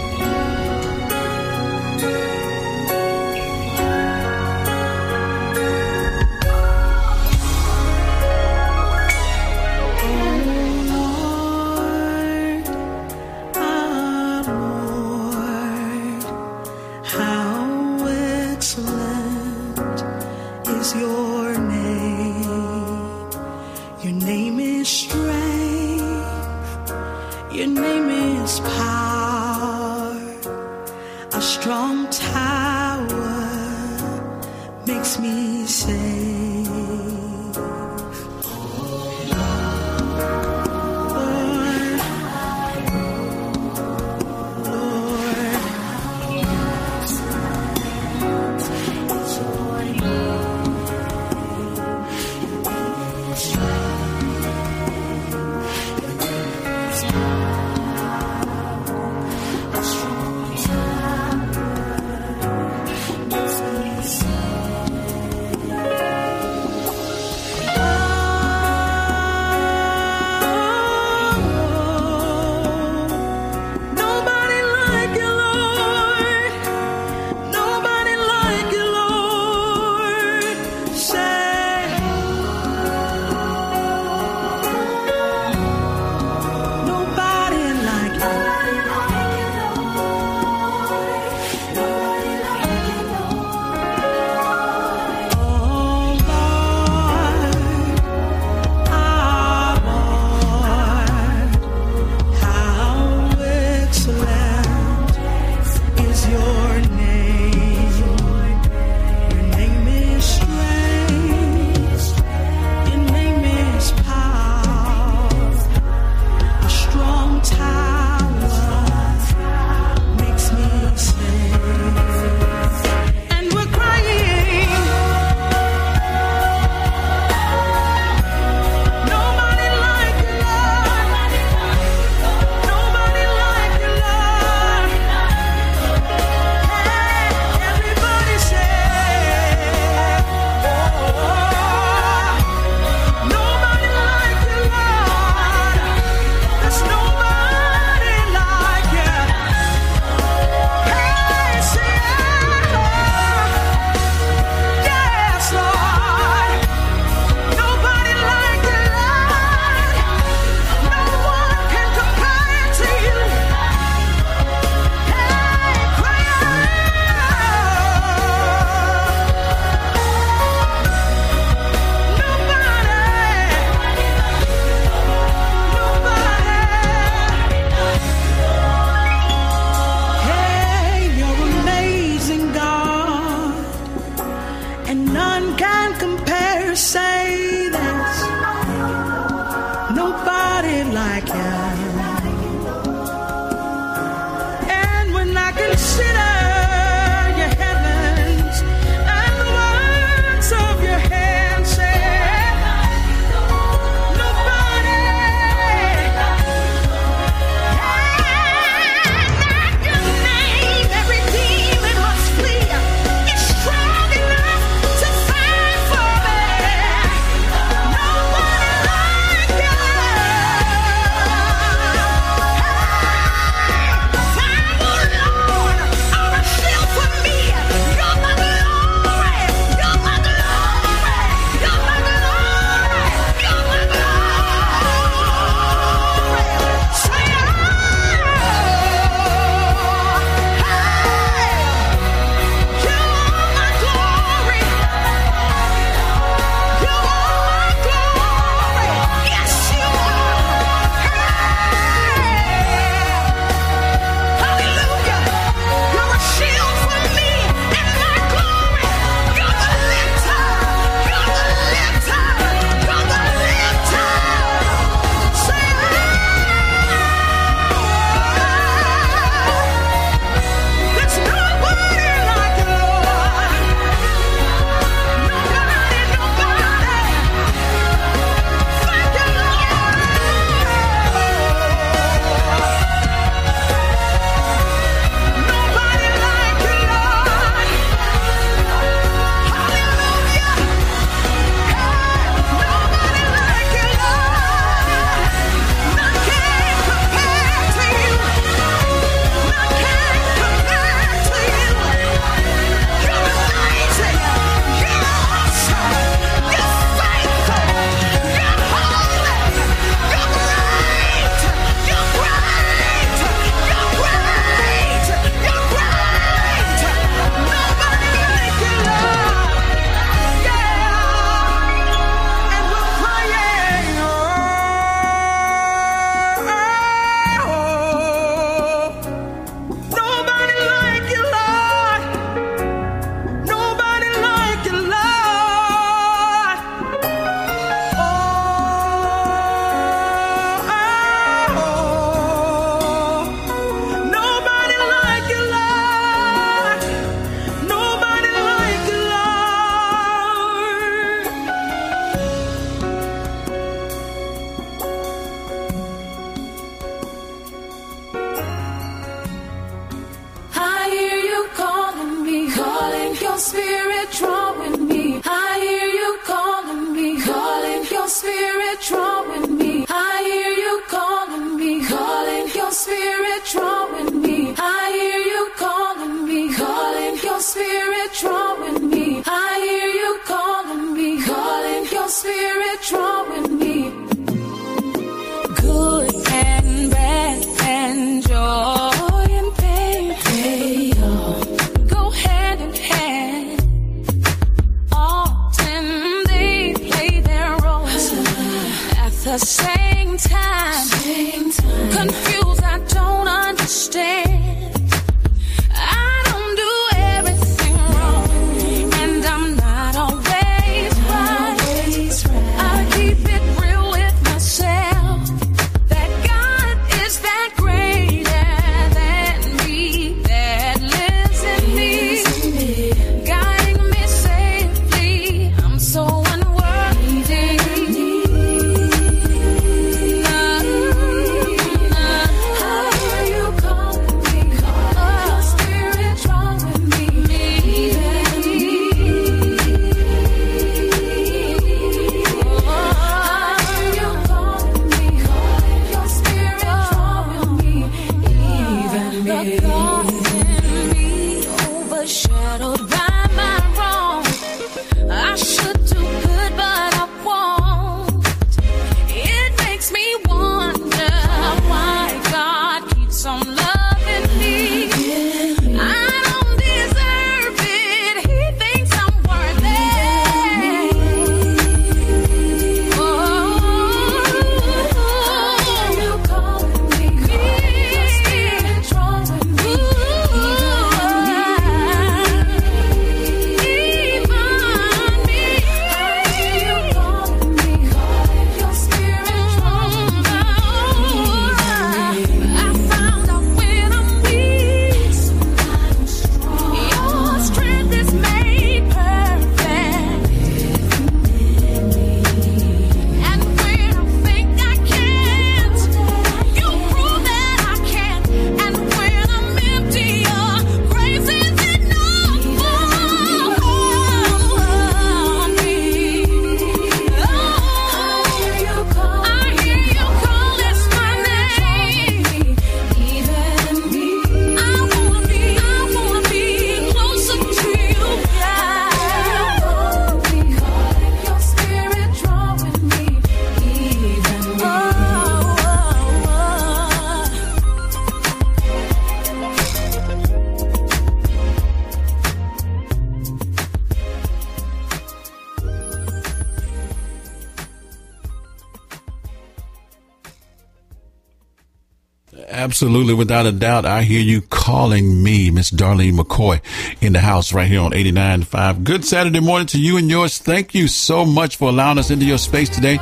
Absolutely, 552.82 553.14
without 553.14 553.46
a 553.46 553.52
doubt. 553.52 553.86
I 553.86 554.04
hear 554.04 554.22
you 554.22 554.40
calling 554.40 555.22
me, 555.22 555.52
Miss 555.52 555.70
Darlene 555.70 556.18
McCoy, 556.18 556.62
in 557.02 557.12
the 557.12 557.20
house 557.20 557.52
right 557.52 557.68
here 557.68 557.82
on 557.82 557.92
89.5. 557.92 558.86
Good 558.86 559.04
Saturday 559.04 559.42
morning 559.42 559.68
to 559.68 559.78
you 559.78 559.98
and 559.98 560.10
yours. 560.10 560.38
Thank 560.38 560.74
you 560.74 560.88
so 560.88 561.26
much 561.26 561.58
for 561.58 561.68
allowing 561.68 561.98
us 561.98 562.10
into 562.10 562.24
your 562.24 562.38
space 562.38 562.70
today. 562.70 562.98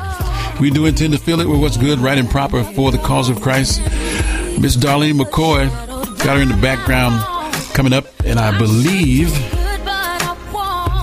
We 0.59 0.71
do 0.71 0.87
intend 0.87 1.13
to 1.13 1.19
fill 1.19 1.41
it 1.41 1.47
with 1.47 1.61
what's 1.61 1.77
good, 1.77 1.99
right, 1.99 2.17
and 2.17 2.27
proper 2.27 2.63
for 2.63 2.91
the 2.91 2.97
cause 2.97 3.29
of 3.29 3.39
Christ. 3.39 3.79
Miss 4.59 4.75
Darlene 4.75 5.21
McCoy, 5.21 5.69
got 6.23 6.37
her 6.37 6.41
in 6.41 6.49
the 6.49 6.57
background 6.57 7.21
coming 7.75 7.93
up, 7.93 8.05
and 8.25 8.39
I 8.39 8.57
believe 8.57 9.31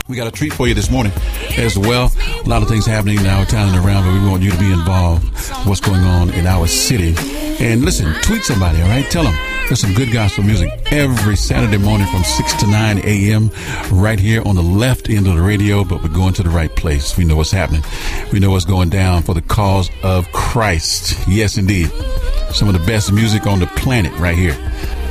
we 0.08 0.16
got 0.16 0.26
a 0.26 0.32
treat 0.32 0.52
for 0.52 0.66
you 0.66 0.74
this 0.74 0.90
morning 0.90 1.12
as 1.58 1.78
well. 1.78 2.10
A 2.44 2.48
lot 2.48 2.62
of 2.62 2.68
things 2.68 2.86
happening 2.86 3.20
in 3.20 3.26
our 3.26 3.46
town 3.46 3.72
and 3.72 3.86
around, 3.86 4.02
but 4.02 4.20
we 4.20 4.28
want 4.28 4.42
you 4.42 4.50
to 4.50 4.58
be 4.58 4.72
involved. 4.72 5.24
What's 5.64 5.80
going 5.80 6.00
on 6.00 6.30
in 6.30 6.48
our 6.48 6.66
city? 6.66 7.14
And 7.60 7.82
listen, 7.82 8.12
tweet 8.22 8.42
somebody, 8.42 8.80
all 8.82 8.88
right? 8.88 9.08
Tell 9.10 9.24
them 9.24 9.34
there's 9.68 9.80
some 9.80 9.94
good 9.94 10.12
gospel 10.12 10.44
music 10.44 10.70
every 10.92 11.36
Saturday 11.36 11.78
morning 11.78 12.06
from 12.08 12.22
6 12.22 12.54
to 12.54 12.66
9 12.66 12.98
a.m. 12.98 13.50
right 13.90 14.18
here 14.18 14.42
on 14.46 14.54
the 14.54 14.62
left 14.62 15.08
end 15.08 15.26
of 15.26 15.36
the 15.36 15.42
radio, 15.42 15.84
but 15.84 16.02
we're 16.02 16.08
going 16.10 16.34
to 16.34 16.42
the 16.42 16.50
right 16.50 16.74
place. 16.76 17.16
We 17.16 17.24
know 17.24 17.36
what's 17.36 17.50
happening. 17.50 17.82
We 18.32 18.40
know 18.40 18.50
what's 18.50 18.66
going 18.66 18.90
down 18.90 19.22
for 19.22 19.34
the 19.34 19.42
cause 19.42 19.90
of 20.02 20.30
Christ. 20.32 21.16
Yes, 21.26 21.56
indeed. 21.56 21.90
Some 22.52 22.68
of 22.68 22.74
the 22.74 22.84
best 22.86 23.12
music 23.12 23.46
on 23.46 23.60
the 23.60 23.66
planet 23.68 24.12
right 24.18 24.36
here 24.36 24.54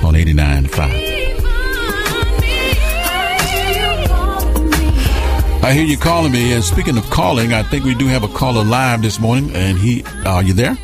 on 0.03 0.13
89.5. 0.13 1.23
I 5.63 5.71
hear 5.71 5.85
you 5.85 5.97
calling 5.97 6.33
me. 6.33 6.53
And 6.53 6.63
speaking 6.63 6.97
of 6.97 7.09
calling, 7.09 7.53
I 7.53 7.63
think 7.63 7.85
we 7.85 7.95
do 7.95 8.07
have 8.07 8.23
a 8.23 8.27
caller 8.27 8.63
live 8.63 9.01
this 9.01 9.19
morning. 9.19 9.49
And 9.55 9.77
he, 9.77 10.03
are 10.25 10.43
you 10.43 10.53
there? 10.53 10.77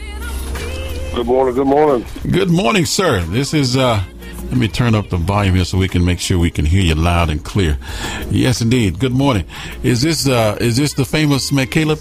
Good 1.19 1.27
morning. 1.27 1.53
Good 1.53 1.67
morning. 1.67 2.05
Good 2.31 2.49
morning, 2.49 2.85
sir. 2.85 3.19
This 3.23 3.53
is, 3.53 3.75
uh, 3.75 4.01
let 4.45 4.53
me 4.55 4.69
turn 4.69 4.95
up 4.95 5.09
the 5.09 5.17
volume 5.17 5.55
here 5.55 5.65
so 5.65 5.77
we 5.77 5.89
can 5.89 6.05
make 6.05 6.17
sure 6.21 6.39
we 6.39 6.49
can 6.49 6.63
hear 6.63 6.81
you 6.81 6.95
loud 6.95 7.29
and 7.29 7.43
clear. 7.43 7.77
Yes, 8.31 8.61
indeed. 8.61 8.99
Good 8.99 9.11
morning. 9.11 9.43
Is 9.83 10.01
this, 10.01 10.29
uh, 10.29 10.57
is 10.61 10.77
this 10.77 10.93
the 10.93 11.03
famous 11.03 11.51
McCaleb? 11.51 11.99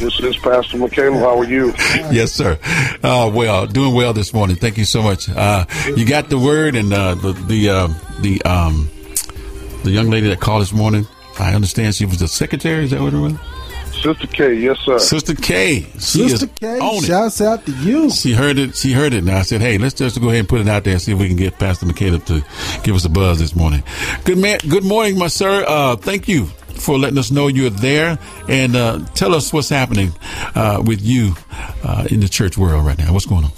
This 0.00 0.18
is 0.18 0.34
Pastor 0.38 0.78
McCaleb. 0.78 1.20
How 1.20 1.40
are 1.40 1.44
you? 1.44 1.74
yes, 2.10 2.32
sir. 2.32 2.58
Uh, 3.02 3.30
well, 3.34 3.66
doing 3.66 3.94
well 3.94 4.14
this 4.14 4.32
morning. 4.32 4.56
Thank 4.56 4.78
you 4.78 4.86
so 4.86 5.02
much. 5.02 5.28
Uh, 5.28 5.66
you 5.94 6.06
got 6.06 6.30
the 6.30 6.38
word 6.38 6.76
and, 6.76 6.94
uh, 6.94 7.16
the, 7.16 7.32
the, 7.32 7.68
uh, 7.68 7.88
the, 8.20 8.40
um, 8.44 8.88
the 9.84 9.90
young 9.90 10.08
lady 10.08 10.26
that 10.30 10.40
called 10.40 10.62
this 10.62 10.72
morning. 10.72 11.06
I 11.38 11.52
understand 11.52 11.94
she 11.94 12.06
was 12.06 12.18
the 12.18 12.28
secretary. 12.28 12.84
Is 12.84 12.92
that 12.92 13.02
what 13.02 13.12
it 13.12 13.18
was? 13.18 13.34
Sister 14.02 14.26
K, 14.28 14.54
yes, 14.54 14.78
sir. 14.78 14.98
Sister 14.98 15.34
K. 15.34 15.82
She 15.98 16.26
Sister 16.28 16.46
is 16.46 16.79
On 16.90 17.04
it. 17.04 17.06
shouts 17.06 17.40
out 17.40 17.64
to 17.66 17.72
you. 17.72 18.10
She 18.10 18.32
heard 18.32 18.58
it. 18.58 18.76
She 18.76 18.92
heard 18.92 19.14
it. 19.14 19.18
And 19.18 19.30
I 19.30 19.42
said, 19.42 19.60
"Hey, 19.60 19.78
let's 19.78 19.94
just 19.94 20.20
go 20.20 20.28
ahead 20.28 20.40
and 20.40 20.48
put 20.48 20.60
it 20.60 20.68
out 20.68 20.84
there 20.84 20.94
and 20.94 21.02
see 21.02 21.12
if 21.12 21.18
we 21.18 21.28
can 21.28 21.36
get 21.36 21.58
Pastor 21.58 21.86
McCaleb 21.86 22.24
to 22.26 22.42
give 22.82 22.94
us 22.94 23.04
a 23.04 23.08
buzz 23.08 23.38
this 23.38 23.54
morning." 23.54 23.82
Good 24.24 24.38
man. 24.38 24.58
Good 24.68 24.84
morning, 24.84 25.18
my 25.18 25.28
sir. 25.28 25.64
Uh, 25.66 25.96
thank 25.96 26.28
you 26.28 26.46
for 26.46 26.98
letting 26.98 27.18
us 27.18 27.30
know 27.30 27.46
you're 27.48 27.70
there 27.70 28.18
and 28.48 28.74
uh, 28.74 28.98
tell 29.14 29.34
us 29.34 29.52
what's 29.52 29.68
happening 29.68 30.12
uh, 30.54 30.82
with 30.84 31.02
you 31.02 31.34
uh, 31.84 32.06
in 32.10 32.20
the 32.20 32.28
church 32.28 32.56
world 32.56 32.84
right 32.86 32.98
now. 32.98 33.12
What's 33.12 33.26
going 33.26 33.44
on? 33.44 33.50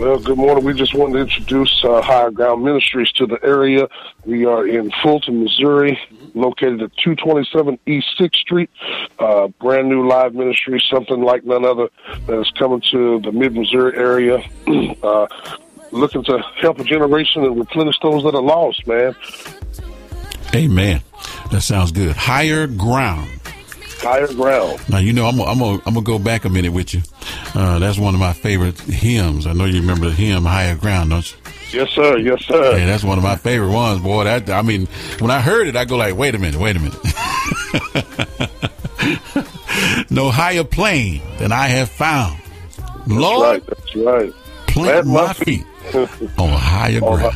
Well, 0.00 0.18
good 0.18 0.38
morning. 0.38 0.64
We 0.64 0.72
just 0.72 0.94
wanted 0.94 1.12
to 1.12 1.18
introduce 1.18 1.84
uh, 1.84 2.00
Higher 2.00 2.30
Ground 2.30 2.64
Ministries 2.64 3.12
to 3.12 3.26
the 3.26 3.38
area. 3.44 3.86
We 4.24 4.46
are 4.46 4.66
in 4.66 4.90
Fulton, 5.02 5.44
Missouri, 5.44 6.00
located 6.32 6.80
at 6.80 6.96
227 6.96 7.78
East 7.84 8.06
6th 8.18 8.34
Street. 8.36 8.70
Uh, 9.18 9.48
brand 9.60 9.90
new 9.90 10.08
live 10.08 10.34
ministry, 10.34 10.82
something 10.90 11.20
like 11.20 11.44
none 11.44 11.66
other 11.66 11.90
that 12.26 12.40
is 12.40 12.50
coming 12.58 12.80
to 12.90 13.20
the 13.20 13.30
mid 13.30 13.54
Missouri 13.54 13.94
area. 13.94 14.42
uh, 15.02 15.26
looking 15.90 16.24
to 16.24 16.38
help 16.62 16.78
a 16.78 16.84
generation 16.84 17.44
and 17.44 17.58
replenish 17.58 17.96
those 18.02 18.22
that 18.22 18.34
are 18.34 18.40
lost, 18.40 18.86
man. 18.86 19.14
Amen. 20.54 21.02
That 21.50 21.60
sounds 21.60 21.92
good. 21.92 22.16
Higher 22.16 22.66
ground. 22.66 23.39
Higher 24.00 24.28
ground. 24.28 24.80
Now 24.88 24.98
you 24.98 25.12
know 25.12 25.26
I'm 25.26 25.36
gonna, 25.36 25.50
I'm 25.50 25.58
gonna, 25.58 25.82
I'm 25.86 25.94
gonna 25.94 26.02
go 26.06 26.18
back 26.18 26.44
a 26.44 26.48
minute 26.48 26.72
with 26.72 26.94
you. 26.94 27.02
Uh, 27.54 27.78
that's 27.78 27.98
one 27.98 28.14
of 28.14 28.20
my 28.20 28.32
favorite 28.32 28.78
hymns. 28.80 29.46
I 29.46 29.52
know 29.52 29.64
you 29.66 29.80
remember 29.80 30.06
the 30.06 30.12
hymn 30.14 30.44
"Higher 30.44 30.74
Ground," 30.76 31.10
don't 31.10 31.30
you? 31.30 31.36
Yes, 31.80 31.90
sir. 31.90 32.16
Yes, 32.18 32.44
sir. 32.46 32.78
Yeah, 32.78 32.86
that's 32.86 33.04
one 33.04 33.18
of 33.18 33.24
my 33.24 33.36
favorite 33.36 33.70
ones, 33.70 34.00
boy. 34.02 34.24
That 34.24 34.48
I 34.50 34.62
mean, 34.62 34.86
when 35.18 35.30
I 35.30 35.40
heard 35.40 35.66
it, 35.68 35.76
I 35.76 35.84
go 35.84 35.96
like, 35.96 36.16
wait 36.16 36.34
a 36.34 36.38
minute, 36.38 36.60
wait 36.60 36.76
a 36.76 36.80
minute. 36.80 36.98
no 40.10 40.30
higher 40.30 40.64
plane 40.64 41.22
than 41.38 41.52
I 41.52 41.66
have 41.68 41.90
found. 41.90 42.40
Lord, 43.06 43.62
Right, 43.62 43.66
that's 43.66 43.96
right. 43.96 44.32
plant 44.66 45.06
my 45.06 45.32
feet 45.32 45.64
on 46.38 46.48
higher 46.50 47.00
ground. 47.00 47.34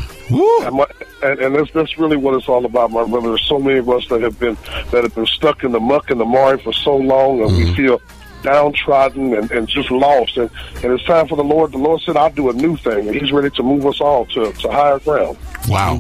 And, 0.67 0.77
my, 0.77 0.87
and, 1.23 1.41
and 1.41 1.55
that's 1.55 1.71
that's 1.73 1.99
really 1.99 2.17
what 2.17 2.35
it's 2.35 2.49
all 2.49 2.65
about, 2.65 2.91
my 2.91 3.05
brother. 3.05 3.29
There's 3.29 3.47
so 3.47 3.59
many 3.59 3.79
of 3.79 3.89
us 3.89 4.09
that 4.09 4.23
have 4.23 4.39
been 4.39 4.57
that 4.91 5.05
have 5.05 5.15
been 5.15 5.27
stuck 5.27 5.65
in 5.65 5.73
the 5.73 5.81
muck 5.81 6.11
and 6.11 6.21
the 6.21 6.25
mire 6.25 6.59
for 6.59 6.73
so 6.73 6.97
long, 6.97 7.43
and 7.43 7.57
we 7.57 7.65
mm-hmm. 7.65 7.75
feel 7.75 8.03
downtrodden 8.43 9.35
and, 9.35 9.51
and 9.51 9.69
just 9.69 9.91
lost. 9.91 10.37
And, 10.37 10.51
and 10.83 10.93
it's 10.93 11.05
time 11.05 11.29
for 11.29 11.37
the 11.37 11.45
Lord. 11.45 11.73
The 11.73 11.79
Lord 11.79 12.01
said, 12.03 12.17
"I'll 12.17 12.31
do 12.31 12.51
a 12.51 12.53
new 12.53 12.77
thing," 12.77 13.09
and 13.09 13.15
He's 13.15 13.33
ready 13.33 13.51
to 13.51 13.63
move 13.63 13.87
us 13.87 14.01
all 14.01 14.27
to 14.27 14.53
to 14.53 14.71
higher 14.71 14.99
ground. 14.99 15.37
Wow. 15.69 15.97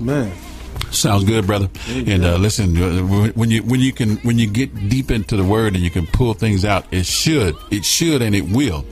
Sounds 0.94 1.24
good, 1.24 1.46
brother. 1.46 1.68
And 1.88 2.24
uh, 2.24 2.36
listen, 2.36 2.76
uh, 2.76 3.28
when 3.34 3.50
you 3.50 3.62
when 3.62 3.80
you 3.80 3.92
can 3.92 4.16
when 4.18 4.38
you 4.38 4.46
get 4.48 4.88
deep 4.88 5.10
into 5.10 5.36
the 5.36 5.44
word 5.44 5.74
and 5.74 5.82
you 5.84 5.90
can 5.90 6.06
pull 6.06 6.34
things 6.34 6.64
out, 6.64 6.86
it 6.92 7.04
should 7.06 7.54
it 7.70 7.84
should 7.84 8.22
and 8.22 8.34
it 8.34 8.44
will. 8.48 8.84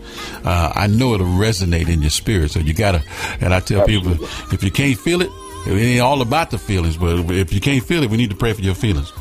Uh, 0.44 0.72
I 0.74 0.86
know 0.88 1.14
it'll 1.14 1.26
resonate 1.26 1.88
in 1.88 2.02
your 2.02 2.10
spirit. 2.10 2.50
So 2.50 2.60
you 2.60 2.74
gotta. 2.74 3.02
And 3.40 3.54
I 3.54 3.60
tell 3.60 3.86
people, 3.86 4.12
if 4.52 4.62
you 4.62 4.70
can't 4.70 4.98
feel 4.98 5.22
it, 5.22 5.30
it 5.66 5.72
ain't 5.72 6.00
all 6.02 6.20
about 6.22 6.50
the 6.50 6.58
feelings. 6.58 6.96
But 6.96 7.30
if 7.30 7.52
you 7.52 7.60
can't 7.60 7.84
feel 7.84 8.02
it, 8.02 8.10
we 8.10 8.16
need 8.16 8.30
to 8.30 8.36
pray 8.36 8.52
for 8.52 8.62
your 8.62 8.74
feelings 8.74 9.12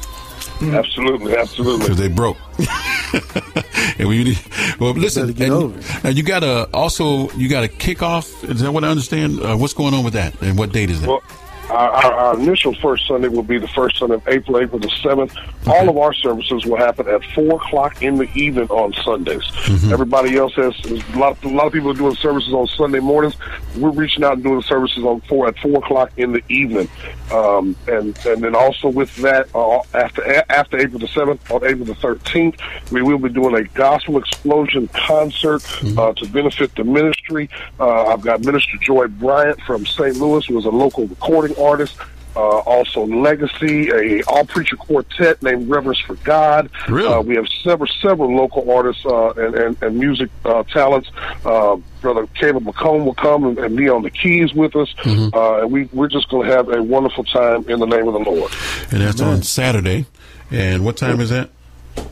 Absolutely, 0.62 1.36
absolutely. 1.36 1.80
because 1.86 1.98
they 1.98 2.08
broke. 2.08 2.38
and 3.98 4.08
we 4.08 4.24
need, 4.24 4.40
well, 4.80 4.94
listen. 4.94 5.30
and- 5.42 6.04
Now 6.04 6.10
you 6.10 6.24
got 6.24 6.40
to 6.42 6.70
also 6.74 7.30
you 7.32 7.50
got 7.50 7.62
to 7.62 7.68
kick 7.68 8.02
off. 8.04 8.44
Is 8.44 8.62
that 8.62 8.72
what 8.72 8.84
I 8.84 8.88
understand? 8.90 9.40
Uh, 9.40 9.56
what's 9.56 9.74
going 9.74 9.94
on 9.94 10.04
with 10.04 10.14
that? 10.14 10.40
And 10.42 10.58
what 10.58 10.72
date 10.72 10.90
is 10.90 11.02
that? 11.02 11.08
Well, 11.10 11.24
Our, 11.72 11.90
our, 11.90 12.14
our 12.14 12.40
initial 12.40 12.74
first 12.76 13.08
Sunday 13.08 13.30
will 13.30 13.44
be 13.44 13.58
the 13.58 13.68
first 13.70 13.98
Sunday 13.98 14.16
of 14.16 14.28
April, 14.28 14.60
April 14.60 14.80
the 14.80 14.88
7th. 14.88 15.36
All 15.68 15.90
of 15.90 15.98
our 15.98 16.14
services 16.14 16.66
will 16.66 16.78
happen 16.78 17.08
at 17.08 17.24
4 17.34 17.56
o'clock 17.56 18.02
in 18.02 18.18
the 18.18 18.30
evening 18.36 18.68
on 18.70 18.94
Sundays. 19.04 19.44
Everybody 19.92 20.38
else 20.38 20.54
has, 20.56 20.78
a 20.86 21.18
lot, 21.18 21.42
a 21.44 21.48
lot 21.48 21.68
of 21.68 21.74
people 21.74 21.92
are 21.92 21.96
doing 21.96 22.16
services 22.16 22.54
on 22.54 22.68
Sunday 22.68 23.00
mornings. 23.00 23.36
We're 23.78 23.92
reaching 23.92 24.24
out 24.24 24.34
and 24.34 24.44
doing 24.44 24.62
services 24.64 25.04
on 25.04 25.22
four 25.22 25.48
at 25.48 25.58
4 25.60 25.78
o'clock 25.78 26.12
in 26.18 26.34
the 26.34 26.44
evening. 26.50 26.90
Um, 27.32 27.76
and, 27.88 28.18
and 28.26 28.44
then 28.44 28.56
also 28.56 28.90
with 28.90 29.16
that, 29.18 29.48
uh, 29.56 29.82
after, 29.94 30.44
after 30.50 30.78
April 30.78 31.00
the 31.00 31.08
7th, 31.08 31.40
on 31.50 31.64
April 31.66 31.86
the 31.86 31.94
13th, 31.94 32.60
we 32.92 33.02
will 33.02 33.18
be 33.18 33.30
doing 33.30 33.56
a 33.56 33.64
gospel 33.64 34.18
explosion 34.18 34.90
concert 34.90 35.64
uh, 35.98 36.14
to 36.14 36.28
benefit 36.30 36.76
the 36.76 36.84
ministry. 36.84 37.50
Uh, 37.80 38.08
I've 38.08 38.22
got 38.22 38.42
Minister 38.42 38.78
Joy 38.82 39.08
Bryant 39.08 39.62
from 39.62 39.86
St. 39.86 40.18
Louis, 40.18 40.46
who 40.46 40.58
is 40.58 40.66
a 40.66 40.70
local 40.70 41.08
recording 41.08 41.56
artist. 41.62 41.96
Uh, 42.34 42.60
also, 42.60 43.06
Legacy, 43.06 43.90
a 43.90 44.24
all 44.24 44.46
preacher 44.46 44.78
quartet 44.78 45.44
named 45.44 45.70
Reverence 45.70 46.00
for 46.00 46.16
God. 46.24 46.70
Really? 46.88 47.14
Uh, 47.14 47.20
we 47.20 47.36
have 47.36 47.46
several 47.62 47.90
several 48.02 48.34
local 48.34 48.72
artists 48.72 49.06
uh, 49.06 49.32
and, 49.32 49.54
and 49.54 49.84
and 49.84 49.98
music 50.00 50.30
uh, 50.46 50.64
talents. 50.64 51.10
Uh, 51.44 51.76
Brother 52.00 52.28
Caleb 52.28 52.64
McComb 52.64 53.04
will 53.04 53.16
come 53.16 53.44
and, 53.44 53.60
and 53.60 53.76
be 53.76 53.90
on 53.90 54.04
the 54.04 54.10
keys 54.10 54.54
with 54.54 54.78
us, 54.78 54.94
uh, 55.06 55.64
and 55.64 55.72
we 55.74 55.90
we're 55.92 56.08
just 56.08 56.30
going 56.30 56.48
to 56.48 56.56
have 56.56 56.70
a 56.70 56.82
wonderful 56.82 57.26
time 57.26 57.70
in 57.70 57.80
the 57.80 57.86
name 57.86 58.08
of 58.08 58.14
the 58.14 58.20
Lord. 58.20 58.50
And 58.92 59.02
that's 59.02 59.20
on 59.20 59.44
Saturday. 59.44 60.06
And 60.50 60.86
what 60.86 60.96
time 60.96 61.20
is 61.20 61.32
that? 61.32 61.50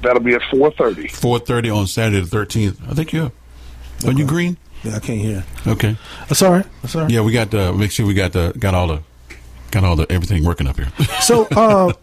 That'll 0.02 0.22
be 0.22 0.34
at 0.34 0.42
four 0.52 0.72
thirty. 0.72 1.08
Four 1.08 1.40
thirty 1.40 1.70
on 1.70 1.88
Saturday 1.88 2.20
the 2.20 2.28
thirteenth. 2.28 2.82
I 2.90 2.94
think 2.94 3.14
you're. 3.14 3.32
Are 4.06 4.12
you 4.12 4.26
green? 4.26 4.58
Yeah, 4.84 4.96
I 4.96 5.00
can't 5.00 5.20
hear. 5.20 5.46
Okay. 5.66 5.98
That's 6.28 6.42
all 6.42 6.52
right. 6.52 6.66
That's 6.82 6.96
all 6.96 7.04
right. 7.04 7.12
Yeah, 7.12 7.22
we 7.22 7.32
got 7.32 7.52
to 7.52 7.72
make 7.72 7.92
sure 7.92 8.06
we 8.06 8.14
got 8.14 8.34
the 8.34 8.54
got 8.58 8.74
all 8.74 8.88
the 8.88 9.04
got 9.72 9.84
all 9.84 9.96
the 9.96 10.06
everything 10.12 10.44
working 10.44 10.68
up 10.68 10.78
here. 10.78 10.88
So, 11.22 11.48
uh, 11.56 11.94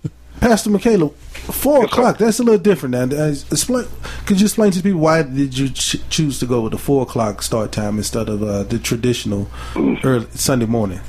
Pastor 0.40 0.70
McCaleb, 0.70 1.14
four 1.14 1.84
o'clock. 1.86 2.18
That's 2.18 2.38
a 2.38 2.42
little 2.42 2.60
different. 2.60 2.92
Now, 2.92 3.24
Uh, 3.24 3.28
explain. 3.30 3.86
Could 4.26 4.40
you 4.40 4.44
explain 4.46 4.70
to 4.72 4.82
people 4.82 5.00
why 5.00 5.22
did 5.22 5.56
you 5.56 5.70
ch- 5.70 5.96
choose 6.10 6.38
to 6.40 6.46
go 6.46 6.60
with 6.60 6.72
the 6.72 6.78
four 6.78 7.02
o'clock 7.02 7.42
start 7.42 7.72
time 7.72 7.96
instead 7.98 8.28
of 8.28 8.42
uh, 8.42 8.62
the 8.64 8.78
traditional 8.78 9.48
early 10.04 10.26
Sunday 10.34 10.66
morning? 10.66 11.00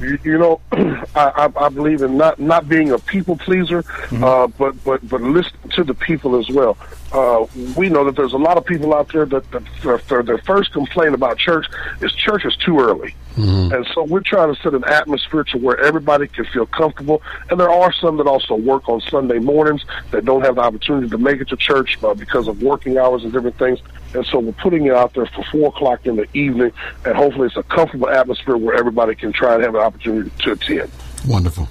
You, 0.00 0.18
you 0.24 0.38
know, 0.38 0.60
I, 0.72 1.04
I, 1.14 1.50
I 1.66 1.68
believe 1.70 2.00
in 2.02 2.16
not 2.16 2.38
not 2.38 2.68
being 2.68 2.90
a 2.92 2.98
people 2.98 3.36
pleaser, 3.36 3.84
uh, 4.12 4.46
but 4.46 4.82
but 4.84 5.06
but 5.08 5.20
listen 5.22 5.52
to 5.74 5.84
the 5.84 5.94
people 5.94 6.38
as 6.38 6.48
well. 6.50 6.76
Uh, 7.12 7.46
we 7.76 7.88
know 7.88 8.04
that 8.04 8.16
there's 8.16 8.32
a 8.34 8.38
lot 8.38 8.56
of 8.56 8.64
people 8.64 8.94
out 8.94 9.12
there 9.12 9.26
that, 9.26 9.50
that 9.50 9.62
their, 9.82 9.98
their, 9.98 10.22
their 10.22 10.38
first 10.38 10.72
complaint 10.72 11.12
about 11.14 11.36
church 11.38 11.66
is 12.00 12.12
church 12.12 12.44
is 12.44 12.56
too 12.56 12.78
early. 12.78 13.14
And 13.36 13.86
so 13.94 14.04
we're 14.04 14.20
trying 14.20 14.54
to 14.54 14.60
set 14.60 14.74
an 14.74 14.84
atmosphere 14.84 15.44
to 15.44 15.58
where 15.58 15.78
everybody 15.78 16.26
can 16.28 16.44
feel 16.46 16.66
comfortable. 16.66 17.22
And 17.48 17.58
there 17.58 17.70
are 17.70 17.92
some 17.92 18.16
that 18.18 18.26
also 18.26 18.54
work 18.54 18.88
on 18.88 19.00
Sunday 19.02 19.38
mornings 19.38 19.84
that 20.10 20.24
don't 20.24 20.44
have 20.44 20.56
the 20.56 20.62
opportunity 20.62 21.08
to 21.08 21.18
make 21.18 21.40
it 21.40 21.48
to 21.48 21.56
church 21.56 22.02
uh, 22.02 22.14
because 22.14 22.48
of 22.48 22.62
working 22.62 22.98
hours 22.98 23.24
and 23.24 23.32
different 23.32 23.58
things. 23.58 23.78
And 24.14 24.26
so 24.26 24.40
we're 24.40 24.52
putting 24.52 24.86
it 24.86 24.94
out 24.94 25.14
there 25.14 25.26
for 25.26 25.44
four 25.44 25.68
o'clock 25.68 26.06
in 26.06 26.16
the 26.16 26.26
evening, 26.36 26.72
and 27.04 27.16
hopefully 27.16 27.46
it's 27.46 27.56
a 27.56 27.62
comfortable 27.62 28.08
atmosphere 28.08 28.56
where 28.56 28.76
everybody 28.76 29.14
can 29.14 29.32
try 29.32 29.54
and 29.54 29.62
have 29.62 29.74
an 29.74 29.80
opportunity 29.80 30.30
to 30.40 30.52
attend. 30.52 30.90
Wonderful. 31.28 31.68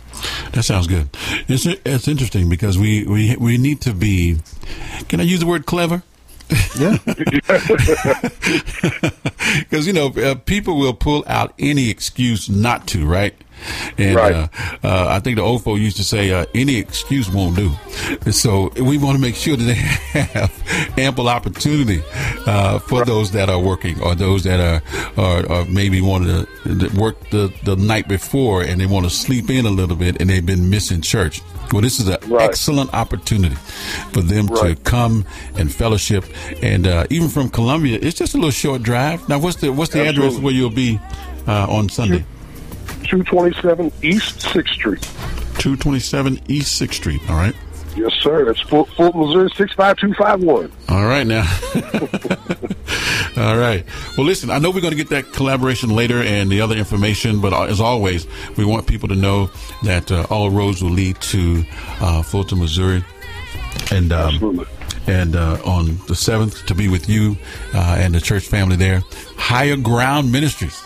That 0.53 0.64
sounds 0.64 0.88
good. 0.88 1.10
It's 1.48 1.65
it's 1.65 2.07
interesting 2.07 2.49
because 2.49 2.77
we 2.77 3.03
we 3.06 3.36
we 3.36 3.57
need 3.57 3.81
to 3.81 3.94
be. 3.94 4.38
Can 5.07 5.19
I 5.19 5.23
use 5.23 5.40
the 5.40 5.45
word 5.45 5.65
clever? 5.65 6.03
Yeah. 6.77 6.97
Because 9.57 9.88
you 9.88 9.93
know 9.93 10.07
uh, 10.09 10.35
people 10.35 10.77
will 10.77 10.93
pull 10.93 11.23
out 11.27 11.53
any 11.57 11.89
excuse 11.89 12.49
not 12.49 12.88
to, 12.88 13.05
right? 13.05 13.34
And 13.98 14.15
Right. 14.15 14.34
Uh, 14.34 14.48
uh, 14.84 15.07
I 15.10 15.19
think 15.19 15.38
the 15.38 15.44
old 15.44 15.64
folk 15.64 15.80
used 15.80 15.98
to 15.98 16.03
say 16.03 16.31
uh, 16.31 16.45
any 16.53 16.77
excuse 16.77 17.30
won't 17.30 17.56
do. 17.56 17.72
So 18.31 18.69
we 18.81 18.98
want 18.98 19.15
to 19.15 19.22
make 19.22 19.36
sure 19.36 19.56
that 19.56 19.64
they 19.64 19.73
have 20.19 20.98
ample 20.98 21.30
opportunity 21.30 22.02
uh, 22.45 22.80
for 22.80 23.06
those 23.06 23.31
that 23.31 23.49
are 23.49 23.60
working 23.60 24.02
or 24.02 24.15
those 24.15 24.44
that 24.44 24.60
are 24.60 24.81
or, 25.18 25.52
or 25.52 25.65
maybe 25.65 26.02
want 26.02 26.26
to 26.26 26.90
work 26.99 27.30
the, 27.30 27.53
the 27.64 27.76
night 27.76 28.07
before 28.07 28.61
and 28.64 28.80
they 28.81 28.86
want 28.86 29.06
to 29.06 29.10
sleep 29.10 29.49
in 29.49 29.65
a 29.65 29.69
little 29.69 29.95
bit 29.95 30.19
and 30.19 30.30
they've 30.30 30.45
been 30.45 30.69
missing 30.69 31.02
church. 31.02 31.41
Well, 31.72 31.81
this 31.81 31.99
is 31.99 32.07
an 32.07 32.18
excellent 32.40 32.91
opportunity 32.95 33.56
for 34.11 34.22
them 34.22 34.48
to 34.48 34.76
come 34.84 35.23
and 35.56 35.72
fellowship. 35.73 36.26
And 36.64 36.88
uh, 36.88 37.06
even 37.11 37.30
from 37.30 37.49
Columbia, 37.49 37.99
it's 38.02 38.18
just 38.18 38.34
a 38.34 38.38
little 38.38 38.49
short 38.52 38.81
drive. 38.81 39.27
Now, 39.30 39.38
what's 39.40 39.57
the 39.57 39.72
what's 39.72 39.91
the 39.91 40.07
address 40.07 40.40
where 40.40 40.53
you'll 40.53 40.72
be 40.72 40.99
uh, 41.48 41.68
on 41.69 41.88
Sunday? 41.90 42.26
227 43.10 43.91
East 44.02 44.40
6th 44.40 44.69
Street. 44.69 45.02
227 45.60 46.40
East 46.48 46.81
6th 46.81 46.94
Street. 46.94 47.22
All 47.30 47.36
right. 47.36 47.56
Yes, 47.95 48.14
sir. 48.22 48.45
That's 48.45 48.61
Fort, 48.61 48.88
Fort 48.90 49.15
Missouri 49.15 49.49
65251. 49.57 50.72
All 50.90 51.06
right 51.06 51.26
now. 51.26 51.44
All 53.44 53.57
right. 53.57 53.84
Well, 54.15 54.26
listen, 54.26 54.52
I 54.52 54.60
know 54.60 54.69
we're 54.69 54.81
going 54.81 54.95
to 54.95 54.98
get 54.98 55.10
that 55.10 55.34
collaboration 55.34 55.90
later 55.90 56.22
and 56.22 56.49
the 56.52 56.61
other 56.61 56.76
information, 56.76 57.41
but 57.41 57.52
uh, 57.52 57.64
as 57.64 57.81
always, 57.81 58.27
we 58.57 58.64
want 58.64 58.88
people 58.88 59.10
to 59.10 59.15
know 59.15 59.49
that 59.84 60.11
uh, 60.11 60.27
all 60.30 60.49
roads 60.49 60.84
will 60.84 60.91
lead 60.91 61.19
to 61.22 61.64
uh, 61.99 62.22
Fulton, 62.22 62.60
Missouri. 62.60 63.03
And 63.91 64.11
um, 64.11 64.65
and 65.07 65.36
uh, 65.36 65.60
on 65.65 65.98
the 66.07 66.15
seventh 66.15 66.65
to 66.68 66.76
be 66.76 66.88
with 66.88 67.10
you 67.10 67.36
uh, 67.73 67.98
and 67.99 68.14
the 68.14 68.22
church 68.22 68.48
family 68.48 68.76
there, 68.76 69.02
Higher 69.38 69.77
Ground 69.77 70.31
Ministries, 70.31 70.80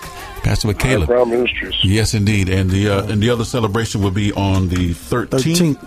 Pastor 0.43 0.67
McCaleb. 0.67 1.07
Ground 1.07 1.31
Ministries. 1.31 1.73
Yes, 1.83 2.13
indeed, 2.13 2.49
and 2.49 2.69
the 2.69 2.89
uh, 2.89 3.05
and 3.07 3.21
the 3.23 3.29
other 3.29 3.45
celebration 3.45 4.01
will 4.01 4.11
be 4.11 4.31
on 4.33 4.67
the 4.67 4.93
thirteenth. 4.93 5.79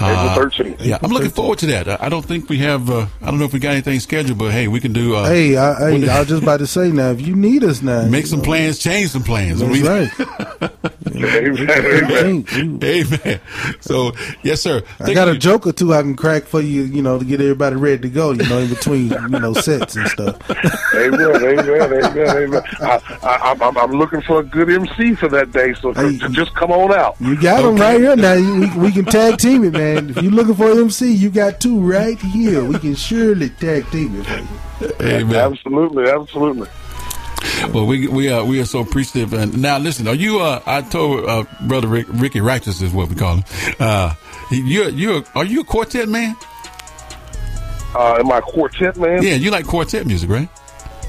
April 0.00 0.48
13th. 0.48 0.76
Yeah, 0.84 0.98
I'm 1.02 1.10
looking 1.10 1.30
forward 1.30 1.58
to 1.60 1.66
that. 1.66 1.88
I, 1.88 2.06
I 2.06 2.08
don't 2.08 2.24
think 2.24 2.48
we 2.48 2.58
have. 2.58 2.88
Uh, 2.88 3.06
I 3.20 3.26
don't 3.26 3.38
know 3.40 3.44
if 3.46 3.52
we 3.52 3.58
got 3.58 3.72
anything 3.72 3.98
scheduled, 3.98 4.38
but 4.38 4.52
hey, 4.52 4.68
we 4.68 4.78
can 4.78 4.92
do. 4.92 5.16
Uh, 5.16 5.28
hey, 5.28 5.56
I, 5.56 5.74
hey, 5.90 6.08
I 6.08 6.20
was 6.20 6.28
just 6.28 6.42
about 6.42 6.58
to 6.58 6.66
say 6.68 6.90
now, 6.92 7.10
if 7.10 7.20
you 7.20 7.34
need 7.34 7.64
us 7.64 7.82
now, 7.82 8.06
make 8.06 8.26
some 8.26 8.40
plans, 8.40 8.78
change 8.78 9.10
some 9.10 9.24
plans. 9.24 9.58
That's 9.58 9.72
We- 9.72 9.82
right. 9.88 10.10
Amen. 11.18 12.44
Amen. 12.84 13.40
So, 13.80 14.12
yes, 14.42 14.60
sir. 14.60 14.82
I 15.00 15.14
got 15.14 15.28
a 15.28 15.36
joke 15.36 15.66
or 15.66 15.72
two 15.72 15.92
I 15.92 16.02
can 16.02 16.14
crack 16.14 16.44
for 16.44 16.60
you, 16.60 16.82
you 16.82 17.02
know, 17.02 17.18
to 17.18 17.24
get 17.24 17.40
everybody 17.40 17.74
ready 17.76 18.02
to 18.02 18.08
go, 18.08 18.30
you 18.32 18.48
know, 18.48 18.58
in 18.58 18.68
between, 18.68 19.10
you 19.10 19.28
know, 19.40 19.52
sets 19.54 19.96
and 19.96 20.06
stuff. 20.08 20.36
Amen, 20.94 21.20
amen, 21.36 21.58
amen, 21.68 22.36
amen. 22.36 22.62
I, 22.80 23.00
I, 23.22 23.56
I'm, 23.60 23.76
I'm 23.78 23.92
looking 23.92 24.20
for 24.22 24.40
a 24.40 24.44
good 24.44 24.70
MC 24.70 25.14
for 25.16 25.28
that 25.28 25.50
day, 25.50 25.74
so 25.74 25.92
just 26.30 26.54
come 26.54 26.70
on 26.70 26.92
out. 26.92 27.16
You 27.20 27.40
got 27.40 27.62
them 27.62 27.76
right 27.76 28.00
here 28.00 28.14
now. 28.16 28.34
You- 28.34 28.58
We, 28.58 28.66
we 28.78 28.92
can 28.92 29.04
tag 29.04 29.38
team 29.38 29.57
it, 29.64 29.72
man. 29.72 30.10
If 30.10 30.22
you're 30.22 30.32
looking 30.32 30.54
for 30.54 30.70
an 30.70 30.78
MC, 30.78 31.12
you 31.12 31.30
got 31.30 31.60
two 31.60 31.80
right 31.80 32.18
here. 32.18 32.64
We 32.64 32.78
can 32.78 32.94
surely 32.94 33.50
tag 33.50 33.90
team 33.90 34.20
it. 34.20 34.26
for 34.26 34.84
you. 34.84 34.92
Amen. 35.00 35.34
Absolutely, 35.52 36.08
absolutely. 36.08 36.68
Well, 37.72 37.86
we 37.86 38.06
we 38.08 38.30
are 38.30 38.44
we 38.44 38.60
are 38.60 38.64
so 38.64 38.80
appreciative. 38.80 39.32
And 39.32 39.60
now, 39.60 39.78
listen, 39.78 40.08
are 40.08 40.14
you? 40.14 40.40
Uh, 40.40 40.60
I 40.66 40.82
told 40.82 41.24
uh, 41.24 41.44
brother 41.66 41.88
Rick, 41.88 42.06
Ricky 42.10 42.40
Righteous 42.40 42.80
is 42.80 42.92
what 42.92 43.08
we 43.08 43.14
call 43.14 43.36
him. 43.36 43.44
Uh, 43.78 44.14
you 44.50 44.88
you 44.90 45.24
are 45.34 45.44
you 45.44 45.60
a 45.60 45.64
quartet 45.64 46.08
man? 46.08 46.36
Uh, 47.94 48.16
am 48.18 48.30
I 48.30 48.38
a 48.38 48.42
quartet 48.42 48.96
man? 48.96 49.22
Yeah, 49.22 49.34
you 49.34 49.50
like 49.50 49.66
quartet 49.66 50.06
music, 50.06 50.30
right? 50.30 50.48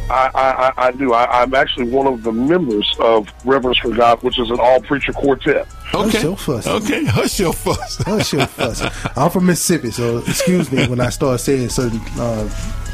I, 0.10 0.30
I, 0.34 0.68
I- 0.68 0.88
I 0.88 0.92
do. 0.92 1.14
I, 1.14 1.42
I'm 1.42 1.54
actually 1.54 1.90
one 1.90 2.08
of 2.08 2.24
the 2.24 2.32
members 2.32 2.96
of 3.00 3.28
Reverence 3.46 3.78
for 3.80 3.92
God, 3.94 4.22
which 4.24 4.40
is 4.40 4.50
an 4.50 4.60
all 4.60 4.80
preacher 4.82 5.14
quartet. 5.14 5.68
Hush 5.92 6.24
your 6.24 6.38
fuss. 6.38 6.68
Okay, 6.68 7.06
hush 7.06 7.40
your 7.40 7.54
fuss. 7.54 7.98
Hush 8.04 8.34
your 8.34 8.46
fuss. 8.46 8.82
I'm 9.18 9.30
from 9.32 9.46
Mississippi, 9.48 9.92
so 9.92 10.20
excuse 10.20 10.72
me 10.72 10.88
when 10.88 11.00
I 11.00 11.10
start 11.10 11.40
saying 11.42 11.70
certain 11.70 12.00
uh, 12.18 12.48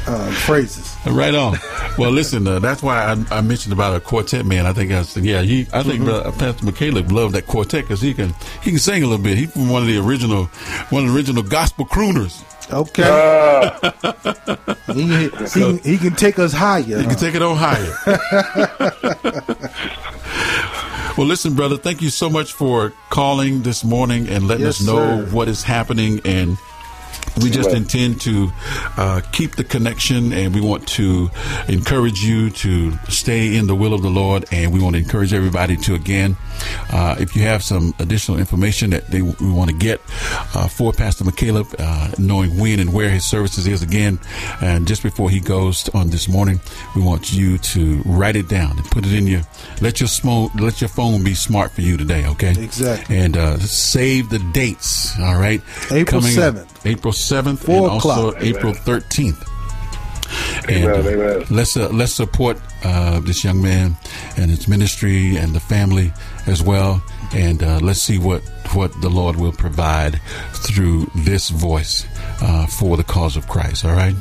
uh, 0.06 0.30
phrases. 0.32 0.94
Right 1.06 1.34
on. 1.34 1.56
Well, 1.98 2.10
listen, 2.10 2.46
uh, 2.46 2.58
that's 2.58 2.82
why 2.82 3.02
I, 3.04 3.38
I 3.38 3.40
mentioned 3.40 3.72
about 3.72 3.96
a 3.96 4.00
quartet 4.00 4.44
man. 4.46 4.66
I 4.66 4.72
think 4.72 4.92
I 4.92 5.02
said, 5.02 5.24
yeah, 5.24 5.42
he. 5.42 5.66
I 5.72 5.82
think 5.82 6.02
Mhm. 6.02 6.26
uh, 6.26 6.30
Pastor 6.32 6.64
McCaleb 6.66 7.10
loved 7.10 7.34
that 7.34 7.46
quartet 7.46 7.82
because 7.84 8.00
he 8.00 8.12
can 8.14 8.34
he 8.62 8.70
can 8.70 8.78
sing 8.78 9.02
a 9.02 9.06
little 9.06 9.22
bit. 9.24 9.38
He's 9.38 9.52
from 9.52 9.68
one 9.68 9.82
of 9.82 9.88
the 9.88 9.98
original 9.98 10.44
one 10.90 11.04
of 11.04 11.10
the 11.10 11.16
original 11.16 11.42
gospel 11.42 11.84
crooners. 11.86 12.42
Okay. 12.72 13.02
he, 14.92 15.02
he, 15.24 15.28
can- 15.60 15.78
he 15.78 15.98
can 15.98 16.14
take 16.16 16.38
us 16.38 16.52
higher. 16.52 16.82
He 16.98 17.04
can 17.06 17.16
take 17.16 17.34
it 17.34 17.42
on 17.42 17.56
higher. 17.56 17.94
Well, 21.16 21.26
listen, 21.26 21.54
brother, 21.54 21.78
thank 21.78 22.02
you 22.02 22.10
so 22.10 22.28
much 22.28 22.52
for 22.52 22.92
calling 23.08 23.62
this 23.62 23.82
morning 23.82 24.28
and 24.28 24.46
letting 24.46 24.66
Yes, 24.66 24.82
us 24.82 24.86
know 24.86 25.24
sir. 25.24 25.30
what 25.34 25.48
is 25.48 25.62
happening. 25.62 26.20
And 26.26 26.58
We 27.42 27.50
just 27.50 27.70
intend 27.70 28.22
to 28.22 28.50
uh, 28.96 29.20
keep 29.32 29.56
the 29.56 29.64
connection, 29.64 30.32
and 30.32 30.54
we 30.54 30.62
want 30.62 30.88
to 30.88 31.30
encourage 31.68 32.24
you 32.24 32.48
to 32.50 32.96
stay 33.08 33.56
in 33.56 33.66
the 33.66 33.74
will 33.74 33.92
of 33.92 34.00
the 34.00 34.08
Lord. 34.08 34.46
And 34.50 34.72
we 34.72 34.80
want 34.80 34.96
to 34.96 35.02
encourage 35.02 35.34
everybody 35.34 35.76
to 35.78 35.94
again, 35.94 36.36
uh, 36.92 37.16
if 37.18 37.34
you 37.36 37.42
have 37.42 37.62
some 37.62 37.94
additional 37.98 38.38
information 38.38 38.90
that 38.90 39.06
they 39.10 39.22
we 39.22 39.50
want 39.50 39.70
to 39.70 39.76
get 39.76 40.00
uh, 40.54 40.68
for 40.68 40.92
Pastor 40.92 41.24
McCaleb, 41.24 41.74
uh, 41.78 42.12
knowing 42.18 42.58
when 42.58 42.80
and 42.80 42.92
where 42.92 43.08
his 43.10 43.24
services 43.24 43.66
is 43.66 43.82
again, 43.82 44.18
and 44.60 44.86
just 44.86 45.02
before 45.02 45.30
he 45.30 45.40
goes 45.40 45.88
on 45.90 46.10
this 46.10 46.28
morning, 46.28 46.60
we 46.94 47.02
want 47.02 47.32
you 47.32 47.58
to 47.58 48.02
write 48.06 48.36
it 48.36 48.48
down 48.48 48.72
and 48.72 48.84
put 48.86 49.04
it 49.06 49.12
in 49.12 49.26
your 49.26 49.42
let 49.80 50.00
your 50.00 50.08
smo- 50.08 50.50
let 50.60 50.80
your 50.80 50.88
phone 50.88 51.22
be 51.24 51.34
smart 51.34 51.70
for 51.72 51.80
you 51.82 51.96
today. 51.96 52.26
Okay, 52.26 52.50
Exactly. 52.62 53.16
and 53.16 53.36
uh, 53.36 53.58
save 53.58 54.30
the 54.30 54.38
dates. 54.52 55.18
All 55.20 55.38
right, 55.38 55.60
April 55.90 56.20
Coming 56.20 56.38
up 56.38 56.54
7th. 56.54 56.86
April 56.86 57.12
seventh, 57.12 57.60
and 57.60 57.76
Four 57.78 57.90
also 57.90 58.28
o'clock. 58.30 58.42
April 58.42 58.72
thirteenth. 58.74 59.42
And 60.68 60.84
Amen, 60.86 61.20
uh, 61.20 61.44
let's 61.50 61.76
uh, 61.76 61.88
let's 61.90 62.12
support 62.12 62.58
uh, 62.84 63.20
this 63.20 63.44
young 63.44 63.62
man 63.62 63.96
and 64.36 64.50
his 64.50 64.66
ministry 64.66 65.36
and 65.36 65.54
the 65.54 65.60
family 65.60 66.12
as 66.46 66.62
well, 66.62 67.02
and 67.34 67.62
uh, 67.62 67.78
let's 67.80 68.00
see 68.00 68.18
what 68.18 68.42
what 68.74 68.92
the 69.00 69.08
Lord 69.08 69.36
will 69.36 69.52
provide 69.52 70.20
through 70.52 71.10
this 71.14 71.48
voice 71.50 72.06
uh, 72.42 72.66
for 72.66 72.96
the 72.96 73.04
cause 73.04 73.36
of 73.36 73.48
Christ. 73.48 73.84
All 73.84 73.92
right. 73.92 74.14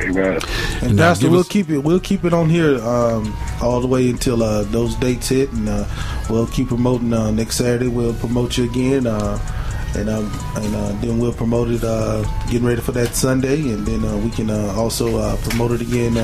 Amen. 0.00 0.40
And 0.82 0.96
now 0.96 1.10
Pastor, 1.10 1.30
we'll 1.30 1.40
us- 1.40 1.48
keep 1.48 1.68
it. 1.70 1.78
We'll 1.78 2.00
keep 2.00 2.24
it 2.24 2.32
on 2.32 2.48
here 2.48 2.78
um, 2.82 3.36
all 3.60 3.80
the 3.80 3.86
way 3.86 4.08
until 4.08 4.42
uh, 4.42 4.62
those 4.64 4.94
dates 4.96 5.28
hit, 5.28 5.52
and 5.52 5.68
uh, 5.68 5.86
we'll 6.30 6.46
keep 6.46 6.68
promoting. 6.68 7.12
Uh, 7.12 7.30
next 7.30 7.56
Saturday, 7.56 7.88
we'll 7.88 8.14
promote 8.14 8.56
you 8.56 8.64
again, 8.70 9.06
uh, 9.06 9.38
and 9.94 10.08
um, 10.08 10.30
and 10.56 10.74
uh, 10.74 10.92
then 11.02 11.18
we'll 11.18 11.32
promote 11.32 11.70
it. 11.70 11.84
Uh, 11.84 12.22
getting 12.46 12.64
ready 12.66 12.80
for 12.80 12.92
that 12.92 13.14
Sunday, 13.14 13.60
and 13.70 13.86
then 13.86 14.04
uh, 14.04 14.16
we 14.16 14.30
can 14.30 14.48
uh, 14.50 14.74
also 14.76 15.18
uh, 15.18 15.36
promote 15.48 15.72
it 15.72 15.82
again. 15.82 16.16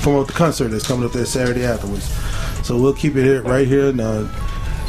Promote 0.00 0.26
the 0.28 0.32
concert 0.32 0.68
that's 0.68 0.86
coming 0.86 1.04
up 1.04 1.12
that 1.12 1.26
Saturday 1.26 1.64
afterwards. 1.64 2.08
So 2.66 2.80
we'll 2.80 2.94
keep 2.94 3.16
it 3.16 3.22
here, 3.24 3.42
right 3.42 3.66
here, 3.66 3.88
and 3.88 4.00
uh, 4.00 4.28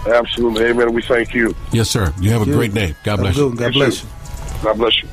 Absolutely. 0.06 0.66
Amen. 0.66 0.94
We 0.94 1.02
thank 1.02 1.34
you. 1.34 1.56
Yes, 1.72 1.90
sir. 1.90 2.14
You 2.20 2.32
have 2.32 2.42
a 2.42 2.46
Yeah. 2.50 2.54
great 2.56 2.74
day. 2.74 2.96
God 3.04 3.18
bless 3.20 3.38
you. 3.38 3.54
God 3.56 3.74
bless 3.74 4.04
you. 4.04 4.10
God 4.64 4.78
bless 4.78 5.02
you. 5.04 5.10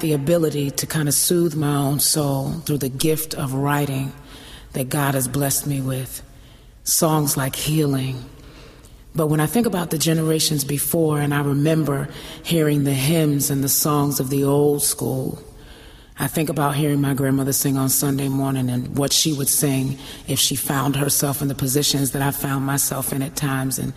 The 0.00 0.12
ability 0.12 0.70
to 0.70 0.86
kind 0.86 1.08
of 1.08 1.14
soothe 1.14 1.54
my 1.54 1.74
own 1.74 2.00
soul 2.00 2.52
through 2.64 2.78
the 2.78 2.88
gift 2.88 3.34
of 3.34 3.54
writing 3.54 4.12
that 4.72 4.88
God 4.88 5.14
has 5.14 5.28
blessed 5.28 5.66
me 5.66 5.80
with. 5.80 6.22
Songs 6.84 7.36
like 7.36 7.56
Healing. 7.56 8.24
But 9.14 9.26
when 9.26 9.40
I 9.40 9.46
think 9.46 9.66
about 9.66 9.90
the 9.90 9.98
generations 9.98 10.64
before 10.64 11.20
and 11.20 11.34
I 11.34 11.42
remember 11.42 12.08
hearing 12.44 12.84
the 12.84 12.94
hymns 12.94 13.50
and 13.50 13.62
the 13.62 13.68
songs 13.68 14.20
of 14.20 14.30
the 14.30 14.44
old 14.44 14.82
school, 14.82 15.42
I 16.18 16.26
think 16.26 16.48
about 16.48 16.76
hearing 16.76 17.00
my 17.00 17.14
grandmother 17.14 17.52
sing 17.52 17.76
on 17.76 17.88
Sunday 17.88 18.28
morning 18.28 18.68
and 18.68 18.96
what 18.96 19.12
she 19.12 19.32
would 19.32 19.48
sing 19.48 19.98
if 20.28 20.38
she 20.38 20.54
found 20.54 20.96
herself 20.96 21.42
in 21.42 21.48
the 21.48 21.54
positions 21.54 22.12
that 22.12 22.22
I 22.22 22.30
found 22.30 22.64
myself 22.66 23.12
in 23.12 23.22
at 23.22 23.36
times. 23.36 23.78
And 23.78 23.92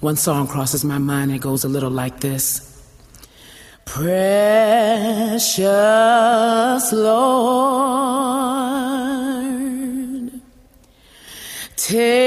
one 0.00 0.16
song 0.16 0.46
crosses 0.46 0.84
my 0.84 0.98
mind 0.98 1.30
and 1.30 1.40
it 1.40 1.42
goes 1.42 1.64
a 1.64 1.68
little 1.68 1.90
like 1.90 2.20
this 2.20 2.70
Precious 5.34 6.92
Lord, 6.92 7.10
take 11.76 12.23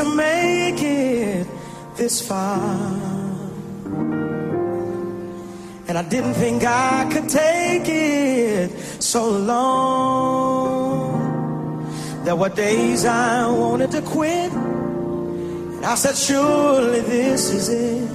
to 0.00 0.08
make 0.14 0.82
it 0.82 1.46
this 1.96 2.26
far. 2.26 2.58
And 5.88 5.98
I 5.98 6.02
didn't 6.08 6.34
think 6.34 6.64
I 6.64 7.06
could 7.12 7.28
take 7.28 7.86
it 7.86 8.70
so 9.02 9.28
long. 9.30 10.30
There 12.24 12.36
were 12.36 12.48
days 12.48 13.04
I 13.04 13.46
wanted 13.50 13.90
to 13.90 14.00
quit. 14.00 14.52
And 14.52 15.84
I 15.84 15.96
said, 15.96 16.16
surely 16.16 17.00
this 17.00 17.50
is 17.50 17.68
it. 17.68 18.08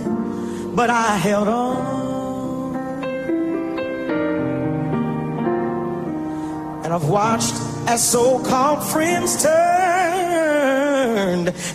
But 0.75 0.89
I 0.89 1.17
held 1.17 1.47
on. 1.47 1.95
And 6.83 6.93
I've 6.93 7.09
watched 7.09 7.53
as 7.87 8.01
so 8.11 8.39
called 8.43 8.83
friends 8.91 9.35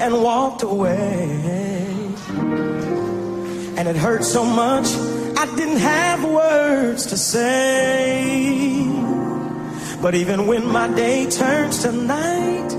and 0.01 0.22
walked 0.22 0.62
away. 0.62 1.20
And 3.76 3.88
it 3.88 3.97
hurt 3.97 4.24
so 4.24 4.44
much, 4.44 4.86
I 5.38 5.47
didn't 5.56 5.78
have 5.78 6.24
words 6.24 7.06
to 7.06 7.16
say. 7.16 8.86
But 10.02 10.14
even 10.14 10.47
when 10.47 10.66
my 10.66 10.88
day 10.94 11.28
turns 11.28 11.82
to 11.82 11.92
night 11.92 12.72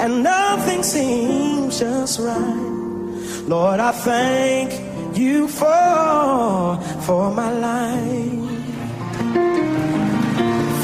and 0.00 0.22
nothing 0.22 0.82
seems 0.82 1.78
just 1.78 2.18
right, 2.20 3.44
Lord, 3.46 3.80
I 3.80 3.92
thank 3.92 5.16
you 5.16 5.48
for, 5.48 6.78
for 7.06 7.30
my 7.34 7.50
life. 7.52 8.50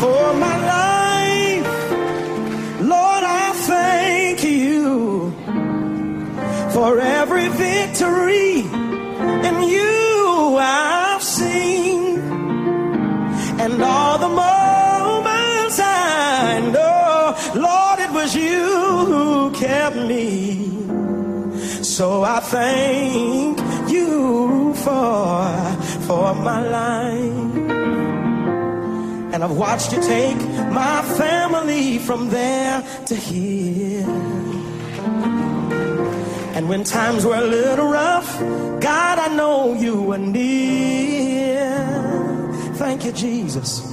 For 0.00 0.34
my 0.34 0.56
life, 0.58 0.65
for 6.76 7.00
every 7.00 7.48
victory 7.48 8.60
in 9.48 9.56
you 9.62 10.58
I've 10.58 11.22
seen, 11.22 12.18
and 13.62 13.82
all 13.82 14.18
the 14.18 14.28
moments 14.28 15.78
I 15.80 16.60
know, 16.74 17.34
Lord, 17.58 17.98
it 18.00 18.10
was 18.12 18.36
you 18.36 18.66
who 19.10 19.52
kept 19.52 19.96
me. 19.96 20.68
So 21.82 22.22
I 22.22 22.40
thank 22.40 23.58
you 23.90 24.74
for 24.74 25.48
for 26.06 26.34
my 26.34 26.60
life. 26.78 27.56
And 29.32 29.42
I've 29.42 29.56
watched 29.56 29.94
you 29.94 30.02
take 30.02 30.40
my 30.82 31.00
family 31.16 31.96
from 31.96 32.28
there 32.28 32.84
to 33.06 33.14
here. 33.14 34.25
And 36.66 36.70
when 36.72 36.82
times 36.82 37.24
were 37.24 37.36
a 37.36 37.46
little 37.46 37.86
rough, 37.86 38.40
God, 38.80 39.20
I 39.20 39.28
know 39.36 39.74
you 39.74 40.02
were 40.02 40.18
near. 40.18 41.62
Thank 42.74 43.04
you, 43.04 43.12
Jesus. 43.12 43.86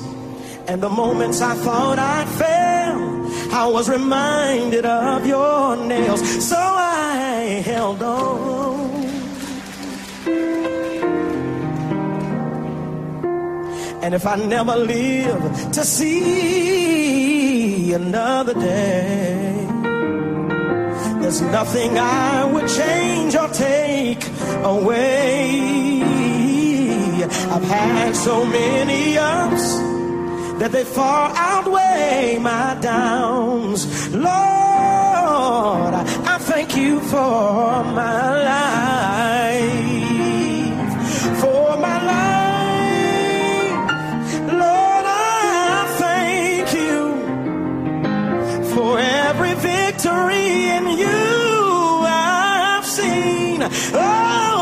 And 0.67 0.81
the 0.81 0.89
moments 0.89 1.39
I 1.39 1.53
thought 1.53 1.99
I'd 1.99 2.27
fail, 2.29 3.53
I 3.53 3.67
was 3.67 3.87
reminded 3.87 4.87
of 4.87 5.27
your 5.27 5.75
nails. 5.85 6.49
So 6.49 6.57
I 6.57 7.61
held 7.63 8.01
on. 8.01 8.89
And 14.01 14.15
if 14.15 14.25
I 14.25 14.35
never 14.37 14.75
live 14.77 15.71
to 15.73 15.85
see 15.85 17.13
another 17.93 18.55
day, 18.55 19.62
there's 21.33 21.51
nothing 21.51 21.97
I 21.97 22.45
would 22.45 22.67
change 22.67 23.35
or 23.35 23.47
take 23.47 24.23
away. 24.63 26.03
I've 27.23 27.63
had 27.63 28.15
so 28.15 28.45
many 28.45 29.17
ups 29.17 29.77
that 30.59 30.71
they 30.71 30.83
far 30.83 31.33
outweigh 31.35 32.37
my 32.39 32.77
downs. 32.79 34.13
Lord, 34.13 34.33
I 35.95 36.37
thank 36.39 36.77
you 36.77 36.99
for 36.99 37.83
my 37.83 38.29
life, 39.33 39.71
for 41.41 41.77
my 41.77 41.97
life. 42.13 43.73
Lord, 44.51 45.05
I 45.07 45.95
thank 45.97 46.73
you 46.73 47.01
for 48.75 48.99
every 49.35 49.53
victory 49.55 50.69
in 50.69 50.85
you 50.95 52.05
I've 52.05 52.85
seen. 52.85 53.63
Oh, 53.63 54.52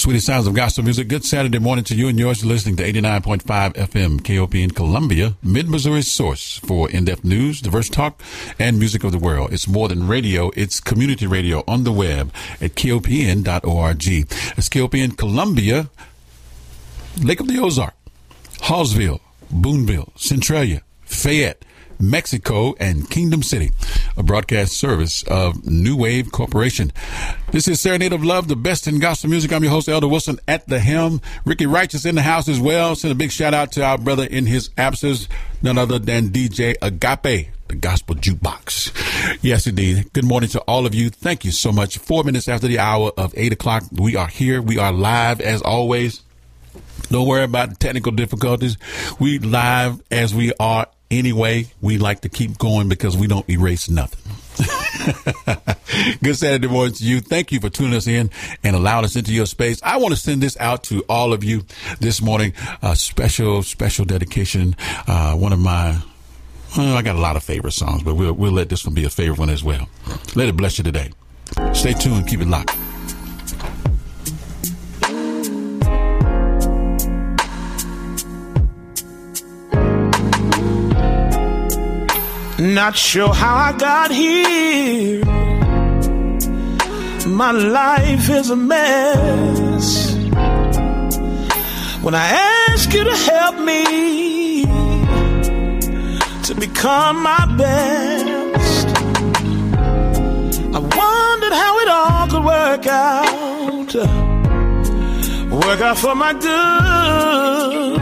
Sweetest 0.00 0.24
sounds 0.24 0.46
of 0.46 0.54
gospel 0.54 0.82
music. 0.82 1.08
Good 1.08 1.26
Saturday 1.26 1.58
morning 1.58 1.84
to 1.84 1.94
you 1.94 2.08
and 2.08 2.18
yours. 2.18 2.42
You're 2.42 2.50
listening 2.50 2.76
to 2.76 2.90
89.5 2.90 3.42
FM 3.74 4.20
KOPN 4.22 4.74
Columbia, 4.74 5.36
Mid 5.42 5.68
Missouri's 5.68 6.10
source 6.10 6.56
for 6.56 6.88
in-depth 6.88 7.22
news, 7.22 7.60
diverse 7.60 7.90
talk, 7.90 8.22
and 8.58 8.78
music 8.78 9.04
of 9.04 9.12
the 9.12 9.18
world. 9.18 9.52
It's 9.52 9.68
more 9.68 9.88
than 9.88 10.08
radio. 10.08 10.50
It's 10.56 10.80
community 10.80 11.26
radio 11.26 11.62
on 11.68 11.84
the 11.84 11.92
web 11.92 12.32
at 12.62 12.76
kopn.org. 12.76 14.06
It's 14.06 14.68
KOPN 14.70 15.18
Columbia, 15.18 15.90
Lake 17.22 17.40
of 17.40 17.48
the 17.48 17.58
Ozark, 17.58 17.92
Hallsville, 18.60 19.20
Boonville, 19.50 20.14
Centralia, 20.16 20.80
Fayette, 21.04 21.62
Mexico, 21.98 22.74
and 22.80 23.10
Kingdom 23.10 23.42
City, 23.42 23.72
a 24.16 24.22
broadcast 24.22 24.72
service 24.72 25.22
of 25.24 25.66
New 25.66 25.96
Wave 25.96 26.32
Corporation. 26.32 26.92
This 27.50 27.68
is 27.68 27.80
Serenade 27.80 28.12
of 28.12 28.24
Love, 28.24 28.48
the 28.48 28.56
best 28.56 28.86
in 28.86 28.98
gospel 28.98 29.30
music. 29.30 29.52
I'm 29.52 29.62
your 29.62 29.72
host, 29.72 29.88
Elder 29.88 30.08
Wilson, 30.08 30.38
at 30.46 30.66
the 30.66 30.78
helm. 30.78 31.20
Ricky 31.44 31.66
Righteous 31.66 32.04
in 32.04 32.14
the 32.14 32.22
house 32.22 32.48
as 32.48 32.60
well. 32.60 32.94
Send 32.94 33.12
a 33.12 33.14
big 33.14 33.30
shout 33.30 33.54
out 33.54 33.72
to 33.72 33.84
our 33.84 33.98
brother 33.98 34.24
in 34.24 34.46
his 34.46 34.70
absence, 34.76 35.28
none 35.62 35.78
other 35.78 35.98
than 35.98 36.30
DJ 36.30 36.76
Agape, 36.82 37.50
the 37.68 37.74
gospel 37.74 38.14
jukebox. 38.14 39.38
Yes, 39.42 39.66
indeed. 39.66 40.12
Good 40.12 40.24
morning 40.24 40.50
to 40.50 40.60
all 40.60 40.86
of 40.86 40.94
you. 40.94 41.10
Thank 41.10 41.44
you 41.44 41.50
so 41.50 41.72
much. 41.72 41.98
Four 41.98 42.24
minutes 42.24 42.48
after 42.48 42.68
the 42.68 42.78
hour 42.78 43.12
of 43.16 43.34
eight 43.36 43.52
o'clock, 43.52 43.84
we 43.92 44.16
are 44.16 44.28
here. 44.28 44.60
We 44.60 44.78
are 44.78 44.92
live 44.92 45.40
as 45.40 45.62
always. 45.62 46.22
Don't 47.10 47.26
worry 47.26 47.42
about 47.42 47.80
technical 47.80 48.12
difficulties. 48.12 48.76
We 49.18 49.38
live 49.38 50.02
as 50.10 50.34
we 50.34 50.52
are 50.60 50.86
anyway. 51.10 51.66
We 51.80 51.98
like 51.98 52.20
to 52.20 52.28
keep 52.28 52.58
going 52.58 52.88
because 52.88 53.16
we 53.16 53.26
don't 53.26 53.48
erase 53.48 53.88
nothing. 53.88 54.20
Good 56.22 56.36
Saturday 56.36 56.68
morning 56.68 56.94
to 56.94 57.04
you. 57.04 57.20
Thank 57.20 57.52
you 57.52 57.60
for 57.60 57.70
tuning 57.70 57.94
us 57.94 58.06
in 58.06 58.30
and 58.62 58.76
allowing 58.76 59.04
us 59.04 59.16
into 59.16 59.32
your 59.32 59.46
space. 59.46 59.80
I 59.82 59.96
want 59.96 60.14
to 60.14 60.20
send 60.20 60.42
this 60.42 60.56
out 60.58 60.84
to 60.84 61.04
all 61.08 61.32
of 61.32 61.42
you 61.42 61.64
this 62.00 62.20
morning. 62.20 62.52
A 62.82 62.94
special, 62.94 63.62
special 63.62 64.04
dedication. 64.04 64.76
Uh, 65.06 65.34
one 65.34 65.52
of 65.52 65.58
my 65.58 66.00
well, 66.76 66.96
I 66.96 67.02
got 67.02 67.16
a 67.16 67.20
lot 67.20 67.34
of 67.36 67.42
favorite 67.42 67.72
songs, 67.72 68.04
but 68.04 68.14
we'll, 68.14 68.32
we'll 68.32 68.52
let 68.52 68.68
this 68.68 68.86
one 68.86 68.94
be 68.94 69.04
a 69.04 69.10
favorite 69.10 69.38
one 69.38 69.50
as 69.50 69.64
well. 69.64 69.88
Let 70.36 70.48
it 70.48 70.56
bless 70.56 70.78
you 70.78 70.84
today. 70.84 71.10
Stay 71.72 71.94
tuned. 71.94 72.28
Keep 72.28 72.42
it 72.42 72.48
locked. 72.48 72.76
Not 82.60 82.94
sure 82.94 83.32
how 83.32 83.54
I 83.56 83.72
got 83.72 84.10
here. 84.10 85.24
My 87.26 87.52
life 87.52 88.28
is 88.28 88.50
a 88.50 88.56
mess. 88.56 90.12
When 92.02 92.14
I 92.14 92.26
ask 92.68 92.92
you 92.92 93.02
to 93.02 93.16
help 93.16 93.60
me 93.60 94.66
to 96.42 96.54
become 96.54 97.22
my 97.22 97.46
best, 97.56 98.86
I 100.76 100.80
wondered 100.80 101.54
how 101.62 101.78
it 101.78 101.88
all 101.88 102.26
could 102.28 102.44
work 102.44 102.86
out. 102.86 103.94
Work 105.50 105.80
out 105.80 105.96
for 105.96 106.14
my 106.14 106.34
good. 106.34 108.00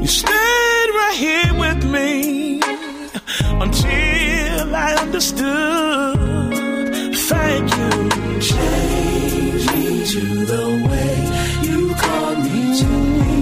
You 0.00 0.06
stayed 0.06 0.73
right 0.94 1.16
here 1.16 1.52
with 1.58 1.84
me 1.84 2.60
until 3.64 4.74
I 4.76 4.94
understood. 5.04 6.16
Thank 7.30 7.66
you. 7.78 7.90
Change 8.40 9.64
me 9.72 9.86
to 10.12 10.24
the 10.52 10.66
way 10.88 11.14
you 11.68 11.94
called 11.94 12.38
me 12.44 12.78
to 12.80 12.90
be. 13.20 13.36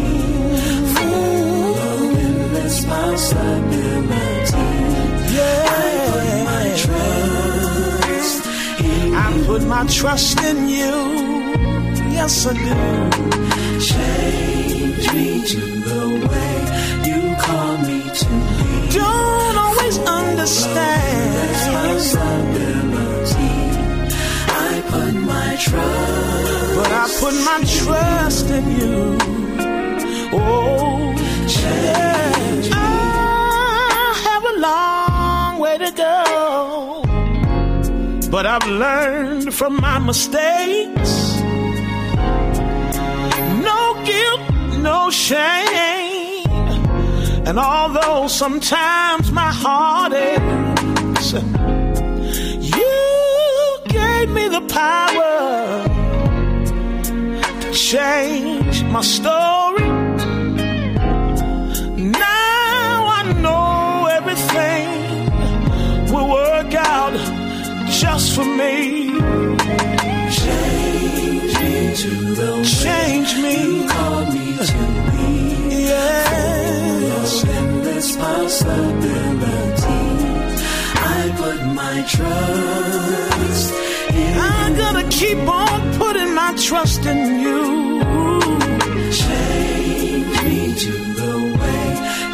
Full 0.94 1.74
of 1.90 2.18
endless 2.18 2.78
possibility. 2.84 4.68
Yeah. 5.34 5.70
I 5.74 5.80
put 6.12 6.42
my 6.44 6.64
trust 6.84 8.80
in 8.80 9.14
I 9.14 9.16
you. 9.36 9.44
put 9.46 9.62
my 9.64 9.84
trust 9.86 10.40
in 10.40 10.58
you. 10.68 10.94
Yes, 12.16 12.46
I 12.46 12.52
do. 12.54 12.80
Change 13.80 15.04
me 15.14 15.28
to 15.48 15.60
the 15.88 16.02
way 16.28 16.71
call 17.52 17.76
me 17.88 18.00
to 18.20 18.26
be. 18.56 18.68
Don't 18.98 19.56
always 19.64 19.96
understand. 20.20 21.32
I 24.64 24.74
put 24.92 25.14
my 25.32 25.50
trust, 25.64 26.76
but 26.78 26.90
I 27.02 27.04
put 27.22 27.34
my 27.48 27.58
trust 27.78 28.46
in 28.58 28.64
you. 28.78 28.98
Oh, 30.34 31.14
change. 31.56 32.66
I 32.72 34.12
have 34.26 34.44
a 34.52 34.56
long 34.68 35.52
way 35.64 35.76
to 35.84 35.90
go, 36.06 36.16
but 38.34 38.44
I've 38.54 38.68
learned 38.84 39.52
from 39.58 39.72
my 39.86 39.98
mistakes. 40.10 41.12
No 43.68 43.80
guilt, 44.08 44.42
no 44.88 44.98
shame. 45.10 46.11
And 47.44 47.58
although 47.58 48.28
sometimes 48.28 49.32
my 49.32 49.50
heart 49.52 50.12
aches, 50.12 51.32
you 52.76 53.78
gave 53.88 54.28
me 54.30 54.46
the 54.48 54.60
power 54.68 55.84
to 57.60 57.72
change 57.72 58.84
my 58.84 59.02
story. 59.02 59.88
Now 61.98 63.06
I 63.18 63.22
know 63.44 64.06
everything 64.18 64.86
will 66.12 66.28
work 66.30 66.72
out 66.74 67.12
just 67.90 68.36
for 68.36 68.44
me. 68.44 69.10
Change 70.30 71.52
me 71.60 71.94
to 72.02 72.10
the 72.40 72.50
change 72.82 73.34
me. 73.36 73.54
You 73.64 73.88
called 73.88 74.28
me 74.32 74.56
to 74.56 74.72
be. 75.10 76.51
Yes. 77.22 77.44
endless 77.44 78.16
possibilities. 78.16 79.82
I 81.14 81.20
put 81.40 81.60
my 81.80 81.96
trust. 82.14 83.72
In 84.12 84.38
I'm 84.38 84.72
gonna 84.76 85.08
keep 85.08 85.38
on 85.38 85.98
putting 85.98 86.34
my 86.34 86.52
trust 86.56 87.06
in 87.06 87.40
you. 87.44 87.62
Change 89.22 90.34
me 90.46 90.74
to 90.84 90.94
the 91.20 91.34
way 91.60 91.86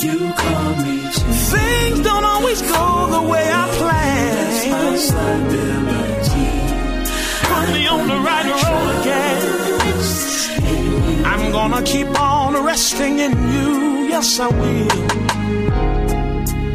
you 0.06 0.19
call 0.43 0.70
me 0.85 0.97
to. 1.16 1.24
Things 1.52 2.01
don't 2.01 2.24
always 2.24 2.62
go 2.62 3.09
the 3.16 3.23
way 3.32 3.44
I 3.62 3.65
plan. 3.78 4.39
Put 7.43 7.69
me 7.74 7.86
on 7.86 8.09
the 8.09 8.19
right 8.28 8.47
road 8.47 9.01
again. 9.02 9.68
I'm 11.49 11.55
gonna 11.55 11.83
keep 11.83 12.09
on 12.20 12.62
resting 12.62 13.20
in 13.20 13.33
you. 13.33 14.09
Yes, 14.12 14.39
I 14.39 14.49
will. 14.49 14.89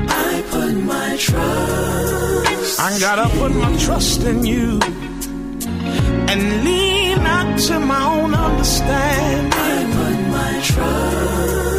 I 0.09 0.43
put 0.49 0.73
my 0.93 1.15
trust. 1.19 2.79
I 2.79 2.97
gotta 2.99 3.29
put 3.37 3.51
my 3.53 3.77
trust 3.77 4.23
in 4.23 4.43
you 4.43 4.79
and 6.31 6.63
lean 6.65 7.21
not 7.21 7.59
to 7.67 7.79
my 7.79 8.03
own 8.15 8.33
understanding. 8.33 9.53
I 9.53 9.83
put 9.95 10.17
my 10.37 10.53
trust 10.63 11.72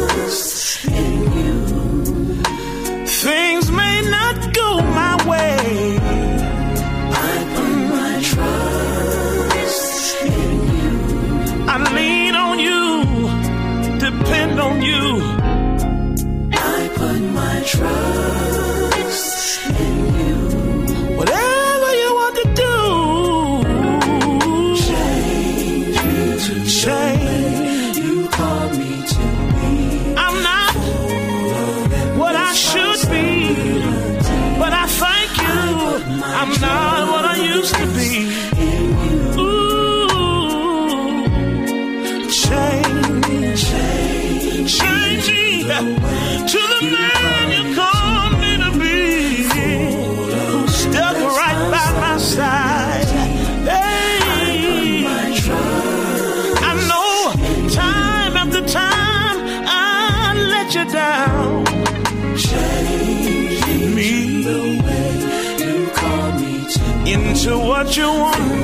on 14.59 14.81
you. 14.81 15.21
I 16.53 16.89
put 16.95 17.19
my 17.21 17.63
trust 17.65 18.44
what 67.75 67.97
you 67.97 68.07
want 68.07 68.54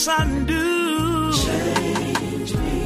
Yes, 0.00 0.08
I 0.08 0.24
do. 0.46 1.30
Change 1.30 2.54
me. 2.56 2.78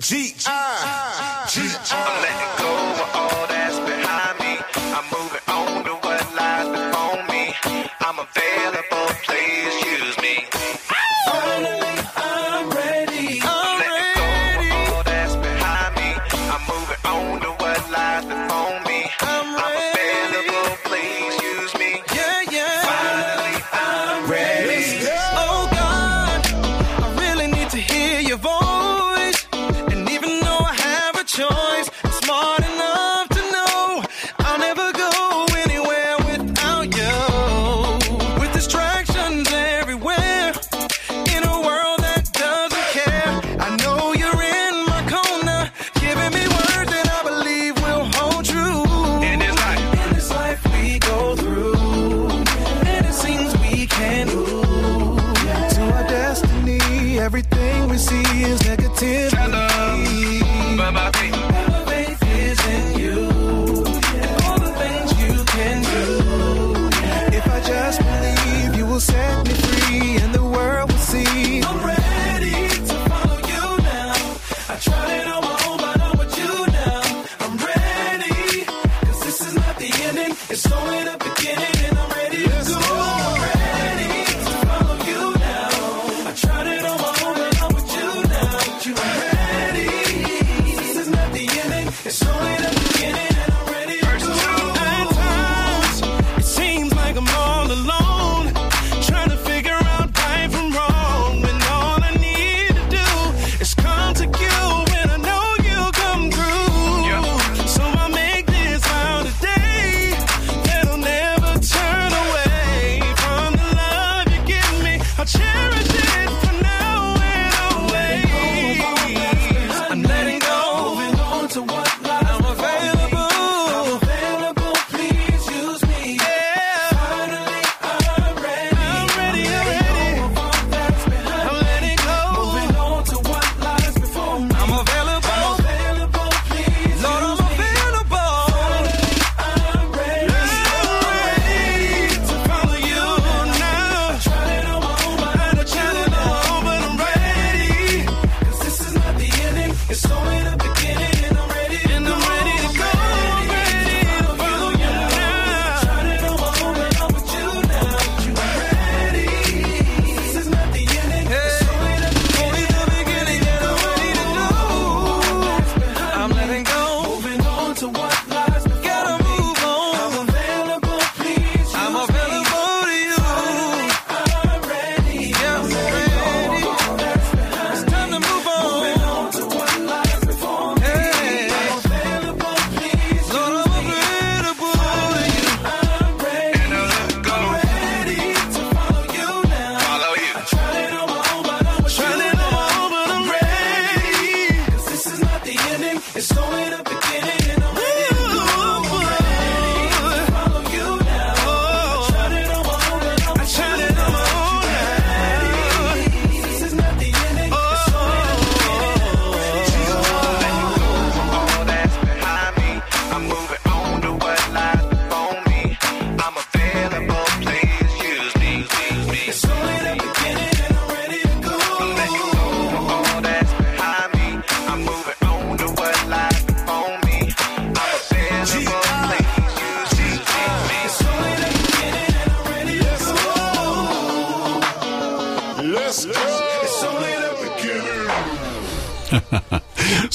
G 0.00 0.34
I 0.46 1.46
G 1.50 1.60
I'm 1.92 2.22
letting 2.24 2.52
go 2.64 2.72
of 3.02 3.10
all 3.14 3.46
that's 3.46 3.78
behind 3.80 4.36
me. 4.40 4.52
I'm 4.96 5.04
moving 5.12 5.44
on 5.48 5.84
to 5.84 5.92
what 6.00 6.24
lies 6.40 6.68
before 6.72 7.20
me. 7.28 7.42
I'm 8.00 8.18
available, 8.20 9.08
please 9.26 9.83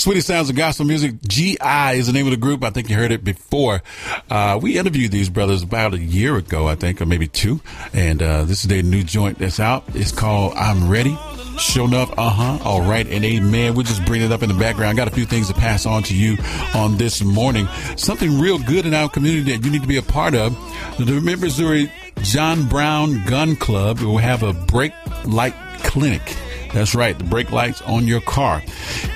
Sweetie 0.09 0.21
Sounds 0.21 0.49
of 0.49 0.55
Gospel 0.55 0.87
Music. 0.87 1.21
GI 1.21 1.59
is 1.93 2.07
the 2.07 2.13
name 2.13 2.25
of 2.25 2.31
the 2.31 2.37
group. 2.37 2.63
I 2.63 2.71
think 2.71 2.89
you 2.89 2.95
heard 2.95 3.11
it 3.11 3.23
before. 3.23 3.83
Uh, 4.27 4.57
we 4.59 4.79
interviewed 4.79 5.11
these 5.11 5.29
brothers 5.29 5.61
about 5.61 5.93
a 5.93 5.99
year 5.99 6.35
ago, 6.35 6.67
I 6.67 6.73
think, 6.73 6.99
or 6.99 7.05
maybe 7.05 7.27
two. 7.27 7.61
And 7.93 8.19
uh, 8.19 8.45
this 8.45 8.61
is 8.61 8.69
their 8.69 8.81
new 8.81 9.03
joint 9.03 9.37
that's 9.37 9.59
out. 9.59 9.83
It's 9.93 10.11
called 10.11 10.55
I'm 10.55 10.89
Ready. 10.89 11.15
Sure 11.59 11.85
enough, 11.85 12.11
uh 12.17 12.27
huh. 12.27 12.57
All 12.67 12.81
right, 12.81 13.05
and 13.05 13.23
amen. 13.23 13.75
We'll 13.75 13.83
just 13.83 14.03
bring 14.05 14.23
it 14.23 14.31
up 14.31 14.41
in 14.41 14.49
the 14.49 14.57
background. 14.57 14.97
Got 14.97 15.09
a 15.09 15.11
few 15.11 15.27
things 15.27 15.47
to 15.49 15.53
pass 15.53 15.85
on 15.85 16.01
to 16.01 16.15
you 16.15 16.37
on 16.73 16.97
this 16.97 17.23
morning. 17.23 17.67
Something 17.95 18.39
real 18.39 18.57
good 18.57 18.87
in 18.87 18.95
our 18.95 19.09
community 19.09 19.51
that 19.51 19.63
you 19.63 19.69
need 19.69 19.83
to 19.83 19.87
be 19.87 19.97
a 19.97 20.01
part 20.01 20.33
of. 20.33 20.55
The 20.97 21.21
Missouri 21.21 21.91
John 22.23 22.67
Brown 22.67 23.23
Gun 23.27 23.55
Club 23.55 23.99
will 23.99 24.17
have 24.17 24.41
a 24.41 24.53
brake 24.53 24.93
light 25.25 25.53
clinic. 25.83 26.35
That's 26.73 26.93
right, 26.93 27.17
the 27.17 27.23
brake 27.23 27.51
lights 27.51 27.81
on 27.81 28.05
your 28.05 28.21
car. 28.21 28.61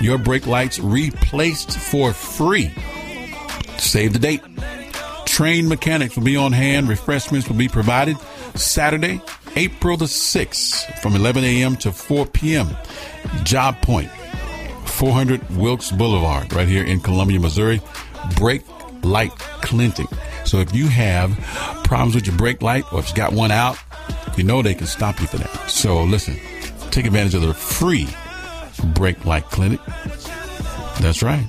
Your 0.01 0.17
brake 0.17 0.47
lights 0.47 0.80
replaced 0.80 1.77
for 1.77 2.13
free. 2.13 2.71
Save 3.77 4.13
the 4.13 4.19
date. 4.19 4.41
Trained 5.25 5.69
mechanics 5.69 6.15
will 6.15 6.23
be 6.23 6.35
on 6.35 6.51
hand. 6.51 6.89
Refreshments 6.89 7.47
will 7.47 7.55
be 7.55 7.67
provided 7.67 8.17
Saturday, 8.55 9.21
April 9.55 9.97
the 9.97 10.05
6th 10.05 10.99
from 10.99 11.15
11 11.15 11.43
a.m. 11.43 11.75
to 11.77 11.91
4 11.91 12.25
p.m. 12.27 12.69
Job 13.43 13.81
Point, 13.81 14.09
400 14.85 15.57
Wilkes 15.57 15.91
Boulevard, 15.91 16.53
right 16.53 16.67
here 16.67 16.84
in 16.84 16.99
Columbia, 16.99 17.39
Missouri. 17.39 17.81
Brake 18.35 18.63
light 19.03 19.31
clinic. 19.61 20.07
So 20.45 20.59
if 20.59 20.73
you 20.73 20.88
have 20.88 21.31
problems 21.84 22.15
with 22.15 22.27
your 22.27 22.35
brake 22.35 22.61
light 22.61 22.91
or 22.93 22.99
if 22.99 23.09
you 23.09 23.15
got 23.15 23.34
one 23.34 23.51
out, 23.51 23.77
you 24.38 24.43
know 24.43 24.61
they 24.61 24.73
can 24.73 24.88
stop 24.88 25.19
you 25.19 25.27
for 25.27 25.38
that. 25.38 25.69
So 25.69 26.03
listen, 26.03 26.39
take 26.93 27.05
advantage 27.07 27.33
of 27.33 27.41
the 27.41 27.53
free 27.53 28.07
brake 28.93 29.25
light 29.25 29.45
clinic. 29.45 29.79
That's 30.99 31.23
right. 31.23 31.45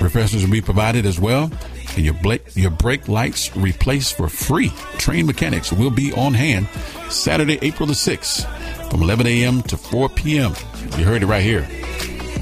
Refreshments 0.00 0.44
will 0.44 0.52
be 0.52 0.62
provided 0.62 1.04
as 1.04 1.20
well. 1.20 1.50
And 1.96 2.04
your 2.04 2.14
brake, 2.14 2.56
your 2.56 2.70
brake 2.70 3.06
lights 3.06 3.54
replaced 3.56 4.16
for 4.16 4.28
free. 4.28 4.70
Trained 4.96 5.26
mechanics 5.26 5.70
will 5.72 5.90
be 5.90 6.12
on 6.14 6.34
hand 6.34 6.68
Saturday, 7.10 7.58
April 7.62 7.86
the 7.86 7.94
6th 7.94 8.90
from 8.90 9.02
11 9.02 9.26
a.m. 9.26 9.62
to 9.62 9.76
4 9.76 10.08
p.m. 10.10 10.52
You 10.96 11.04
heard 11.04 11.22
it 11.22 11.26
right 11.26 11.42
here 11.42 11.66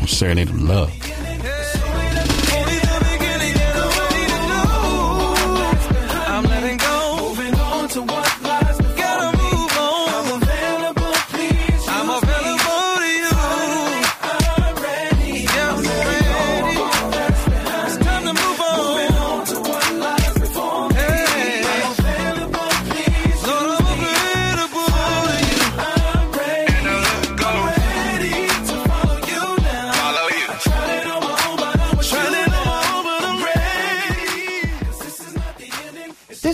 Serenade 0.06 0.50
of 0.50 0.60
Love. 0.60 1.23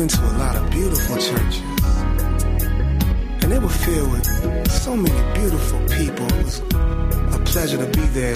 Been 0.00 0.08
to 0.08 0.24
a 0.24 0.36
lot 0.38 0.56
of 0.56 0.70
beautiful 0.70 1.16
churches, 1.16 1.60
and 3.42 3.52
they 3.52 3.58
were 3.58 3.68
filled 3.68 4.10
with 4.12 4.70
so 4.70 4.96
many 4.96 5.20
beautiful 5.38 5.78
people. 5.88 6.26
It 6.38 6.44
was 6.44 6.58
a 7.36 7.40
pleasure 7.44 7.76
to 7.76 7.86
be 7.98 8.06
there. 8.18 8.34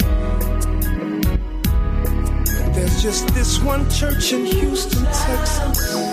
There's 2.75 3.01
just 3.01 3.27
this 3.29 3.59
one 3.63 3.89
church 3.89 4.31
in 4.31 4.45
Houston, 4.45 5.05
Texas. 5.05 6.05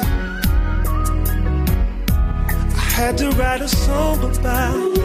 I 2.82 2.86
had 2.96 3.18
to 3.18 3.28
write 3.32 3.60
a 3.60 3.68
song 3.68 4.24
about, 4.34 4.96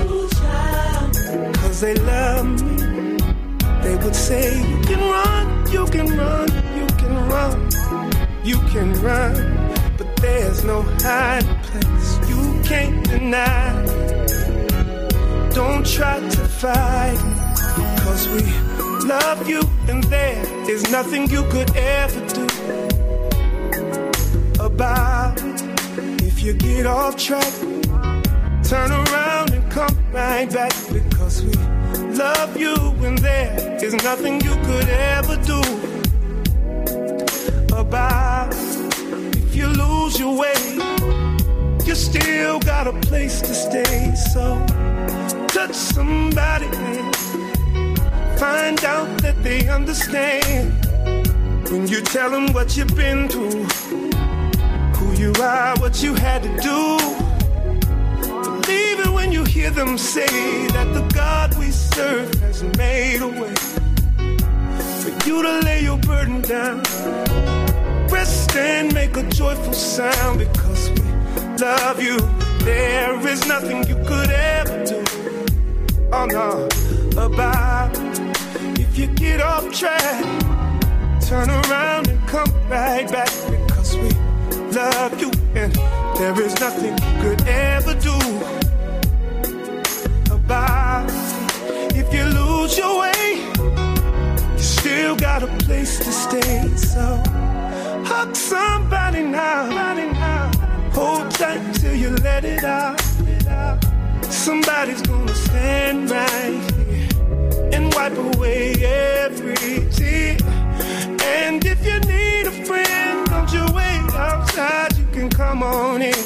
cause 1.55 1.81
they 1.81 1.95
love 1.95 2.47
me. 2.63 3.17
They 3.83 3.95
would 3.97 4.15
say, 4.15 4.45
You 4.69 4.81
can 4.83 5.01
run, 5.11 5.71
you 5.73 5.85
can 5.87 6.07
run, 6.17 6.47
you 6.79 6.87
can 7.01 7.15
run, 7.27 7.69
you 8.45 8.57
can 8.71 8.93
run. 9.01 9.66
There's 10.27 10.63
no 10.65 10.81
hiding 10.81 11.59
place 11.67 12.11
you 12.29 12.61
can't 12.63 13.01
deny. 13.07 13.71
Don't 15.53 15.85
try 15.85 16.19
to 16.19 16.43
fight 16.61 17.17
it, 17.17 18.01
cause 18.03 18.27
we 18.33 18.41
love 19.07 19.47
you, 19.47 19.61
and 19.87 20.03
there 20.03 20.69
is 20.69 20.91
nothing 20.91 21.29
you 21.29 21.43
could 21.53 21.73
ever 21.77 22.21
do 22.37 22.45
about 24.59 25.41
it. 25.41 25.61
If 26.29 26.43
you 26.43 26.53
get 26.53 26.85
off 26.85 27.15
track, 27.15 27.53
turn 28.63 28.91
around 28.91 29.51
and 29.51 29.71
come 29.71 29.95
right 30.11 30.51
back 30.51 30.73
because 30.91 31.41
we 31.41 31.53
love 32.23 32.57
you 32.57 32.75
and 33.05 33.17
there 33.19 33.79
is 33.81 33.93
nothing 34.03 34.41
you 34.41 34.55
could 34.67 34.89
ever 34.89 35.37
do 35.51 35.61
about. 37.73 38.76
You 39.67 39.73
lose 39.73 40.17
your 40.17 40.37
way, 40.37 40.55
you 41.83 41.93
still 41.93 42.57
got 42.59 42.87
a 42.87 42.93
place 43.01 43.41
to 43.41 43.53
stay. 43.53 44.15
So 44.31 44.65
touch 45.47 45.73
somebody 45.73 46.67
and 46.67 48.39
find 48.39 48.85
out 48.85 49.21
that 49.23 49.35
they 49.43 49.67
understand 49.67 50.71
when 51.69 51.85
you 51.89 52.01
tell 52.01 52.31
them 52.31 52.53
what 52.53 52.77
you've 52.77 52.95
been 52.95 53.27
through, 53.27 53.65
who 54.95 55.13
you 55.21 55.33
are, 55.41 55.75
what 55.79 56.01
you 56.01 56.13
had 56.13 56.43
to 56.43 56.49
do. 56.61 56.97
Believe 58.61 58.99
it 59.05 59.11
when 59.11 59.33
you 59.33 59.43
hear 59.43 59.71
them 59.71 59.97
say 59.97 60.67
that 60.67 60.93
the 60.93 61.05
God 61.13 61.57
we 61.57 61.71
serve 61.71 62.33
has 62.35 62.63
made 62.77 63.21
a 63.21 63.27
way 63.27 63.55
for 65.01 65.27
you 65.27 65.43
to 65.43 65.59
lay 65.59 65.83
your 65.83 65.97
burden 65.97 66.41
down. 66.41 67.46
Rest 68.09 68.55
and 68.55 68.93
make 68.93 69.17
a 69.17 69.23
joyful 69.29 69.73
sound 69.73 70.39
because 70.39 70.89
we 70.91 71.01
love 71.59 72.01
you. 72.01 72.17
There 72.59 73.27
is 73.27 73.45
nothing 73.47 73.87
you 73.87 73.95
could 74.05 74.29
ever 74.29 74.85
do. 74.85 75.03
Oh 76.11 76.25
no, 76.25 76.67
about 77.21 77.91
if 78.79 78.97
you 78.97 79.07
get 79.07 79.41
off 79.41 79.71
track, 79.73 80.23
turn 81.21 81.49
around 81.49 82.07
and 82.07 82.27
come 82.27 82.49
right 82.69 83.09
back 83.11 83.31
because 83.49 83.95
we 83.97 84.09
love 84.71 85.19
you 85.19 85.31
and 85.55 85.73
there 86.17 86.39
is 86.41 86.57
nothing 86.59 86.93
you 86.93 87.21
could 87.21 87.41
ever 87.47 87.93
do 87.95 88.17
about. 90.33 91.09
If 91.93 92.13
you 92.13 92.23
lose 92.23 92.77
your 92.77 92.99
way, 93.01 93.51
you 94.53 94.59
still 94.59 95.15
got 95.15 95.43
a 95.43 95.47
place 95.65 95.97
to 95.99 96.11
stay. 96.11 96.67
So 96.75 97.21
hug 98.07 98.35
somebody 98.35 99.23
now. 99.23 100.51
Hold 100.93 101.29
tight 101.31 101.61
till 101.75 101.95
you 101.95 102.09
let 102.27 102.43
it 102.45 102.63
out. 102.63 102.99
Somebody's 104.23 105.01
gonna 105.01 105.35
stand 105.35 106.09
right 106.09 106.59
here 106.71 107.09
and 107.73 107.93
wipe 107.93 108.17
away 108.17 108.73
every 108.83 109.87
tear. 109.91 110.37
And 111.37 111.63
if 111.65 111.79
you 111.85 111.99
need 112.13 112.47
a 112.47 112.55
friend, 112.65 113.27
don't 113.27 113.51
you 113.51 113.65
wait 113.75 114.03
outside, 114.15 114.97
you 114.97 115.07
can 115.11 115.29
come 115.29 115.61
on 115.61 116.01
in. 116.01 116.23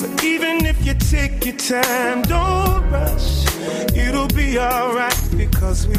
But 0.00 0.24
even 0.24 0.64
if 0.66 0.78
you 0.86 0.94
take 0.94 1.44
your 1.44 1.56
time, 1.56 2.22
don't 2.22 2.90
rush. 2.90 3.44
It'll 3.94 4.32
be 4.42 4.58
alright 4.58 5.22
because 5.36 5.86
we 5.86 5.96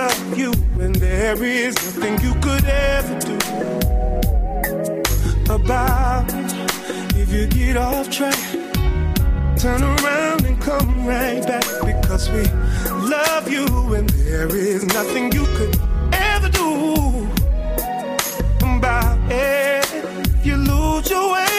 love 0.00 0.38
you 0.38 0.52
and 0.84 0.96
there 0.96 1.42
is 1.42 1.74
nothing 1.96 2.20
you 2.20 2.34
could 2.42 2.64
ever 2.66 3.18
do 3.20 3.36
about 5.50 6.26
it. 6.28 7.16
If 7.16 7.32
you 7.32 7.46
get 7.46 7.78
off 7.78 8.10
track, 8.10 8.38
turn 9.56 9.82
around 9.82 10.44
and 10.44 10.60
come 10.60 11.06
right 11.06 11.42
back 11.46 11.64
because 11.86 12.28
we 12.30 12.42
love 13.16 13.50
you 13.50 13.94
and 13.94 14.10
there 14.10 14.54
is 14.54 14.84
nothing 14.98 15.32
you 15.32 15.46
could 15.56 15.74
ever 16.12 16.50
do 16.50 17.28
about 18.76 19.18
it. 19.32 19.86
If 20.36 20.44
you 20.44 20.56
lose 20.56 21.08
your 21.08 21.32
way, 21.32 21.56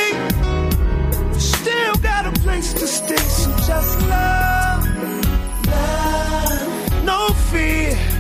you 1.34 1.40
still 1.40 1.96
got 1.96 2.28
a 2.28 2.32
place 2.42 2.74
to 2.74 2.86
stay. 2.86 3.26
So 3.42 3.50
just 3.70 4.02
love, 4.02 4.86
love, 5.66 7.04
no 7.04 7.30
fear. 7.50 8.15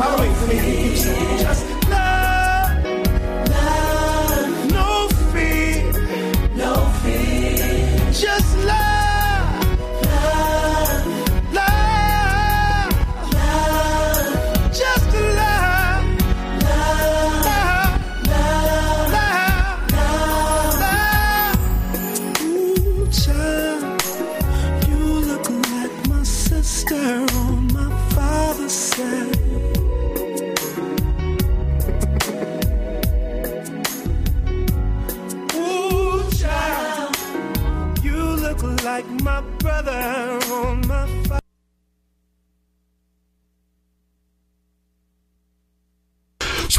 The 0.00 0.06
way, 0.18 0.32
for 0.32 0.46
me, 0.46 0.96
just 1.42 1.69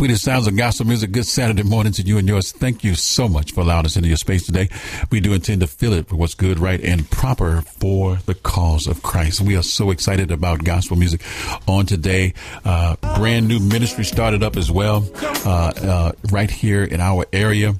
Sweetest 0.01 0.23
sounds 0.23 0.47
of 0.47 0.55
gospel 0.55 0.87
music. 0.87 1.11
Good 1.11 1.27
Saturday 1.27 1.61
morning 1.61 1.93
to 1.93 2.01
you 2.01 2.17
and 2.17 2.27
yours. 2.27 2.51
Thank 2.51 2.83
you 2.83 2.95
so 2.95 3.27
much 3.27 3.51
for 3.51 3.61
allowing 3.61 3.85
us 3.85 3.95
into 3.95 4.07
your 4.07 4.17
space 4.17 4.43
today. 4.47 4.67
We 5.11 5.19
do 5.19 5.31
intend 5.31 5.61
to 5.61 5.67
fill 5.67 5.93
it 5.93 6.09
with 6.09 6.19
what's 6.19 6.33
good, 6.33 6.57
right, 6.57 6.81
and 6.81 7.07
proper 7.11 7.61
for 7.61 8.15
the 8.25 8.33
cause 8.33 8.87
of 8.87 9.03
Christ. 9.03 9.41
We 9.41 9.55
are 9.57 9.61
so 9.61 9.91
excited 9.91 10.31
about 10.31 10.63
gospel 10.63 10.97
music 10.97 11.21
on 11.67 11.85
today. 11.85 12.33
Uh, 12.65 12.95
brand 13.15 13.47
new 13.47 13.59
ministry 13.59 14.03
started 14.03 14.41
up 14.41 14.57
as 14.57 14.71
well, 14.71 15.07
uh, 15.45 15.71
uh, 15.83 16.11
right 16.31 16.49
here 16.49 16.83
in 16.83 16.99
our 16.99 17.27
area. 17.31 17.75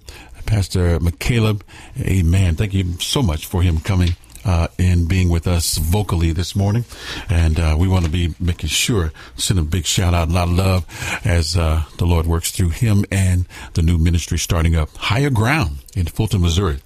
Pastor 0.45 1.00
McCaleb, 1.00 1.64
amen. 2.01 2.53
Thank 2.53 2.75
you 2.75 3.00
so 3.00 3.24
much 3.24 3.48
for 3.48 3.64
him 3.64 3.80
coming 3.80 4.09
uh, 4.45 4.68
and 4.80 5.08
being 5.08 5.30
with 5.30 5.48
us 5.48 5.78
vocally 5.78 6.32
this 6.32 6.56
morning. 6.56 6.86
And 7.30 7.60
uh, 7.60 7.76
we 7.78 7.88
want 7.88 8.06
to 8.06 8.11
be 8.11 8.36
making 8.40 8.70
sure, 8.70 9.11
send 9.36 9.60
a 9.60 9.64
big 9.64 9.86
shout 9.86 10.14
out, 10.14 10.30
a 10.30 10.32
lot 10.32 10.48
of 10.48 10.53
love 10.53 11.22
as 11.26 11.58
uh, 11.58 11.84
the 11.98 12.06
Lord 12.06 12.26
works 12.26 12.52
through 12.52 12.70
him 12.70 13.06
and 13.11 13.48
the 13.74 13.82
new 13.82 13.98
ministry 13.98 14.38
starting 14.38 14.76
up 14.76 14.95
higher 14.95 15.30
ground 15.30 15.78
in 15.95 16.06
Fulton, 16.06 16.42
Missouri. 16.42 16.80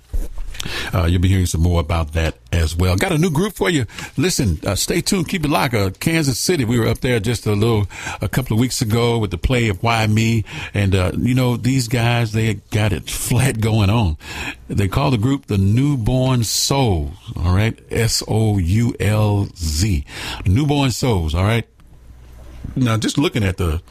Uh, 0.94 1.06
you'll 1.06 1.22
be 1.22 1.30
hearing 1.30 1.46
some 1.46 1.62
more 1.62 1.80
about 1.80 2.14
that 2.14 2.36
as 2.52 2.76
well. 2.76 2.96
Got 2.96 3.12
a 3.12 3.18
new 3.18 3.32
group 3.32 3.54
for 3.54 3.70
you. 3.70 3.86
Listen, 4.18 4.60
uh, 4.66 4.76
stay 4.76 5.02
tuned. 5.02 5.28
Keep 5.28 5.46
it 5.46 5.50
locked. 5.50 5.74
Uh, 5.74 5.92
Kansas 6.00 6.40
City. 6.40 6.66
We 6.66 6.80
were 6.80 6.88
up 6.88 7.00
there 7.00 7.20
just 7.20 7.46
a 7.46 7.54
little, 7.54 7.88
a 8.22 8.30
couple 8.30 8.56
of 8.56 8.60
weeks 8.60 8.82
ago 8.82 9.18
with 9.18 9.32
the 9.32 9.38
play 9.38 9.70
of 9.70 9.82
Why 9.84 10.08
Me. 10.08 10.44
And, 10.74 10.96
uh, 10.96 11.12
you 11.18 11.36
know, 11.36 11.58
these 11.58 11.88
guys, 11.88 12.32
they 12.32 12.56
got 12.72 12.94
it 12.94 13.10
flat 13.26 13.62
going 13.62 13.90
on. 13.90 14.18
They 14.68 14.88
call 14.88 15.12
the 15.12 15.18
group 15.18 15.48
the 15.48 15.58
Newborn 15.58 16.42
Soulz. 16.42 17.14
All 17.36 17.56
right. 17.56 17.78
S-O-U-L-Z. 17.92 20.06
Newborn 20.46 20.90
Soulz. 20.90 21.36
All 21.36 21.44
right. 21.44 21.68
Now, 22.76 22.98
just 22.98 23.18
looking 23.18 23.44
at 23.44 23.58
the, 23.58 23.82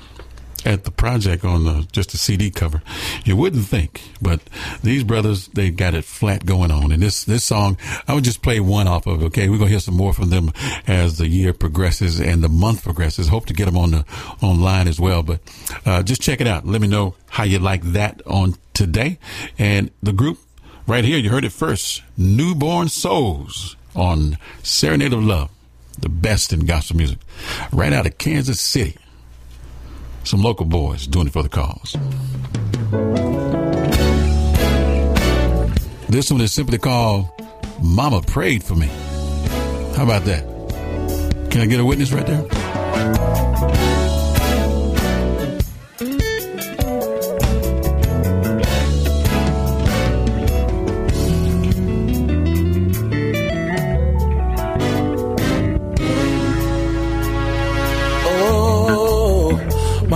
at 0.65 0.85
the 0.85 0.91
project 0.91 1.45
on 1.45 1.65
the, 1.65 1.87
just 1.93 2.15
a 2.15 2.19
CD 2.19 2.51
cover. 2.51 2.83
You 3.25 3.37
wouldn't 3.37 3.67
think, 3.67 4.03
but 4.21 4.41
these 4.83 5.05
brothers 5.05 5.49
they 5.49 5.71
got 5.71 5.95
it 5.95 6.05
flat 6.05 6.47
going 6.47 6.71
on. 6.71 6.93
And 6.93 7.03
this 7.03 7.25
this 7.25 7.45
song, 7.45 7.77
I 8.09 8.15
would 8.15 8.25
just 8.25 8.43
play 8.43 8.61
one 8.61 8.89
off 8.89 9.07
of. 9.07 9.23
Okay, 9.25 9.49
we're 9.49 9.59
gonna 9.59 9.71
hear 9.71 9.81
some 9.81 9.97
more 9.97 10.13
from 10.13 10.31
them 10.31 10.53
as 10.87 11.19
the 11.19 11.29
year 11.29 11.53
progresses 11.53 12.21
and 12.21 12.43
the 12.43 12.49
month 12.49 12.85
progresses. 12.85 13.29
Hope 13.29 13.47
to 13.47 13.55
get 13.55 13.67
them 13.67 13.77
on 13.77 13.91
the 13.91 14.05
online 14.43 14.89
as 14.89 14.99
well. 15.01 15.23
But 15.23 15.41
uh, 15.85 16.03
just 16.03 16.23
check 16.23 16.41
it 16.41 16.47
out. 16.47 16.67
Let 16.67 16.81
me 16.81 16.89
know 16.89 17.15
how 17.31 17.45
you 17.45 17.59
like 17.59 17.83
that 17.93 18.23
on 18.27 18.55
today. 18.73 19.19
And 19.59 19.91
the 20.03 20.13
group 20.13 20.39
right 20.87 21.05
here, 21.05 21.19
you 21.19 21.31
heard 21.31 21.45
it 21.45 21.53
first. 21.53 22.03
Newborn 22.17 22.89
Soulz 22.89 23.77
on 23.95 24.39
Serenade 24.63 25.13
of 25.13 25.23
Love, 25.23 25.51
the 25.99 26.09
best 26.09 26.53
in 26.53 26.67
gospel 26.67 26.97
music, 26.97 27.19
right 27.73 27.93
out 27.93 28.07
of 28.07 28.19
Kansas 28.19 28.61
City. 28.61 28.97
Some 30.25 30.43
local 30.43 30.65
boys 30.65 31.07
doing 31.07 31.27
it 31.27 31.33
for 31.33 31.43
the 31.43 31.49
cause. 31.49 31.97
This 36.09 36.31
one 36.31 36.41
is 36.41 36.53
simply 36.53 36.79
called 36.79 37.29
Mama 37.83 38.23
Prayed 38.23 38.65
for 38.65 38.75
Me. 38.75 38.87
How 39.97 40.05
about 40.05 40.25
that? 40.25 40.45
Can 41.51 41.61
I 41.61 41.67
get 41.67 41.79
a 41.79 41.85
witness 41.85 42.11
right 42.13 42.27
there? 42.27 43.84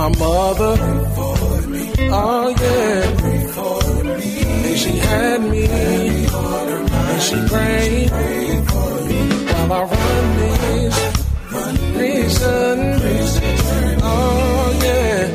My 0.09 0.19
mother. 0.19 0.75
Oh 2.11 2.49
yeah. 2.49 3.03
And 4.65 4.77
she 4.77 4.91
had 4.97 5.41
me. 5.41 5.65
And 5.65 7.21
she 7.21 7.35
prayed 7.47 8.09
while 9.51 9.73
I 9.73 9.83
run 9.83 10.37
this 10.37 10.95
reason. 11.95 12.77
Oh 14.01 14.79
yeah. 14.83 15.27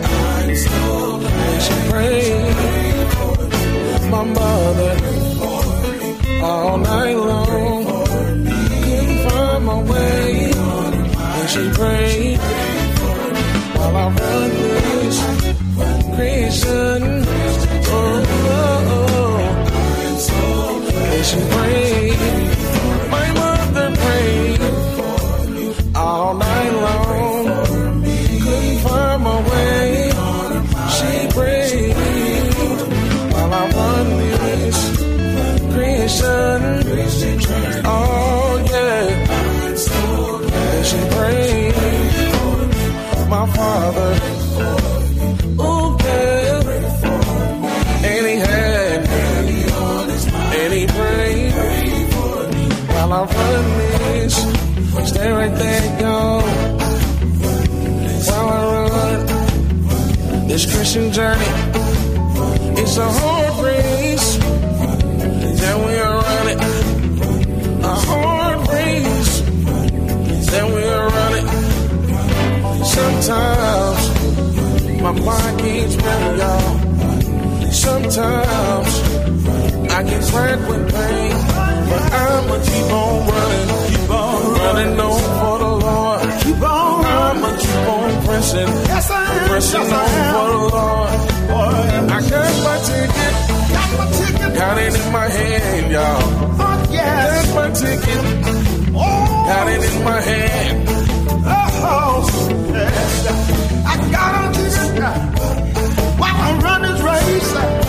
And 0.49 1.63
she 1.63 1.75
prayed. 1.91 2.55
My 4.11 4.25
mother 4.25 4.97
all 6.43 6.79
night 6.79 7.17
long. 7.17 7.85
Couldn't 8.85 9.31
find 9.31 9.65
my 9.65 9.79
way. 9.83 10.53
And 10.55 11.49
she 11.51 11.71
prayed 11.71 12.24
this 14.13 15.19
creation. 16.15 17.25
Oh, 17.87 18.25
oh, 18.47 18.91
oh. 18.91 19.15
And 21.27 21.84
Stay 55.07 55.31
right 55.31 55.55
there, 55.55 56.01
y'all. 56.01 56.43
While 58.27 58.49
I 58.49 58.89
run 58.89 60.47
this 60.49 60.65
Christian 60.75 61.13
journey, 61.13 61.45
it's 62.81 62.97
a 62.97 63.09
hard 63.09 63.65
race. 63.65 64.39
Then 65.61 65.77
we 65.87 65.95
are 65.99 66.19
running 66.23 66.61
a 67.85 67.95
hard 68.09 68.69
race. 68.69 69.41
Then 70.51 70.67
we 70.73 70.83
are 70.85 71.09
running. 71.09 71.49
Sometimes 72.85 74.03
my 75.03 75.13
mind 75.13 75.61
keeps 75.61 75.97
running, 75.97 76.39
y'all. 76.39 77.73
Sometimes 77.73 78.93
I 79.91 80.03
get 80.03 80.33
racked 80.33 80.69
with 80.69 80.85
pain, 80.95 81.33
but 81.89 82.03
I'ma 82.13 82.57
keep 82.65 82.91
on 82.93 83.27
running, 83.29 83.84
running 84.75 85.01
on 85.01 85.23
for 85.41 85.59
the 85.59 85.73
Lord. 85.87 86.21
Keep 86.43 86.63
on, 86.63 87.05
I'ma 87.05 87.51
keep 87.63 87.89
on 87.95 88.25
pressing, 88.25 88.73
yes 88.91 89.11
I 89.11 89.25
am, 89.25 89.49
pressing 89.49 89.81
yes, 89.81 89.93
on 90.01 90.09
for 90.35 90.47
the 90.53 90.63
Lord. 90.75 91.11
I 92.11 92.21
got 92.31 92.53
my 92.69 92.77
ticket, 92.89 93.35
got 93.75 93.89
my 93.99 94.07
ticket, 94.19 94.51
got 94.59 94.79
it 94.79 94.95
in 95.01 95.13
my 95.13 95.29
hand, 95.39 95.93
y'all. 95.93 96.23
Oh, 96.67 96.89
yes. 96.91 97.47
Got 97.47 97.55
my 97.55 97.69
ticket, 97.83 98.23
oh. 98.95 99.45
got 99.51 99.67
it 99.75 99.83
in 99.91 100.05
my 100.05 100.21
hand. 100.21 100.89
Oh, 101.47 102.27
yes. 102.73 103.27
I 103.87 104.11
gotta 104.11 104.59
do 104.59 104.65
this 104.65 104.79
while 106.19 106.37
I 106.37 106.61
run 106.65 106.83
this 106.83 107.01
race. 107.03 107.84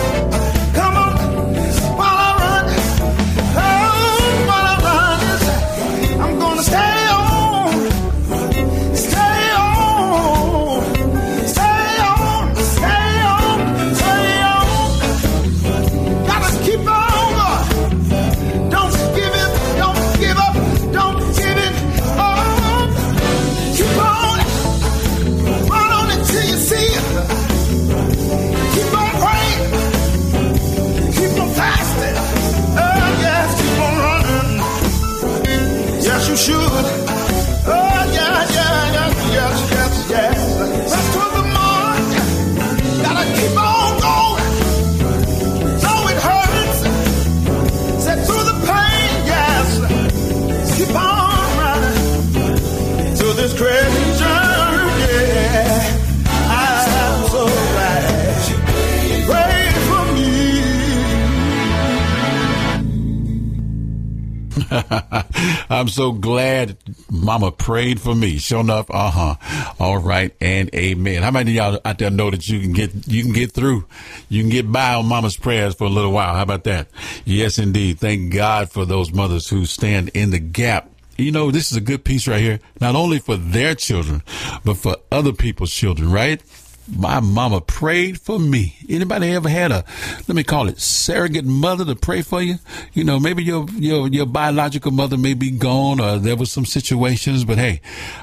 So 65.95 66.11
glad 66.11 66.77
Mama 67.09 67.51
prayed 67.51 68.01
for 68.01 68.13
me. 68.13 68.37
Sure 68.37 68.59
enough, 68.59 68.87
uh 68.89 69.09
huh. 69.09 69.73
All 69.79 69.97
right, 69.97 70.35
and 70.41 70.73
amen. 70.75 71.23
How 71.23 71.31
many 71.31 71.57
of 71.57 71.73
y'all 71.73 71.81
out 71.85 71.97
there 71.97 72.09
know 72.09 72.29
that 72.29 72.47
you 72.47 72.59
can 72.59 72.73
get 72.73 73.07
you 73.07 73.23
can 73.23 73.33
get 73.33 73.51
through, 73.51 73.85
you 74.29 74.41
can 74.43 74.49
get 74.49 74.71
by 74.71 74.95
on 74.95 75.05
Mama's 75.07 75.37
prayers 75.37 75.73
for 75.75 75.85
a 75.85 75.89
little 75.89 76.11
while? 76.11 76.35
How 76.35 76.43
about 76.43 76.65
that? 76.65 76.87
Yes, 77.23 77.57
indeed. 77.57 77.99
Thank 77.99 78.33
God 78.33 78.69
for 78.69 78.85
those 78.85 79.13
mothers 79.13 79.49
who 79.49 79.65
stand 79.65 80.09
in 80.09 80.31
the 80.31 80.39
gap. 80.39 80.89
You 81.17 81.31
know, 81.31 81.49
this 81.49 81.71
is 81.71 81.77
a 81.77 81.81
good 81.81 82.03
piece 82.03 82.27
right 82.27 82.41
here, 82.41 82.59
not 82.81 82.95
only 82.95 83.19
for 83.19 83.37
their 83.37 83.73
children, 83.73 84.21
but 84.65 84.75
for 84.75 84.97
other 85.11 85.31
people's 85.31 85.73
children, 85.73 86.11
right? 86.11 86.41
My 86.87 87.19
mama 87.19 87.61
prayed 87.61 88.19
for 88.19 88.39
me. 88.39 88.77
Anybody 88.87 89.31
ever 89.31 89.49
had 89.49 89.71
a, 89.71 89.83
let 90.27 90.35
me 90.35 90.43
call 90.43 90.67
it 90.67 90.79
surrogate 90.79 91.45
mother 91.45 91.83
to 91.85 91.95
pray 91.95 92.21
for 92.21 92.41
you? 92.41 92.55
You 92.93 93.03
know, 93.03 93.19
maybe 93.19 93.43
your, 93.43 93.65
your, 93.71 94.07
your 94.07 94.25
biological 94.27 94.91
mother 94.91 95.17
may 95.17 95.33
be 95.33 95.49
gone 95.49 95.99
or 95.99 96.19
there 96.19 96.35
was 96.35 96.51
some 96.51 96.65
situations, 96.65 97.43
but 97.43 97.57
hey, 97.57 97.81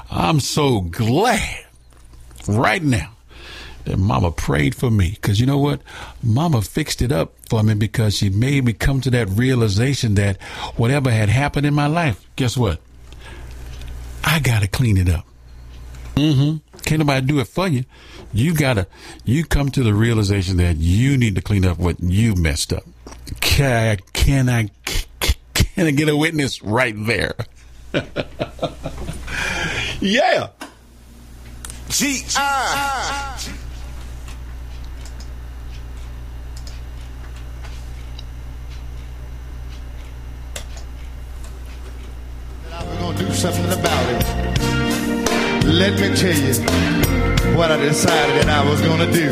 I'm 0.09 0.39
so 0.39 0.81
glad 0.81 1.65
right 2.47 2.81
now 2.81 3.11
that 3.85 3.97
mama 3.97 4.31
prayed 4.31 4.75
for 4.75 4.89
me. 4.89 5.17
Cause 5.21 5.39
you 5.39 5.45
know 5.45 5.57
what? 5.57 5.81
Mama 6.21 6.61
fixed 6.61 7.01
it 7.01 7.11
up 7.11 7.33
for 7.49 7.63
me 7.63 7.73
because 7.73 8.15
she 8.15 8.29
made 8.29 8.63
me 8.63 8.71
come 8.73 9.01
to 9.01 9.11
that 9.11 9.29
realization 9.29 10.15
that 10.15 10.41
whatever 10.77 11.11
had 11.11 11.29
happened 11.29 11.65
in 11.65 11.73
my 11.73 11.87
life, 11.87 12.25
guess 12.37 12.55
what? 12.55 12.79
I 14.23 14.39
gotta 14.39 14.67
clean 14.67 14.97
it 14.97 15.09
up. 15.09 15.25
Mm-hmm. 16.15 16.77
Can't 16.79 16.99
nobody 16.99 17.25
do 17.25 17.39
it 17.39 17.47
for 17.47 17.67
you. 17.67 17.83
You 18.33 18.55
gotta, 18.55 18.87
you 19.25 19.45
come 19.45 19.69
to 19.71 19.83
the 19.83 19.93
realization 19.93 20.57
that 20.57 20.77
you 20.77 21.17
need 21.17 21.35
to 21.35 21.41
clean 21.41 21.63
up 21.65 21.77
what 21.77 21.99
you 21.99 22.33
messed 22.33 22.73
up. 22.73 22.83
Can, 23.41 23.99
can 24.13 24.49
I, 24.49 24.71
can 25.53 25.85
I 25.87 25.91
get 25.91 26.09
a 26.09 26.17
witness 26.17 26.63
right 26.63 26.95
there? 26.97 27.35
yeah. 30.01 30.49
G 31.89 32.23
I. 32.35 33.59
We're 42.83 42.99
gonna 42.99 43.17
do 43.17 43.31
something 43.31 43.71
about 43.71 44.09
it. 44.09 44.72
Let 45.65 45.97
me 45.97 46.13
tell 46.13 46.35
you 46.35 46.53
what 47.55 47.71
I 47.71 47.77
decided 47.77 48.35
that 48.43 48.49
I 48.49 48.69
was 48.69 48.81
gonna 48.81 49.09
do. 49.09 49.29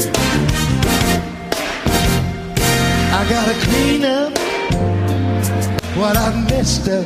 I 3.12 3.22
gotta 3.28 3.54
clean 3.68 4.06
up 4.06 4.32
what 5.98 6.16
I 6.16 6.34
messed 6.50 6.88
up. 6.88 7.06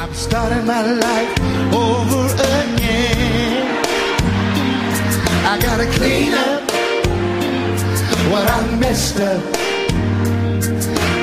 I'm 0.00 0.12
starting 0.12 0.66
my 0.66 0.82
life 0.82 1.38
over 1.72 2.26
again. 2.34 3.78
I 5.46 5.58
gotta 5.62 5.86
clean 5.98 6.34
up 6.34 6.68
what 8.32 8.50
I 8.50 8.76
messed 8.76 9.20
up. 9.20 9.42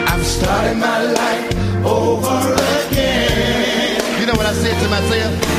I'm 0.10 0.24
starting 0.24 0.80
my 0.80 1.04
life 1.04 1.86
over 1.86 2.54
again. 2.88 4.20
You 4.22 4.26
know 4.26 4.36
what 4.36 4.46
I 4.46 4.54
said 4.54 4.82
to 4.82 4.90
myself? 4.90 5.57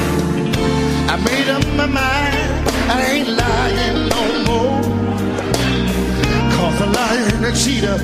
Made 1.25 1.49
up 1.49 1.65
my 1.77 1.87
mind. 1.87 2.51
I 2.91 3.05
ain't 3.13 3.29
lying 3.29 4.09
no 4.15 4.23
more. 4.49 4.83
Cause 6.55 6.81
a 6.81 6.87
liar 6.87 7.29
and 7.35 7.45
a 7.47 7.53
cheater 7.53 7.99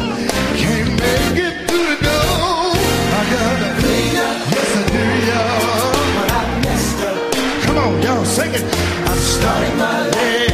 can't 0.62 0.90
make 1.04 1.38
it 1.46 1.54
through 1.68 1.86
the 1.92 1.98
door. 2.08 2.74
I 3.18 3.22
gotta 3.34 3.70
clean 3.80 4.16
up. 4.28 4.36
Yes, 4.54 4.70
I 4.78 4.82
do, 4.94 5.04
y'all. 5.30 5.94
But 6.16 6.30
I 6.32 6.42
messed 6.64 7.00
up. 7.08 7.16
Come 7.64 7.78
on, 7.78 8.02
y'all, 8.02 8.24
sing 8.24 8.52
it. 8.54 8.64
I'm 9.08 9.18
starting 9.18 9.76
my 9.78 10.08
life 10.08 10.53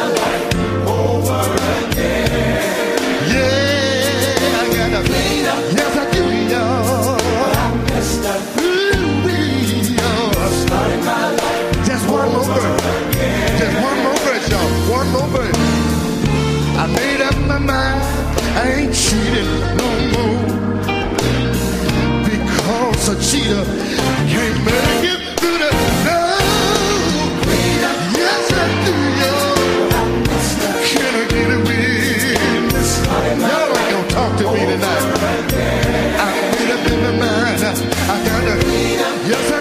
mind. 17.65 18.01
I 18.57 18.71
ain't 18.77 18.93
cheating 18.93 19.51
no 19.79 19.89
more. 20.13 20.39
Because 22.25 23.09
a 23.09 23.15
cheater 23.21 23.63
can't 24.33 24.57
make 24.65 25.03
it 25.13 25.21
through 25.39 25.59
the 25.63 25.71
no. 26.05 26.21
Yes, 28.17 28.45
I 28.51 28.67
do. 28.85 28.93
Can 30.89 31.13
I 31.15 31.25
get 31.29 31.51
ain't 33.77 33.91
gonna 33.91 34.09
talk 34.09 34.31
to 34.39 34.45
me 34.53 34.63
tonight. 34.71 35.05
I 36.19 36.29
made 36.51 36.71
up 36.75 36.83
in 36.91 36.99
my 37.05 37.11
mind. 37.23 37.61
I 37.63 38.17
gotta. 38.25 38.55
Yes, 39.29 39.51
I 39.51 39.60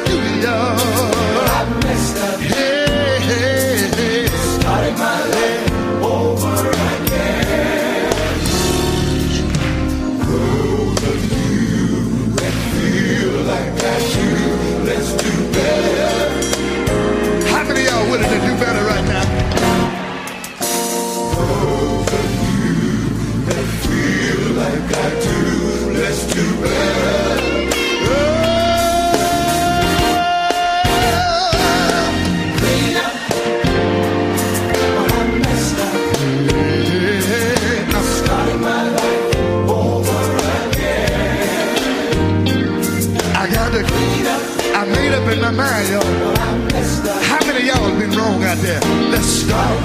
Start. 49.51 49.81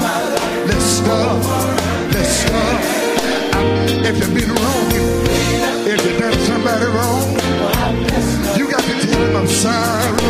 Let's 0.68 0.84
start. 0.84 1.42
Let's 2.14 2.30
start. 2.30 2.84
If 4.06 4.20
you've 4.20 4.36
been 4.36 4.52
wrong, 4.54 4.92
if 5.90 6.06
you've 6.06 6.20
done 6.20 6.38
somebody 6.46 6.86
wrong, 6.86 7.34
you 8.60 8.70
got 8.70 8.84
to 8.84 8.94
tell 9.02 9.20
them 9.22 9.36
I'm 9.38 9.48
sorry. 9.48 10.22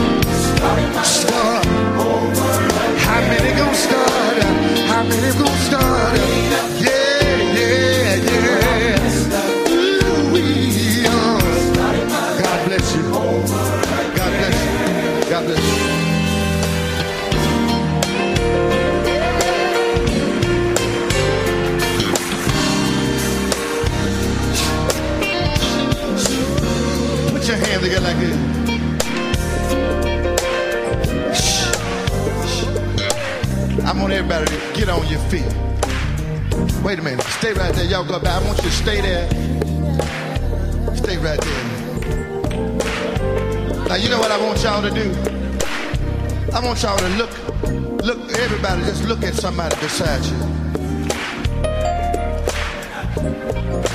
Start. 1.04 1.66
How 3.04 3.20
many 3.28 3.52
gonna 3.60 3.76
start? 3.76 4.44
How 4.88 5.04
many 5.04 5.34
gonna 5.38 5.68
start? 5.68 6.18
Yeah, 6.80 7.60
yeah, 7.60 8.16
yeah. 8.32 9.12
Ooh, 9.70 10.32
we. 10.32 10.44
God 11.04 12.60
bless 12.68 12.96
you. 12.96 13.04
God 14.16 14.32
bless 14.40 14.58
you. 14.64 15.30
God 15.30 15.44
bless 15.46 15.60
you. 15.68 15.75
Like 27.86 28.18
this. 28.18 28.36
I 33.86 33.94
want 33.94 34.12
everybody 34.12 34.46
to 34.48 34.74
get 34.74 34.90
on 34.90 35.08
your 35.08 35.20
feet. 35.30 35.46
Wait 36.84 36.98
a 36.98 37.04
minute. 37.04 37.24
Stay 37.26 37.54
right 37.54 37.72
there. 37.76 37.86
Y'all 37.86 38.04
go 38.04 38.20
back. 38.20 38.42
I 38.42 38.46
want 38.48 38.58
you 38.58 38.64
to 38.64 38.72
stay 38.72 39.02
there. 39.02 39.30
Stay 40.96 41.18
right 41.18 41.40
there. 41.40 41.64
Now 43.88 43.96
you 43.96 44.10
know 44.10 44.20
what 44.20 44.32
I 44.32 44.42
want 44.44 44.64
y'all 44.64 44.82
to 44.82 44.90
do? 44.90 45.14
I 46.54 46.60
want 46.66 46.82
y'all 46.82 46.98
to 46.98 47.10
look, 47.10 47.30
look, 48.04 48.32
everybody 48.32 48.82
just 48.82 49.04
look 49.06 49.22
at 49.22 49.36
somebody 49.36 49.76
beside 49.76 50.26
you. 50.26 50.38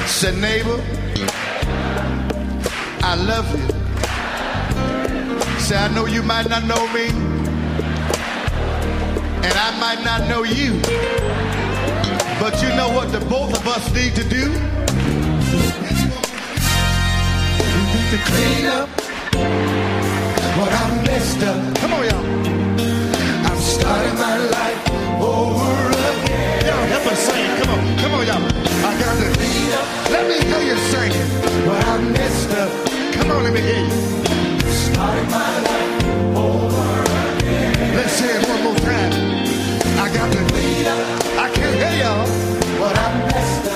Say, 0.07 0.33
neighbor, 0.41 0.81
I 3.03 3.17
love 3.17 3.51
you. 3.59 3.80
Say, 5.61 5.77
I 5.77 5.89
know 5.95 6.07
you 6.07 6.23
might 6.23 6.49
not 6.49 6.65
know 6.65 6.87
me, 6.93 7.07
and 9.47 9.55
I 9.55 9.71
might 9.79 10.03
not 10.03 10.27
know 10.29 10.43
you. 10.43 10.81
But 12.41 12.61
you 12.61 12.71
know 12.75 12.89
what 12.91 13.13
the 13.13 13.21
both 13.27 13.55
of 13.55 13.69
us 13.69 13.93
need 13.95 14.17
to 14.17 14.25
do? 14.25 14.51
We 17.61 17.77
need 17.93 18.09
to 18.11 18.19
clean 18.31 18.67
up 18.67 18.89
what 20.59 20.73
I 20.73 21.03
messed 21.07 21.43
up. 21.45 21.77
Come 21.77 21.93
on, 21.93 22.05
y'all. 22.05 22.27
I'm 23.47 23.61
starting 23.61 24.17
my 24.17 24.39
life 24.39 24.91
over 25.23 25.71
again. 26.11 26.67
Y'all 26.67 26.87
help 26.95 27.07
us 27.13 27.19
sing. 27.21 27.51
Come 27.63 27.71
on, 27.75 27.81
come 27.99 28.13
on, 28.15 28.27
y'all. 28.27 28.43
I 28.89 28.99
got 28.99 29.15
to 29.23 29.29
clean 29.39 29.73
up. 29.79 29.87
Let 30.11 30.25
me 30.27 30.37
hear 30.49 30.63
you 30.67 30.77
singing 30.91 31.29
what 31.69 31.85
I 31.85 31.99
messed 32.11 32.51
up. 32.55 32.71
Come 33.15 33.31
on, 33.31 33.45
let 33.45 33.53
me 33.53 33.61
hear 33.61 33.85
you. 33.85 34.11
Let's 37.97 38.13
say 38.13 38.31
it 38.39 38.49
one 38.49 38.63
more 38.65 38.77
time. 38.77 39.13
I 39.99 40.09
got 40.15 40.33
to 40.33 40.41
up. 40.89 40.99
I 41.39 41.51
can't 41.55 41.77
hear 41.77 41.95
y'all. 42.03 42.27
But 42.79 42.97
I 42.97 43.01
messed 43.27 43.67
up. 43.69 43.75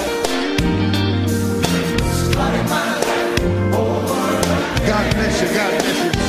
My 2.36 2.50
life 2.64 3.74
over. 3.74 4.86
God 4.86 5.14
bless 5.14 5.42
you. 5.42 5.48
God 5.54 5.70
bless 5.82 6.16
you. 6.16 6.23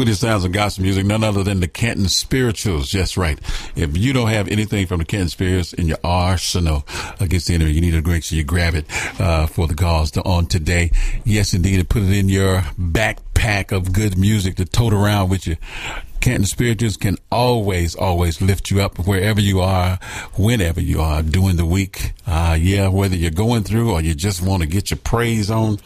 Sweetest 0.00 0.22
sounds 0.22 0.46
of 0.46 0.52
gospel 0.52 0.84
music, 0.84 1.04
none 1.04 1.22
other 1.22 1.42
than 1.42 1.60
the 1.60 1.68
Canton 1.68 2.08
Spirituals. 2.08 2.90
That's 2.90 3.18
right. 3.18 3.38
If 3.76 3.98
you 3.98 4.14
don't 4.14 4.30
have 4.30 4.48
anything 4.48 4.86
from 4.86 5.00
the 5.00 5.04
Canton 5.04 5.28
Spirits 5.28 5.74
in 5.74 5.88
your 5.88 5.98
arsenal 6.02 6.86
against 7.20 7.48
the 7.48 7.54
enemy, 7.54 7.72
you 7.72 7.82
need 7.82 7.90
to 7.90 8.00
make 8.00 8.24
sure 8.24 8.38
you 8.38 8.42
grab 8.42 8.74
it 8.74 8.86
uh, 9.20 9.46
for 9.46 9.66
the 9.66 9.74
cause 9.74 10.10
to, 10.12 10.22
on 10.22 10.46
today. 10.46 10.90
Yes, 11.26 11.52
indeed, 11.52 11.80
and 11.80 11.86
put 11.86 12.04
it 12.04 12.16
in 12.16 12.30
your 12.30 12.62
backpack 12.80 13.72
of 13.72 13.92
good 13.92 14.16
music 14.16 14.56
to 14.56 14.64
tote 14.64 14.94
around 14.94 15.28
with 15.28 15.46
you. 15.46 15.56
Canton 16.22 16.46
Spirituals 16.46 16.96
can 16.96 17.16
always, 17.30 17.94
always 17.94 18.40
lift 18.40 18.70
you 18.70 18.80
up 18.80 18.98
wherever 19.06 19.40
you 19.40 19.60
are, 19.60 19.98
whenever 20.34 20.80
you 20.80 21.02
are 21.02 21.22
during 21.22 21.56
the 21.56 21.66
week. 21.66 22.12
Uh, 22.26 22.56
yeah, 22.58 22.88
whether 22.88 23.16
you're 23.16 23.30
going 23.30 23.64
through 23.64 23.92
or 23.92 24.00
you 24.00 24.14
just 24.14 24.42
want 24.42 24.62
to 24.62 24.68
get 24.68 24.90
your 24.90 24.98
praise 24.98 25.50
on, 25.50 25.78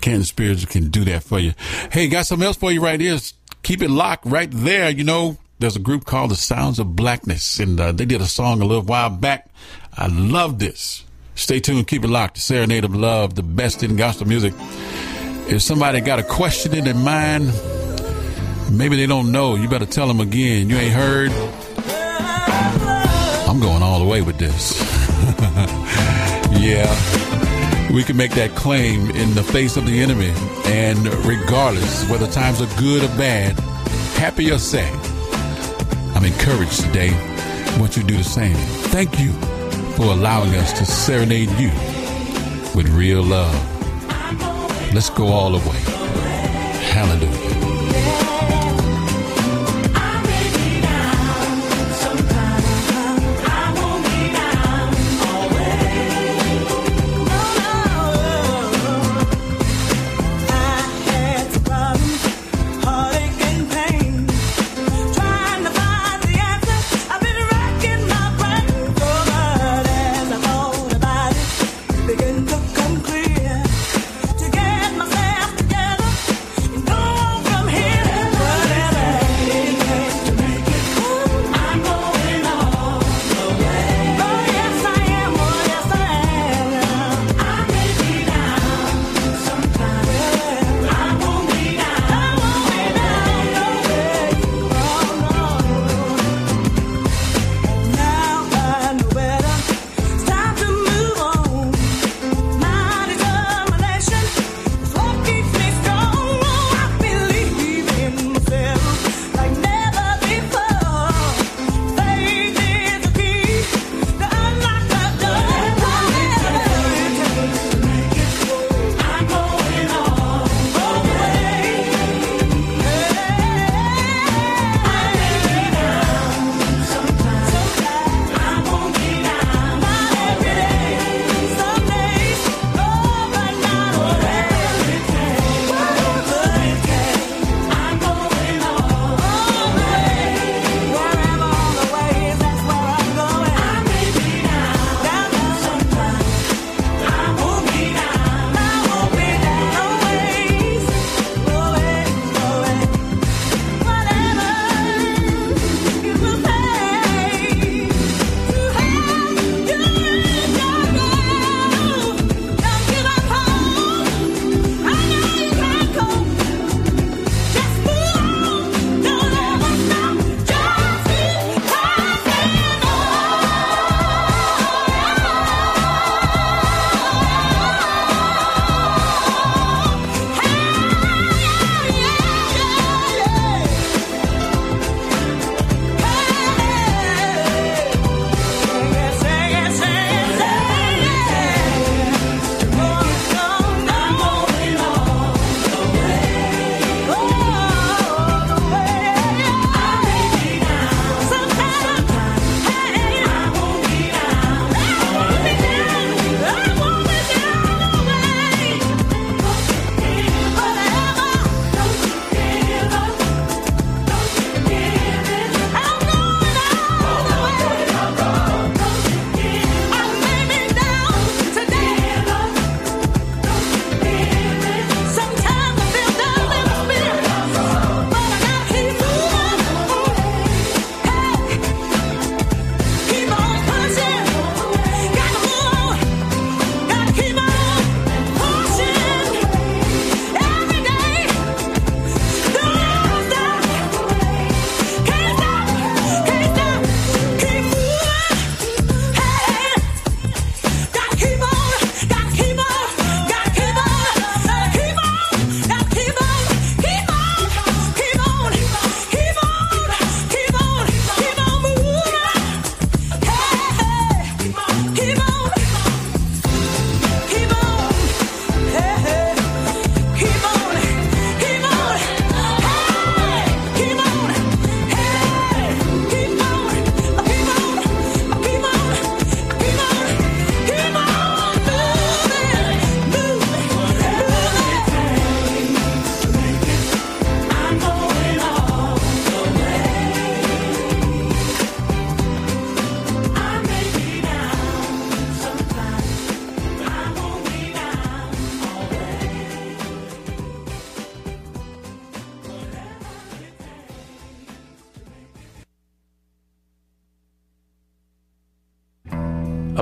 Canton 0.00 0.24
Spirituals 0.24 0.66
can 0.66 0.90
do 0.90 1.04
that 1.04 1.22
for 1.22 1.38
you. 1.38 1.52
Hey, 1.92 2.08
got 2.08 2.26
something 2.26 2.46
else 2.46 2.56
for 2.56 2.72
you 2.72 2.82
right 2.82 3.00
here. 3.00 3.18
Keep 3.62 3.82
it 3.82 3.90
locked 3.90 4.26
right 4.26 4.50
there. 4.50 4.90
You 4.90 5.04
know, 5.04 5.36
there's 5.58 5.76
a 5.76 5.80
group 5.80 6.04
called 6.04 6.30
the 6.30 6.36
Sounds 6.36 6.78
of 6.78 6.96
Blackness, 6.96 7.60
and 7.60 7.78
uh, 7.78 7.92
they 7.92 8.04
did 8.06 8.20
a 8.20 8.26
song 8.26 8.62
a 8.62 8.64
little 8.64 8.84
while 8.84 9.10
back. 9.10 9.48
I 9.96 10.06
love 10.06 10.58
this. 10.58 11.04
Stay 11.34 11.60
tuned. 11.60 11.86
Keep 11.86 12.04
it 12.04 12.08
locked. 12.08 12.36
The 12.36 12.40
Serenade 12.40 12.84
of 12.84 12.94
Love, 12.94 13.34
the 13.34 13.42
best 13.42 13.82
in 13.82 13.96
gospel 13.96 14.26
music. 14.26 14.54
If 15.48 15.62
somebody 15.62 16.00
got 16.00 16.18
a 16.18 16.22
question 16.22 16.74
in 16.74 16.84
their 16.84 16.94
mind, 16.94 17.46
maybe 18.70 18.96
they 18.96 19.06
don't 19.06 19.32
know, 19.32 19.56
you 19.56 19.68
better 19.68 19.86
tell 19.86 20.06
them 20.06 20.20
again. 20.20 20.70
You 20.70 20.76
ain't 20.76 20.94
heard. 20.94 21.30
I'm 23.48 23.58
going 23.58 23.82
all 23.82 23.98
the 23.98 24.06
way 24.06 24.22
with 24.22 24.38
this. 24.38 24.80
yeah. 26.60 27.39
We 27.92 28.04
can 28.04 28.16
make 28.16 28.32
that 28.32 28.54
claim 28.54 29.10
in 29.10 29.34
the 29.34 29.42
face 29.42 29.76
of 29.76 29.84
the 29.84 30.00
enemy. 30.00 30.32
And 30.66 31.06
regardless 31.24 32.08
whether 32.08 32.30
times 32.30 32.60
are 32.62 32.78
good 32.78 33.02
or 33.02 33.08
bad, 33.16 33.58
happy 34.14 34.52
or 34.52 34.58
sad, 34.58 34.94
I'm 36.14 36.24
encouraged 36.24 36.80
today. 36.82 37.10
I 37.12 37.76
want 37.80 37.96
you 37.96 38.02
to 38.02 38.08
do 38.08 38.16
the 38.16 38.24
same. 38.24 38.54
Thank 38.90 39.18
you 39.18 39.32
for 39.96 40.04
allowing 40.04 40.54
us 40.54 40.72
to 40.78 40.84
serenade 40.84 41.50
you 41.58 41.70
with 42.76 42.88
real 42.94 43.22
love. 43.22 43.54
Let's 44.94 45.10
go 45.10 45.26
all 45.26 45.50
the 45.50 45.68
way. 45.68 45.78
Hallelujah. 46.92 47.39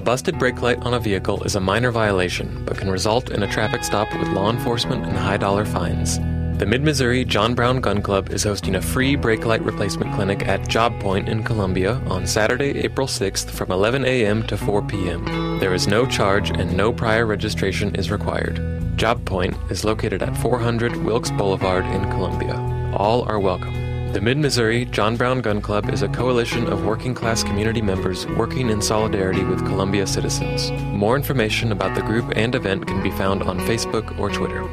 Busted 0.09 0.39
brake 0.39 0.62
light 0.62 0.81
on 0.87 0.95
a 0.95 0.99
vehicle 0.99 1.45
is 1.45 1.55
a 1.55 1.61
minor 1.61 1.91
violation, 1.91 2.65
but 2.65 2.78
can 2.78 2.91
result 2.91 3.31
in 3.31 3.43
a 3.43 3.47
traffic 3.47 3.85
stop 3.85 4.11
with 4.19 4.27
law 4.28 4.49
enforcement 4.49 5.05
and 5.05 5.15
high 5.15 5.37
dollar 5.37 5.67
fines. 5.67 6.19
The 6.59 6.65
Mid 6.65 6.83
Missouri 6.83 7.27
John 7.27 7.55
Brown 7.55 7.83
Gun 7.83 8.01
Club 8.01 8.31
is 8.31 8.43
hosting 8.43 8.77
a 8.77 8.81
free 8.81 9.17
brake 9.17 9.45
light 9.45 9.61
replacement 9.61 10.15
clinic 10.15 10.49
at 10.49 10.67
Job 10.67 10.99
Point 10.99 11.28
in 11.28 11.45
Columbia 11.45 11.97
on 12.07 12.27
Saturday, 12.27 12.78
April 12.78 13.07
6th 13.07 13.51
from 13.51 13.70
11 13.70 14.07
a.m. 14.07 14.47
to 14.47 14.57
4 14.57 14.81
p.m. 14.87 15.59
There 15.59 15.75
is 15.75 15.87
no 15.87 16.07
charge 16.07 16.53
and 16.53 16.75
no 16.75 16.91
prior 16.91 17.27
registration 17.27 17.95
is 17.95 18.11
required. 18.11 18.97
Job 18.97 19.23
Point 19.27 19.59
is 19.70 19.85
located 19.85 20.23
at 20.23 20.35
400 20.39 20.97
Wilkes 21.05 21.31
Boulevard 21.33 21.85
in 21.85 22.01
Columbia. 22.12 22.57
All 22.97 23.28
are 23.28 23.39
welcome. 23.39 23.88
The 24.12 24.23
Mid 24.23 24.39
Missouri 24.39 24.87
John 24.87 25.19
Brown 25.19 25.43
Gun 25.43 25.61
Club 25.61 25.91
is 25.91 26.01
a 26.01 26.09
coalition 26.09 26.67
of 26.73 26.87
working 26.87 27.15
class 27.15 27.43
community 27.43 27.83
members 27.83 28.27
working 28.27 28.70
in 28.70 28.81
solidarity 28.81 29.45
with 29.45 29.67
Columbia 29.67 30.07
citizens. 30.07 30.70
More 30.95 31.15
information 31.15 31.73
about 31.73 31.95
the 31.95 32.01
group 32.01 32.33
and 32.35 32.55
event 32.55 32.87
can 32.87 33.03
be 33.03 33.11
found 33.11 33.43
on 33.43 33.59
Facebook 33.61 34.19
or 34.19 34.31
Twitter. 34.31 34.67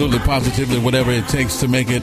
Absolutely, 0.00 0.26
positively, 0.26 0.78
whatever 0.78 1.10
it 1.10 1.28
takes 1.28 1.60
to 1.60 1.68
make 1.68 1.90
it. 1.90 2.02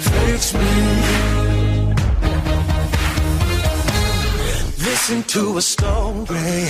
Fix 0.08 0.54
me. 0.54 1.33
Listen 5.06 5.22
to 5.24 5.58
a 5.58 5.60
story 5.60 6.64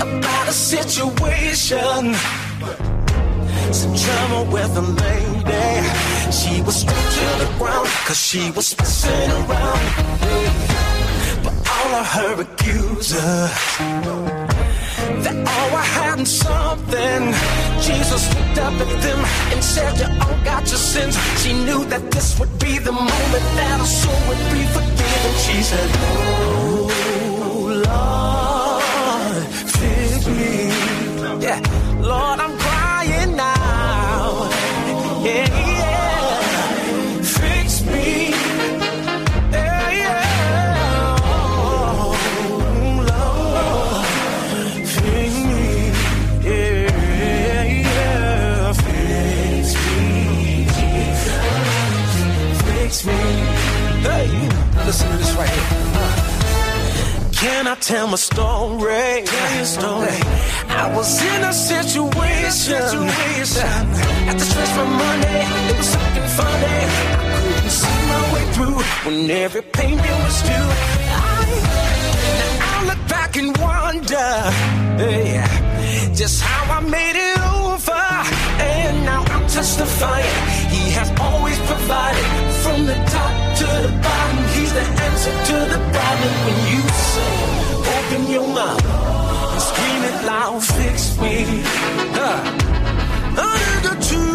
about 0.00 0.48
a 0.48 0.52
situation. 0.52 2.14
Some 3.72 3.94
trouble 3.96 4.44
with 4.52 4.76
a 4.76 4.86
lady. 5.02 5.88
She 6.30 6.62
was 6.62 6.76
stripped 6.82 7.12
to 7.18 7.26
the 7.42 7.48
ground 7.58 7.88
cause 8.06 8.16
she 8.16 8.52
was 8.52 8.78
messing 8.78 9.30
around. 9.42 9.86
But 11.42 11.54
all 11.68 11.94
of 11.96 12.06
her 12.06 12.42
accusers 12.42 13.50
they 15.24 15.36
all 15.36 15.68
were 15.74 15.88
hiding 15.96 16.26
something. 16.26 17.22
Jesus 17.80 18.22
looked 18.36 18.58
up 18.58 18.74
at 18.74 19.02
them 19.02 19.20
and 19.52 19.64
said, 19.64 19.98
You 19.98 20.06
all 20.22 20.44
got 20.44 20.62
your 20.68 20.78
sins. 20.78 21.16
She 21.42 21.54
knew 21.64 21.84
that 21.86 22.08
this 22.12 22.38
would 22.38 22.56
be 22.60 22.78
the 22.78 22.92
moment 22.92 23.46
that 23.58 23.80
her 23.80 23.86
soul 23.86 24.20
would 24.28 24.44
be 24.54 24.62
forgiven. 24.66 25.01
She 25.38 25.62
said, 25.62 25.90
Oh, 25.94 27.11
Can 57.42 57.66
I 57.66 57.74
tell 57.74 58.06
my 58.06 58.14
story? 58.14 59.24
Tell 59.26 59.56
your 59.56 59.64
story. 59.64 60.18
I 60.68 60.94
was 60.94 61.10
in 61.20 61.42
a 61.42 61.52
situation. 61.52 63.02
At 64.30 64.36
the 64.38 64.44
stretch 64.50 64.72
for 64.78 64.86
money, 64.86 65.38
it 65.70 65.76
was 65.76 65.88
something 65.88 66.28
funny. 66.38 66.78
I 67.12 67.40
couldn't 67.42 67.74
see 67.82 68.00
my 68.14 68.22
way 68.32 68.44
through 68.54 68.78
when 69.04 69.28
every 69.28 69.62
payment 69.62 70.16
was 70.24 70.42
due. 70.42 70.68
I, 71.18 71.42
now 72.60 72.78
I 72.78 72.84
look 72.90 73.08
back 73.08 73.36
and 73.36 73.50
wonder, 73.58 74.30
hey, 75.02 76.14
just 76.14 76.42
how 76.42 76.78
I 76.78 76.80
made 76.96 77.16
it 77.28 77.38
over. 77.58 78.04
And 78.70 79.04
now 79.04 79.24
I'm 79.34 79.48
testifying, 79.48 80.36
He 80.70 80.92
has 80.92 81.10
always 81.18 81.58
provided 81.58 82.26
from 82.62 82.86
the 82.86 82.98
top 83.14 83.34
to 83.58 83.66
the 83.86 83.92
bottom. 84.00 84.51
The 84.72 84.80
answer 84.80 85.36
to 85.48 85.56
the 85.72 85.80
problem 85.92 86.34
when 86.46 86.58
you 86.72 86.82
say, 87.12 87.34
open 87.96 88.22
your 88.32 88.48
mouth 88.48 88.84
and 89.52 89.62
scream 89.68 90.02
it 90.10 90.16
loud, 90.24 90.64
fix 90.64 90.96
me. 91.20 91.36
Uh, 92.14 92.40
under 93.36 93.78
the 93.88 93.94
truth. 94.08 94.32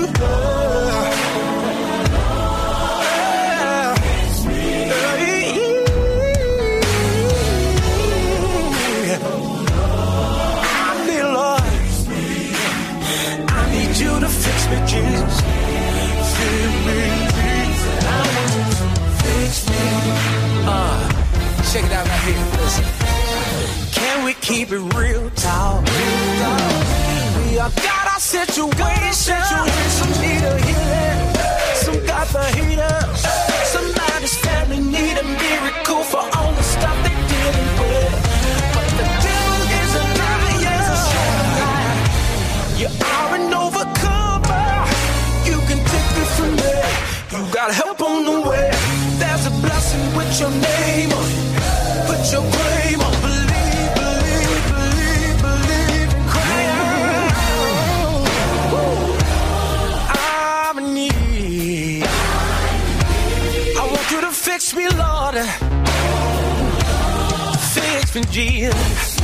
I 10.80 10.94
need 11.08 11.28
Lord. 11.36 11.62
I 13.50 13.62
need 13.72 13.94
you 13.98 14.12
to 14.20 14.30
fix 14.30 14.58
me, 14.70 14.78
Jesus. 14.86 15.36
Fix 16.38 16.68
me, 16.86 17.00
Jesus. 17.38 18.06
I 18.06 18.22
want 18.36 18.52
to 18.54 18.86
fix 19.24 19.54
me. 19.70 20.17
Check 21.74 21.84
it 21.84 21.92
out 21.92 22.08
right 22.08 22.22
here. 22.22 22.40
Listen. 22.62 22.86
Can 23.92 24.24
we 24.24 24.34
keep 24.36 24.72
it 24.72 24.80
real 24.96 25.30
talk? 25.32 25.84
Real 25.84 26.40
talk. 26.40 26.72
We 27.44 27.60
all 27.60 27.70
got 27.70 28.08
our 28.14 28.20
situation. 28.22 29.36
Some 30.00 30.14
need 30.24 30.44
a 30.48 30.56
healing. 30.64 31.20
Some 31.76 32.00
got 32.06 32.28
the 32.30 32.46
heater. 32.56 32.98
Somebody's 33.66 34.38
family 34.38 34.80
need 34.80 35.18
a 35.18 35.24
miracle 35.24 36.04
for 36.04 36.24
all 36.38 36.52
the 36.54 36.64
stuff 36.64 36.98
they 37.04 37.16
dealing 37.36 37.72
with. 37.84 38.16
But 38.74 38.90
the 39.00 39.08
devil 39.28 39.62
is 39.82 39.92
a 40.04 40.06
liar. 40.24 40.96
You 42.80 42.90
are 43.12 43.32
an 43.36 43.54
overcomer. 43.54 44.72
You 45.44 45.58
can 45.68 45.80
take 45.84 46.16
it 46.24 46.30
from 46.38 46.56
there. 46.56 46.92
You 47.34 47.40
got 47.54 47.74
help 47.74 48.00
on 48.02 48.24
the 48.24 48.40
way. 48.50 48.72
There's 49.20 49.46
a 49.48 49.52
blessing 49.62 50.16
with 50.16 50.40
your 50.40 50.52
name 50.52 51.12
you 64.74 64.90
to 64.90 64.94
fix 64.94 64.96
me, 64.96 64.98
Lord. 64.98 65.36
Fix 67.74 68.16
me, 68.16 68.24
Jesus. 68.32 69.20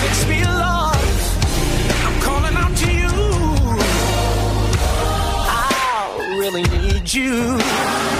Fix 0.00 0.26
me, 0.28 0.44
Lord. 0.44 0.96
I'm 2.04 2.20
calling 2.20 2.56
out 2.56 2.76
to 2.76 2.90
you. 2.90 3.08
I 5.50 6.36
really 6.38 6.62
need 6.62 7.12
you. 7.12 8.17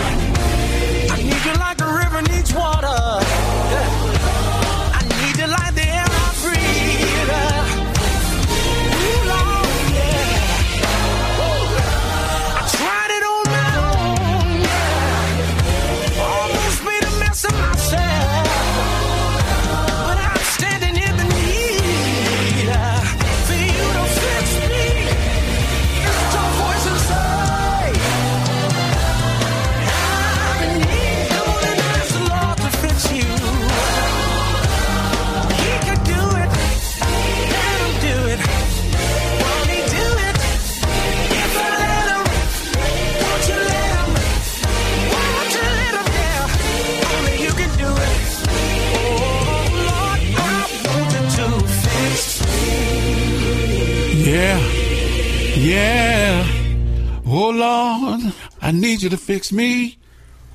Lord, 57.58 58.32
I 58.62 58.70
need 58.70 59.02
you 59.02 59.08
to 59.10 59.16
fix 59.16 59.50
me. 59.50 59.98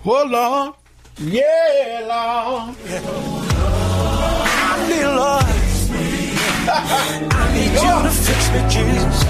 Oh, 0.06 0.24
Lord. 0.26 0.76
Yeah, 1.20 2.00
Lord. 2.08 2.78
I 4.46 4.88
need 4.88 5.06
Lord. 5.06 5.44
I 6.66 7.54
need 7.54 7.74
you 7.74 8.04
to 8.04 8.10
fix 8.10 8.50
me, 8.52 8.60
Jesus. 8.70 9.24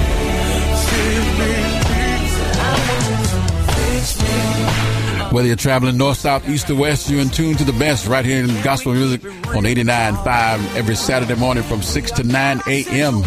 Fix 0.90 1.26
me, 1.40 1.52
Jesus. 1.90 2.58
I 2.60 2.61
want 2.88 3.06
you 3.10 3.42
to 3.58 3.74
fix 3.74 4.06
me. 4.22 5.34
Whether 5.34 5.48
you're 5.48 5.58
traveling 5.58 5.98
north, 5.98 6.19
south, 6.19 6.48
east, 6.48 6.69
or 6.69 6.76
west, 6.76 7.10
you're 7.10 7.22
in 7.22 7.32
tune 7.32 7.56
to 7.56 7.64
the 7.64 7.74
best 7.74 8.06
right 8.08 8.24
here 8.24 8.43
in 8.43 8.61
gospel 8.61 8.93
music 8.93 9.26
on 9.26 9.64
89.5 9.64 10.76
every 10.76 10.95
Saturday 10.95 11.35
morning 11.35 11.64
from 11.64 11.82
6 11.82 12.11
to 12.11 12.24
9 12.24 12.61
a.m. 12.68 13.24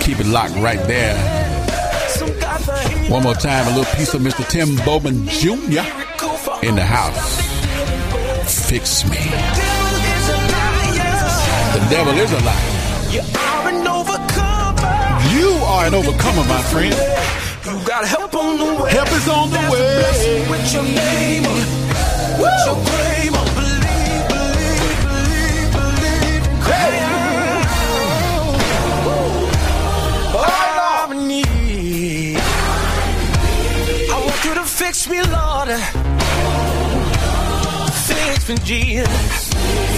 Keep 0.00 0.18
it 0.18 0.26
locked 0.26 0.56
right 0.56 0.84
there. 0.88 1.43
One 3.08 3.22
more 3.22 3.34
time, 3.34 3.66
a 3.66 3.76
little 3.76 3.92
piece 3.96 4.14
of 4.14 4.22
Mr. 4.22 4.48
Tim 4.48 4.76
Bowman 4.84 5.28
Jr. 5.28 5.84
in 6.66 6.74
the 6.74 6.84
house. 6.84 7.40
Fix 8.68 9.04
me. 9.04 9.18
The 11.74 11.86
devil 11.90 12.14
is 12.14 12.32
a. 12.32 12.40
You 13.12 13.20
are 13.38 13.68
an 13.68 13.86
overcomer. 13.86 14.90
You 15.36 15.50
are 15.64 15.86
an 15.86 15.94
overcomer, 15.94 16.44
my 16.48 16.62
friend. 16.62 16.94
You 17.66 17.86
got 17.86 18.06
help 18.06 18.34
on 18.34 18.58
the 18.58 18.82
way. 18.82 18.90
Help 18.90 19.12
is 19.12 19.28
on 19.28 19.50
the 19.50 19.58
way. 19.70 20.46
With 20.50 20.72
your 20.72 20.84
name. 20.84 21.42
With 22.40 22.58
your 22.66 23.04
fix 34.94 35.08
me, 35.08 35.20
Lord. 35.22 35.68
Fix 38.06 38.48
me, 38.48 38.56
Jesus. 38.64 39.52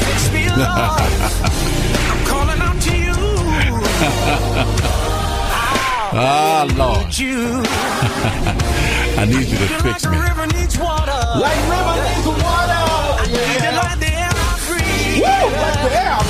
Fix 0.05 0.33
me, 0.33 0.49
Lord. 0.49 1.12
I'm 2.10 2.25
calling 2.25 2.60
out 2.62 2.81
to 2.81 2.97
you. 2.97 3.12
Ah, 6.18 6.65
Lord. 6.76 7.18
You. 7.18 7.60
I 9.20 9.26
need 9.26 9.49
you 9.49 9.58
to 9.58 9.68
fix 9.84 10.07
me. 10.07 10.16
River 10.16 10.47
needs 10.47 10.78
water. 10.78 11.20
Like 11.44 11.60
river 11.68 11.97
needs 12.08 12.26
water. 12.41 12.84
I 13.20 13.26
need 13.28 13.65
it 13.68 13.75
like 13.76 13.99
the 14.00 14.12
air 14.25 14.33
I 14.33 14.57
breathe. 14.65 15.20
Woo! 15.20 15.28
Like 15.60 15.81
the 15.84 15.92
air 15.92 16.26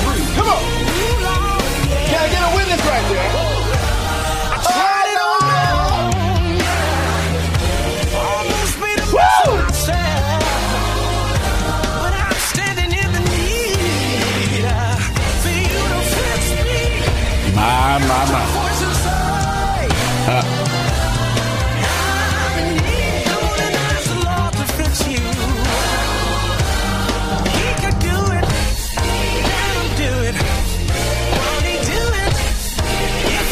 If 17.99 18.03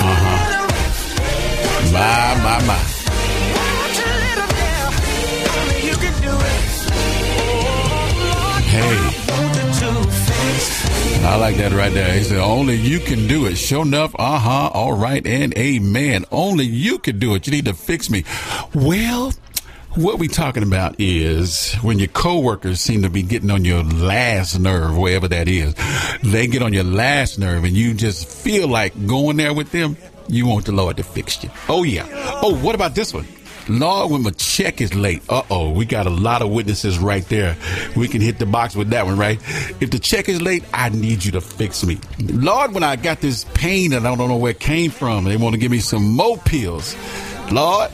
I 0.04 0.14
let 0.40 0.54
him. 0.54 1.94
my, 1.94 2.36
my, 2.44 2.66
my. 2.68 2.95
I 11.36 11.38
like 11.38 11.58
that 11.58 11.74
right 11.74 11.92
there. 11.92 12.14
He 12.14 12.24
said, 12.24 12.40
only 12.40 12.76
you 12.76 12.98
can 12.98 13.28
do 13.28 13.46
it. 13.46 13.58
Sure 13.58 13.82
enough, 13.82 14.16
uh 14.18 14.40
huh, 14.40 14.70
all 14.74 14.94
right, 14.94 15.28
and 15.28 15.54
amen. 15.58 16.24
Only 16.32 16.64
you 16.64 16.98
can 16.98 17.20
do 17.20 17.36
it. 17.36 17.46
You 17.46 17.52
need 17.52 17.66
to 17.66 17.74
fix 17.74 18.10
me. 18.10 18.24
Well, 18.74 19.34
what 19.96 20.18
we 20.18 20.30
talking 20.30 20.64
about 20.64 20.96
is 20.98 21.74
when 21.82 22.00
your 22.00 22.08
coworkers 22.08 22.80
seem 22.80 23.02
to 23.02 23.10
be 23.10 23.22
getting 23.22 23.52
on 23.52 23.66
your 23.66 23.84
last 23.84 24.58
nerve, 24.58 24.98
wherever 24.98 25.28
that 25.28 25.50
is. 25.50 25.76
They 26.24 26.48
get 26.48 26.62
on 26.62 26.72
your 26.72 26.86
last 26.86 27.38
nerve 27.38 27.66
and 27.66 27.76
you 27.76 27.94
just 27.94 28.30
feel 28.30 28.70
like 28.70 29.06
going 29.06 29.36
there 29.36 29.54
with 29.54 29.72
them. 29.74 29.98
You 30.30 30.48
want 30.48 30.68
the 30.68 30.72
Lord 30.72 30.96
to 30.96 31.04
fix 31.04 31.44
you. 31.44 31.50
Oh 31.68 31.84
yeah. 31.84 32.08
Oh, 32.42 32.56
what 32.56 32.76
about 32.76 32.96
this 32.96 33.14
one? 33.14 33.28
Lord, 33.68 34.11
when 34.11 34.22
my 34.24 34.30
check 34.32 34.80
is 34.80 34.94
late, 34.94 35.24
uh 35.27 35.42
oh, 35.50 35.72
we 35.72 35.85
got 35.85 36.06
a 36.06 36.10
lot 36.11 36.42
of 36.42 36.52
witnesses 36.52 37.00
right 37.00 37.27
there. 37.30 37.58
We 37.95 38.08
can 38.08 38.22
hit 38.22 38.38
the 38.38 38.45
box 38.45 38.76
with 38.76 38.90
that 38.92 39.06
one, 39.06 39.18
right? 39.18 39.40
If 39.82 39.90
the 39.92 39.98
check 40.00 40.30
is 40.30 40.42
late, 40.42 40.64
I 40.74 40.90
need 40.90 41.26
you 41.26 41.32
to 41.32 41.42
fix 41.42 41.84
me. 41.84 41.98
Lord, 42.19 42.74
when 42.74 42.84
I 42.84 42.95
got 42.95 43.22
this 43.22 43.44
pain 43.53 43.94
and 43.94 44.08
I 44.08 44.16
don't 44.16 44.30
know 44.30 44.38
where 44.38 44.52
it 44.52 44.60
came 44.60 44.92
from, 44.92 45.24
they 45.26 45.38
want 45.38 45.53
to 45.53 45.60
give 45.60 45.72
me 45.72 45.80
some 45.80 46.11
more 46.11 46.38
pills. 46.38 46.95
Lord, 47.52 47.90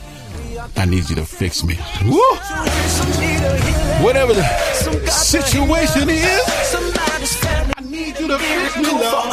I 0.76 0.84
need 0.84 1.08
you 1.08 1.16
to 1.16 1.24
fix 1.24 1.64
me. 1.64 1.78
Woo! 2.04 2.20
Whatever 4.04 4.34
the 4.34 4.44
situation 5.10 6.10
is, 6.10 6.42
I 7.76 7.80
need 7.82 8.18
you 8.18 8.28
to 8.28 8.38
fix 8.38 8.76
me, 8.76 8.90
Lord. 8.92 9.32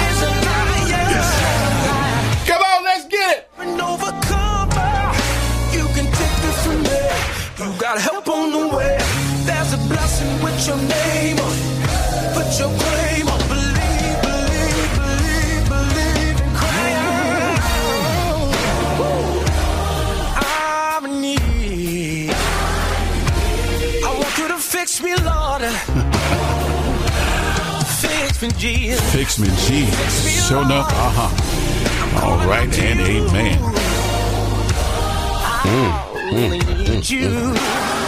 it. 3.36 3.48
You 5.76 5.84
can 5.94 6.06
take 6.20 6.36
this 6.44 6.58
from 6.66 6.78
me. 6.82 7.00
You 7.60 7.66
got 7.78 8.00
help 8.00 8.28
on 8.28 8.52
the 8.52 8.68
way. 8.76 8.98
There's 9.46 9.72
a 9.74 9.78
blessing 9.88 10.42
with 10.44 10.66
your 10.66 10.76
name 10.76 11.38
on 11.38 11.52
it. 11.52 11.66
Put 12.34 12.48
your 12.58 12.72
claim 12.82 13.28
on. 13.28 13.38
Believe, 13.54 14.18
believe, 14.28 14.92
believe, 15.00 15.64
believe, 15.74 16.40
and 16.44 16.52
cry 16.56 16.92
out. 17.06 18.50
I'm 20.36 21.04
in 21.06 21.20
need. 21.20 22.30
I 24.04 24.10
want 24.18 24.38
you 24.38 24.48
to 24.48 24.58
fix 24.58 25.00
me, 25.02 25.14
Lord. 25.16 25.62
Fix 28.00 28.42
me, 28.42 28.48
Jesus. 28.56 29.12
Fix 29.12 29.38
me, 29.38 29.48
Jesus. 29.68 30.48
Show 30.48 30.62
enough, 30.62 30.88
uh 30.90 31.10
huh. 31.18 31.69
All 32.16 32.38
right, 32.46 32.78
and 32.78 33.00
amen. 33.00 33.58
Mm, 35.62 35.92
mm, 36.30 36.60
mm, 36.96 37.99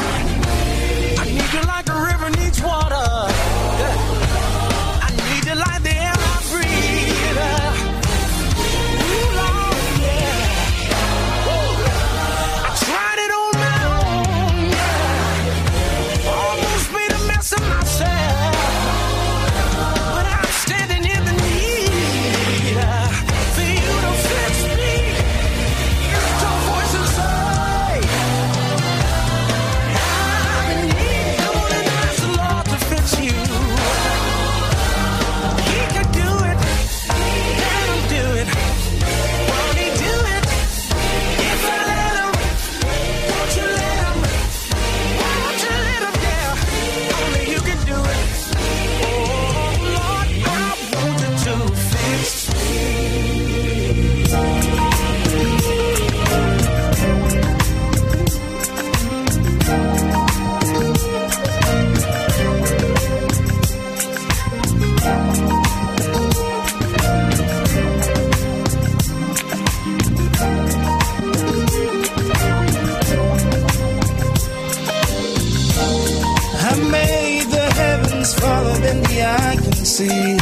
see. 80.09 80.39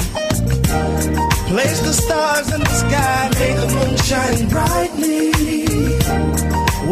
Placed 1.50 1.84
the 1.84 1.92
stars 1.92 2.48
in 2.54 2.60
the 2.60 2.76
sky, 2.84 3.20
make 3.38 3.56
the 3.62 3.68
moon 3.76 3.94
shine 4.08 4.42
brightly. 4.54 5.20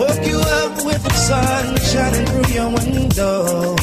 Woke 0.01 0.25
you 0.31 0.39
up 0.63 0.75
with 0.85 1.03
the 1.03 1.17
sun 1.29 1.65
shining 1.91 2.27
through 2.31 2.51
your 2.59 2.71
window. 2.79 3.77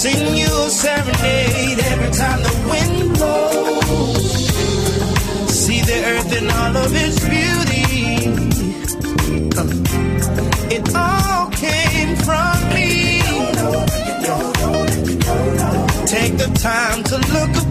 Sing 0.00 0.36
you 0.40 0.50
a 0.66 0.70
serenade 0.82 1.80
every 1.92 2.12
time 2.22 2.40
the 2.48 2.54
wind 2.70 3.14
blows. 3.16 4.28
See 5.62 5.80
the 5.90 5.98
earth 6.12 6.32
in 6.38 6.50
all 6.50 6.76
of 6.84 6.94
its 6.94 7.20
beauty. 7.20 7.35
To 17.08 17.18
look 17.18 17.65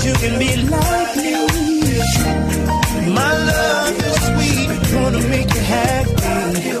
that 0.00 0.08
you 0.08 0.14
can 0.14 0.38
be 0.38 0.56
like 0.70 1.16
me. 1.16 1.34
My 3.14 3.32
love 3.52 3.98
is 4.08 4.16
sweet, 4.28 4.68
gonna 4.92 5.22
make 5.28 5.52
you 5.54 5.60
happy. 5.60 6.72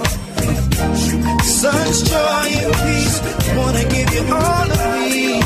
Such 1.44 2.04
joy 2.10 2.48
and 2.64 2.74
peace, 2.84 3.16
wanna 3.56 3.84
give 3.88 4.10
you 4.14 4.24
all 4.32 4.70
of 4.70 4.80
me. 5.00 5.40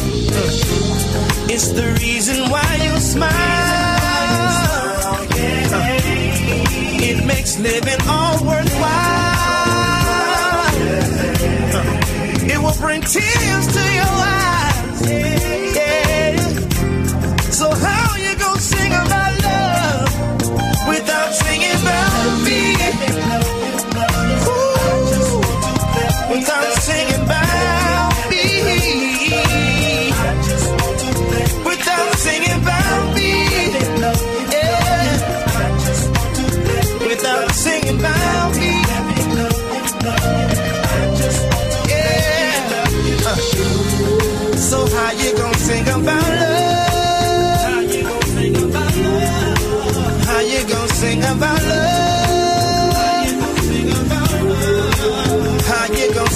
It's 1.52 1.68
the 1.68 1.86
reason 2.00 2.50
why 2.50 2.70
you 2.82 3.00
smile. 3.00 3.32
It 7.08 7.24
makes 7.26 7.58
living 7.58 8.00
all 8.08 8.44
worthwhile. 8.44 8.94
It 12.52 12.58
will 12.62 12.78
bring 12.80 13.00
tears 13.02 13.66
to 13.74 13.82
your 13.94 14.04
eyes. 14.04 14.43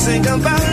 Sing 0.08 0.26
about 0.26 0.67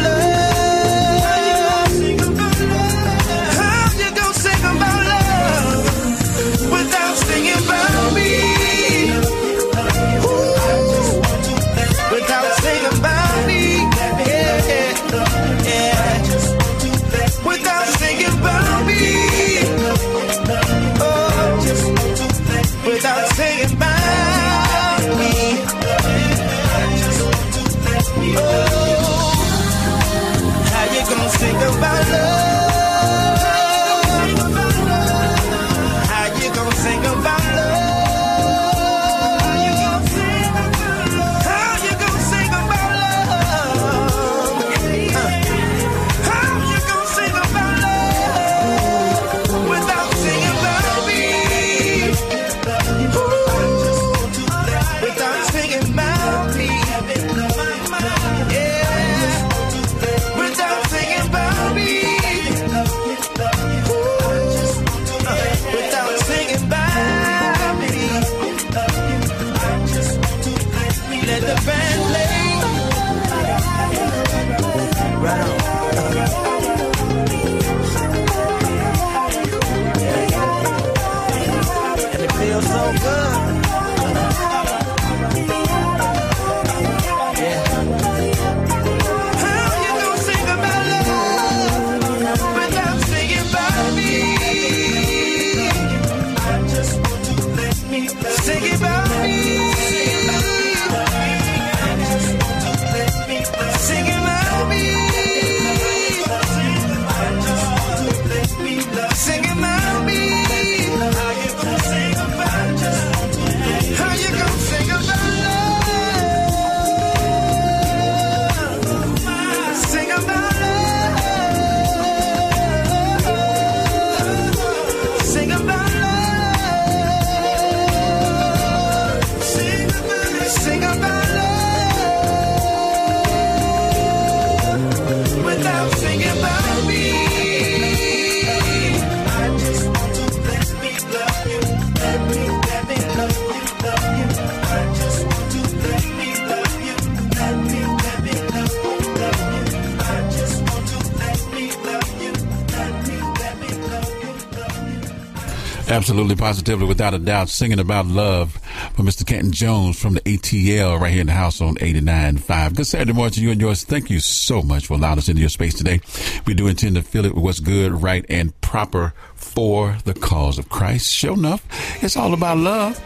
Absolutely, 156.06 156.36
positively, 156.36 156.86
without 156.86 157.16
a 157.16 157.18
doubt, 157.18 157.50
singing 157.50 157.80
about 157.80 158.06
love 158.06 158.62
from 158.94 159.08
Mr. 159.08 159.26
Canton 159.26 159.52
Jones 159.52 160.00
from 160.00 160.14
the 160.14 160.22
ATL 160.22 161.00
right 161.00 161.12
here 161.12 161.22
in 161.22 161.26
the 161.26 161.34
house 161.34 161.62
on 161.62 161.78
89.5. 161.78 162.76
Good 162.76 162.86
Saturday 162.86 163.14
morning 163.14 163.34
to 163.34 163.42
you 163.42 163.50
and 163.50 163.60
yours. 163.60 163.84
Thank 163.84 164.12
you 164.12 164.20
so 164.20 164.62
much 164.62 164.86
for 164.86 164.94
allowing 164.94 165.18
us 165.18 165.30
into 165.30 165.40
your 165.40 165.50
space 165.50 165.74
today. 165.74 166.02
We 166.46 166.54
do 166.54 166.68
intend 166.68 166.98
to 166.98 167.02
fill 167.02 167.26
it 167.26 167.34
with 167.34 167.44
what's 167.44 167.60
good, 167.60 168.04
right, 168.04 168.24
and 168.30 168.54
proper 168.62 169.16
for 169.34 169.98
the 170.06 170.14
cause 170.14 170.60
of 170.60 170.70
Christ. 170.70 171.12
Sure 171.12 171.34
enough, 171.34 171.66
it's 172.04 172.16
all 172.16 172.36
about 172.36 172.60
love. 172.60 173.02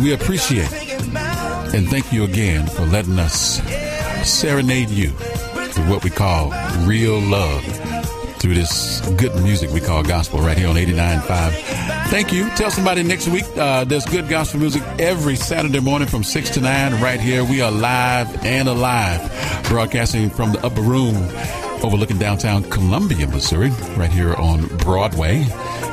We 0.00 0.12
appreciate. 0.12 0.72
And 1.74 1.88
thank 1.88 2.12
you 2.12 2.22
again 2.22 2.68
for 2.68 2.82
letting 2.82 3.18
us 3.18 3.60
serenade 4.22 4.90
you 4.90 5.10
with 5.56 5.88
what 5.88 6.04
we 6.04 6.10
call 6.10 6.52
real 6.86 7.18
love 7.18 7.87
through 8.48 8.54
this 8.54 9.00
good 9.18 9.34
music 9.42 9.70
we 9.72 9.80
call 9.80 10.02
gospel 10.02 10.40
right 10.40 10.56
here 10.56 10.68
on 10.68 10.76
89.5. 10.76 11.52
Thank 12.08 12.32
you. 12.32 12.48
Tell 12.56 12.70
somebody 12.70 13.02
next 13.02 13.28
week 13.28 13.44
uh, 13.58 13.84
there's 13.84 14.06
good 14.06 14.26
gospel 14.26 14.60
music 14.60 14.82
every 14.98 15.36
Saturday 15.36 15.80
morning 15.80 16.08
from 16.08 16.24
6 16.24 16.50
to 16.50 16.62
9 16.62 17.02
right 17.02 17.20
here. 17.20 17.44
We 17.44 17.60
are 17.60 17.70
live 17.70 18.46
and 18.46 18.66
alive, 18.66 19.20
broadcasting 19.68 20.30
from 20.30 20.52
the 20.52 20.64
upper 20.64 20.80
room 20.80 21.14
overlooking 21.84 22.16
downtown 22.16 22.62
Columbia, 22.70 23.26
Missouri, 23.26 23.68
right 23.98 24.10
here 24.10 24.34
on 24.34 24.66
Broadway. 24.78 25.44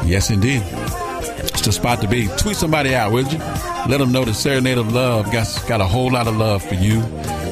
Yes, 0.06 0.30
indeed. 0.30 0.62
It's 0.64 1.62
the 1.62 1.74
spot 1.74 2.00
to 2.04 2.08
be. 2.08 2.30
Tweet 2.38 2.56
somebody 2.56 2.96
out, 2.96 3.12
would 3.12 3.34
you? 3.34 3.40
Let 3.90 3.98
them 3.98 4.14
know 4.14 4.24
the 4.24 4.34
Serenade 4.34 4.78
of 4.78 4.94
Love 4.94 5.30
got, 5.30 5.64
got 5.68 5.82
a 5.82 5.86
whole 5.86 6.10
lot 6.10 6.28
of 6.28 6.38
love 6.38 6.64
for 6.64 6.76
you, 6.76 7.04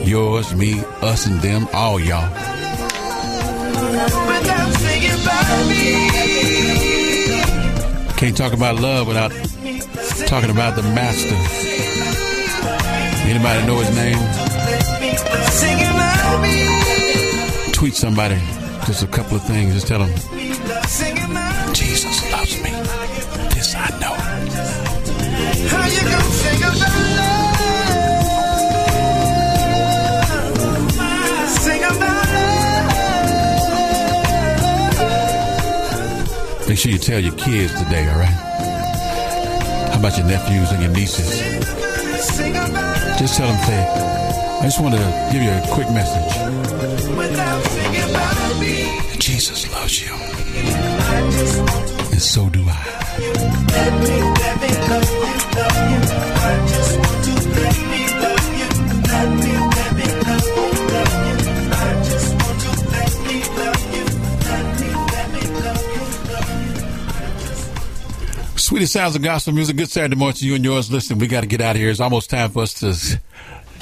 yours, 0.06 0.56
me, 0.56 0.82
us, 1.02 1.26
and 1.26 1.42
them, 1.42 1.68
all 1.74 2.00
y'all. 2.00 2.54
Can't 8.18 8.38
talk 8.38 8.54
about 8.54 8.80
love 8.80 9.08
without 9.08 9.32
talking 10.28 10.50
about 10.50 10.76
the 10.76 10.84
master. 10.84 11.36
Anybody 13.30 13.66
know 13.68 13.80
his 13.80 13.96
name? 13.96 14.18
Tweet 17.74 17.96
somebody 17.96 18.40
just 18.86 19.04
a 19.04 19.08
couple 19.08 19.36
of 19.36 19.44
things. 19.44 19.74
Just 19.74 19.88
tell 19.88 20.00
them 20.00 20.10
Jesus 21.74 22.32
loves 22.32 22.62
me. 22.62 22.70
This 23.54 23.76
I 23.76 23.90
know. 24.00 24.14
Make 36.74 36.80
sure 36.80 36.92
you 36.92 36.98
tell 36.98 37.20
your 37.20 37.36
kids 37.36 37.72
today, 37.84 38.10
all 38.10 38.18
right? 38.18 38.34
How 39.94 40.00
about 40.00 40.18
your 40.18 40.26
nephews 40.26 40.72
and 40.72 40.82
your 40.82 40.92
nieces? 40.92 41.30
Just 43.20 43.38
tell 43.38 43.48
them, 43.48 43.62
say, 43.62 43.88
I 44.60 44.64
just 44.64 44.82
want 44.82 44.96
to 44.96 45.30
give 45.32 45.44
you 45.44 45.52
a 45.52 45.62
quick 45.72 45.88
message. 45.92 46.34
Jesus 49.20 49.72
loves 49.72 50.02
you. 50.02 50.16
And 52.12 52.20
so 52.20 52.50
do 52.50 52.66
I. 52.68 52.94
Sweetest 68.74 68.94
sounds 68.94 69.16
of 69.16 69.22
gospel 69.22 69.54
music. 69.54 69.78
Good 69.78 69.92
Saturday 69.92 70.16
morning 70.16 70.38
to 70.38 70.48
you 70.48 70.56
and 70.56 70.66
yours. 70.66 70.92
Listen, 70.92 71.20
we 71.20 71.28
got 71.28 71.42
to 71.42 71.46
get 71.46 71.62
out 71.62 71.76
of 71.76 71.80
here. 71.80 71.92
It's 71.92 72.00
almost 72.00 72.32
time 72.32 72.50
for 72.50 72.64
us 72.64 72.74
to. 72.80 73.20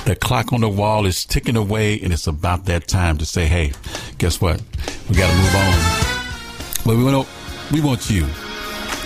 The 0.03 0.17
clock 0.17 0.51
on 0.51 0.59
the 0.59 0.67
wall 0.67 1.05
is 1.05 1.23
ticking 1.23 1.55
away, 1.55 1.97
and 2.01 2.11
it's 2.11 2.27
about 2.27 2.65
that 2.65 2.89
time 2.89 3.17
to 3.19 3.25
say, 3.25 3.45
"Hey, 3.45 3.71
guess 4.17 4.41
what? 4.41 4.61
We 5.07 5.15
got 5.15 5.31
to 5.31 5.37
move 5.37 5.55
on." 5.55 6.83
But 6.85 6.97
we 6.97 7.05
want 7.05 7.25
we 7.71 7.79
want 7.79 8.09
you 8.09 8.27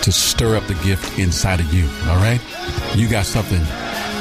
to 0.02 0.10
stir 0.10 0.56
up 0.56 0.66
the 0.66 0.74
gift 0.82 1.20
inside 1.20 1.60
of 1.60 1.72
you. 1.72 1.88
All 2.08 2.16
right, 2.16 2.40
you 2.96 3.08
got 3.08 3.24
something 3.24 3.60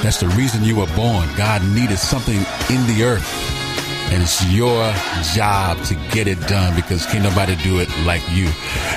That's 0.03 0.19
the 0.19 0.27
reason 0.27 0.64
you 0.64 0.76
were 0.76 0.94
born. 0.95 1.27
God 1.35 1.64
needed 1.64 1.98
something 1.98 2.38
in 2.69 2.85
the 2.85 3.06
earth. 3.06 3.55
And 4.11 4.22
it's 4.24 4.45
your 4.51 4.93
job 5.34 5.84
to 5.85 5.95
get 6.11 6.27
it 6.27 6.40
done 6.48 6.75
because 6.75 7.06
can't 7.08 7.24
nobody 7.24 7.56
do 7.58 7.80
it 7.80 7.90
like 8.06 8.22
you. 8.32 8.45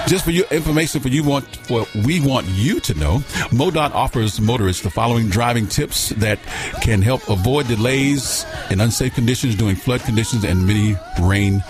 Just 0.06 0.24
for 0.24 0.30
your 0.30 0.46
information, 0.50 1.00
for 1.00 1.08
you 1.08 1.24
want, 1.24 1.44
for 1.56 1.86
we 2.06 2.20
want 2.20 2.46
you 2.48 2.78
to 2.80 2.94
know, 2.94 3.18
MoDOT 3.50 3.92
offers 3.92 4.40
motorists 4.40 4.82
the 4.82 4.90
following 4.90 5.28
driving 5.28 5.66
tips 5.66 6.10
that 6.10 6.38
can 6.82 7.02
help 7.02 7.28
avoid 7.28 7.66
delays 7.66 8.46
in 8.70 8.80
unsafe 8.80 9.14
conditions 9.14 9.54
during 9.56 9.76
flood 9.76 10.00
conditions 10.02 10.44
and 10.44 10.66
many 10.66 10.96
rain 11.20 11.64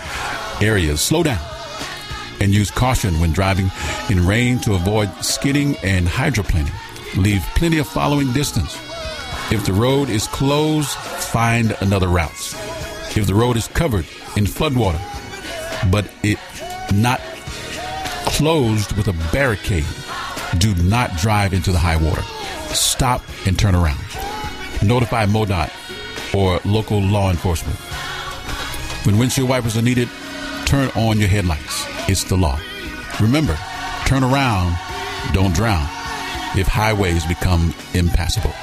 areas. 0.61 1.01
Slow 1.01 1.23
down 1.23 1.39
and 2.41 2.53
use 2.53 2.71
caution 2.71 3.19
when 3.19 3.31
driving 3.31 3.71
in 4.09 4.25
rain 4.25 4.59
to 4.59 4.73
avoid 4.73 5.09
skidding 5.23 5.75
and 5.77 6.07
hydroplaning. 6.07 6.71
Leave 7.17 7.41
plenty 7.55 7.79
of 7.79 7.87
following 7.87 8.31
distance. 8.33 8.75
If 9.51 9.65
the 9.65 9.73
road 9.73 10.09
is 10.09 10.27
closed, 10.27 10.89
find 10.89 11.75
another 11.81 12.07
route. 12.07 12.68
If 13.19 13.27
the 13.27 13.35
road 13.35 13.57
is 13.57 13.67
covered 13.67 14.05
in 14.37 14.45
floodwater, 14.45 15.01
but 15.91 16.09
it 16.23 16.39
not 16.93 17.19
closed 18.31 18.93
with 18.93 19.09
a 19.09 19.31
barricade, 19.33 19.83
do 20.57 20.73
not 20.75 21.17
drive 21.17 21.53
into 21.53 21.73
the 21.73 21.79
high 21.79 21.97
water. 21.97 22.21
Stop 22.73 23.21
and 23.45 23.59
turn 23.59 23.75
around. 23.75 23.99
Notify 24.81 25.25
MoDOT 25.25 25.69
or 26.33 26.61
local 26.63 27.01
law 27.01 27.29
enforcement. 27.29 27.77
When 29.05 29.17
windshield 29.17 29.49
wipers 29.49 29.75
are 29.75 29.81
needed, 29.81 30.07
turn 30.65 30.89
on 30.95 31.19
your 31.19 31.27
headlights. 31.27 31.85
It's 32.07 32.23
the 32.23 32.37
law. 32.37 32.57
Remember, 33.19 33.57
turn 34.05 34.23
around, 34.23 34.77
don't 35.33 35.53
drown 35.53 35.83
if 36.55 36.67
highways 36.67 37.25
become 37.25 37.75
impassable. 37.93 38.53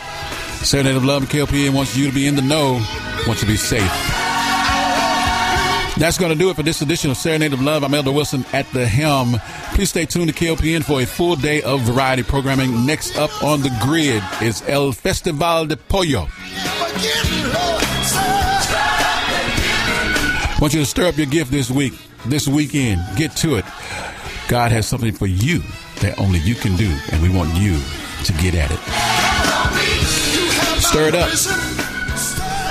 Serenade 0.64 0.96
of 0.96 1.04
Love 1.04 1.24
and 1.24 1.30
KOPN 1.30 1.74
wants 1.74 1.94
you 1.94 2.08
to 2.08 2.14
be 2.14 2.26
in 2.26 2.36
the 2.36 2.42
know, 2.42 2.82
wants 3.26 3.42
you 3.42 3.46
to 3.48 3.52
be 3.52 3.56
safe. 3.58 4.25
That's 5.98 6.18
going 6.18 6.30
to 6.30 6.38
do 6.38 6.50
it 6.50 6.56
for 6.56 6.62
this 6.62 6.82
edition 6.82 7.10
of 7.10 7.16
Serenade 7.16 7.54
of 7.54 7.62
Love. 7.62 7.82
I'm 7.82 7.94
Elder 7.94 8.12
Wilson 8.12 8.44
at 8.52 8.70
the 8.72 8.86
helm. 8.86 9.36
Please 9.74 9.88
stay 9.88 10.04
tuned 10.04 10.28
to 10.28 10.34
KOPN 10.34 10.84
for 10.84 11.00
a 11.00 11.06
full 11.06 11.36
day 11.36 11.62
of 11.62 11.80
variety 11.82 12.22
programming. 12.22 12.84
Next 12.84 13.16
up 13.16 13.30
on 13.42 13.62
the 13.62 13.74
grid 13.82 14.22
is 14.42 14.62
El 14.68 14.92
Festival 14.92 15.64
de 15.64 15.76
Pollo. 15.76 16.28
want 20.60 20.74
you 20.74 20.80
to 20.80 20.86
stir 20.86 21.06
up 21.06 21.16
your 21.16 21.26
gift 21.26 21.50
this 21.50 21.70
week, 21.70 21.94
this 22.26 22.46
weekend. 22.46 23.00
Get 23.16 23.34
to 23.36 23.56
it. 23.56 23.64
God 24.48 24.72
has 24.72 24.86
something 24.86 25.12
for 25.12 25.26
you 25.26 25.62
that 26.00 26.18
only 26.18 26.40
you 26.40 26.54
can 26.54 26.76
do, 26.76 26.94
and 27.10 27.22
we 27.22 27.30
want 27.30 27.54
you 27.54 27.80
to 28.24 28.32
get 28.34 28.54
at 28.54 28.70
it. 28.70 28.78
Stir 30.82 31.08
it 31.08 31.14
up. 31.14 31.75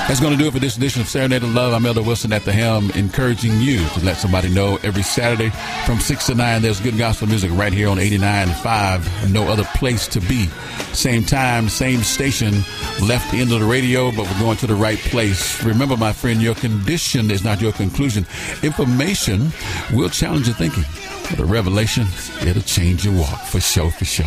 That's 0.08 0.20
going 0.20 0.34
to 0.34 0.38
do 0.38 0.46
it 0.46 0.52
for 0.52 0.60
this 0.60 0.76
edition 0.76 1.02
of 1.02 1.08
Serenade 1.08 1.42
of 1.42 1.52
Love. 1.52 1.72
I'm 1.72 1.84
Elder 1.84 2.00
Wilson 2.00 2.32
at 2.32 2.44
the 2.44 2.52
helm, 2.52 2.92
encouraging 2.92 3.60
you 3.60 3.84
to 3.88 4.04
let 4.04 4.16
somebody 4.16 4.48
know 4.48 4.78
every 4.84 5.02
Saturday 5.02 5.50
from 5.84 5.98
6 5.98 6.26
to 6.26 6.36
9, 6.36 6.62
there's 6.62 6.78
good 6.78 6.96
gospel 6.96 7.26
music 7.26 7.50
right 7.54 7.72
here 7.72 7.88
on 7.88 7.96
89.5. 7.96 9.32
No 9.32 9.48
other 9.48 9.64
place 9.74 10.06
to 10.06 10.20
be. 10.20 10.46
Same 10.92 11.24
time, 11.24 11.68
same 11.68 12.04
station, 12.04 12.54
left 13.02 13.34
end 13.34 13.50
of 13.52 13.58
the 13.58 13.66
radio, 13.66 14.12
but 14.12 14.30
we're 14.30 14.38
going 14.38 14.56
to 14.58 14.68
the 14.68 14.76
right 14.76 14.98
place. 14.98 15.62
Remember, 15.64 15.96
my 15.96 16.12
friend, 16.12 16.40
your 16.40 16.54
condition 16.54 17.28
is 17.32 17.42
not 17.42 17.60
your 17.60 17.72
conclusion. 17.72 18.24
Information 18.62 19.50
will 19.92 20.08
challenge 20.08 20.46
your 20.46 20.54
thinking, 20.54 20.84
but 21.30 21.40
a 21.40 21.44
revelation, 21.44 22.06
it'll 22.46 22.62
change 22.62 23.04
your 23.04 23.14
walk 23.18 23.40
for 23.46 23.60
sure, 23.60 23.90
for 23.90 24.04
sure. 24.04 24.26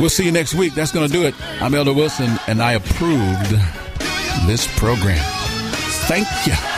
We'll 0.00 0.08
see 0.08 0.24
you 0.24 0.32
next 0.32 0.54
week. 0.54 0.74
That's 0.74 0.92
going 0.92 1.06
to 1.06 1.12
do 1.12 1.26
it. 1.26 1.34
I'm 1.60 1.74
Elder 1.74 1.92
Wilson, 1.92 2.38
and 2.46 2.62
I 2.62 2.72
approved 2.72 3.54
this 4.46 4.66
program. 4.78 5.22
Thank 6.06 6.28
you. 6.46 6.77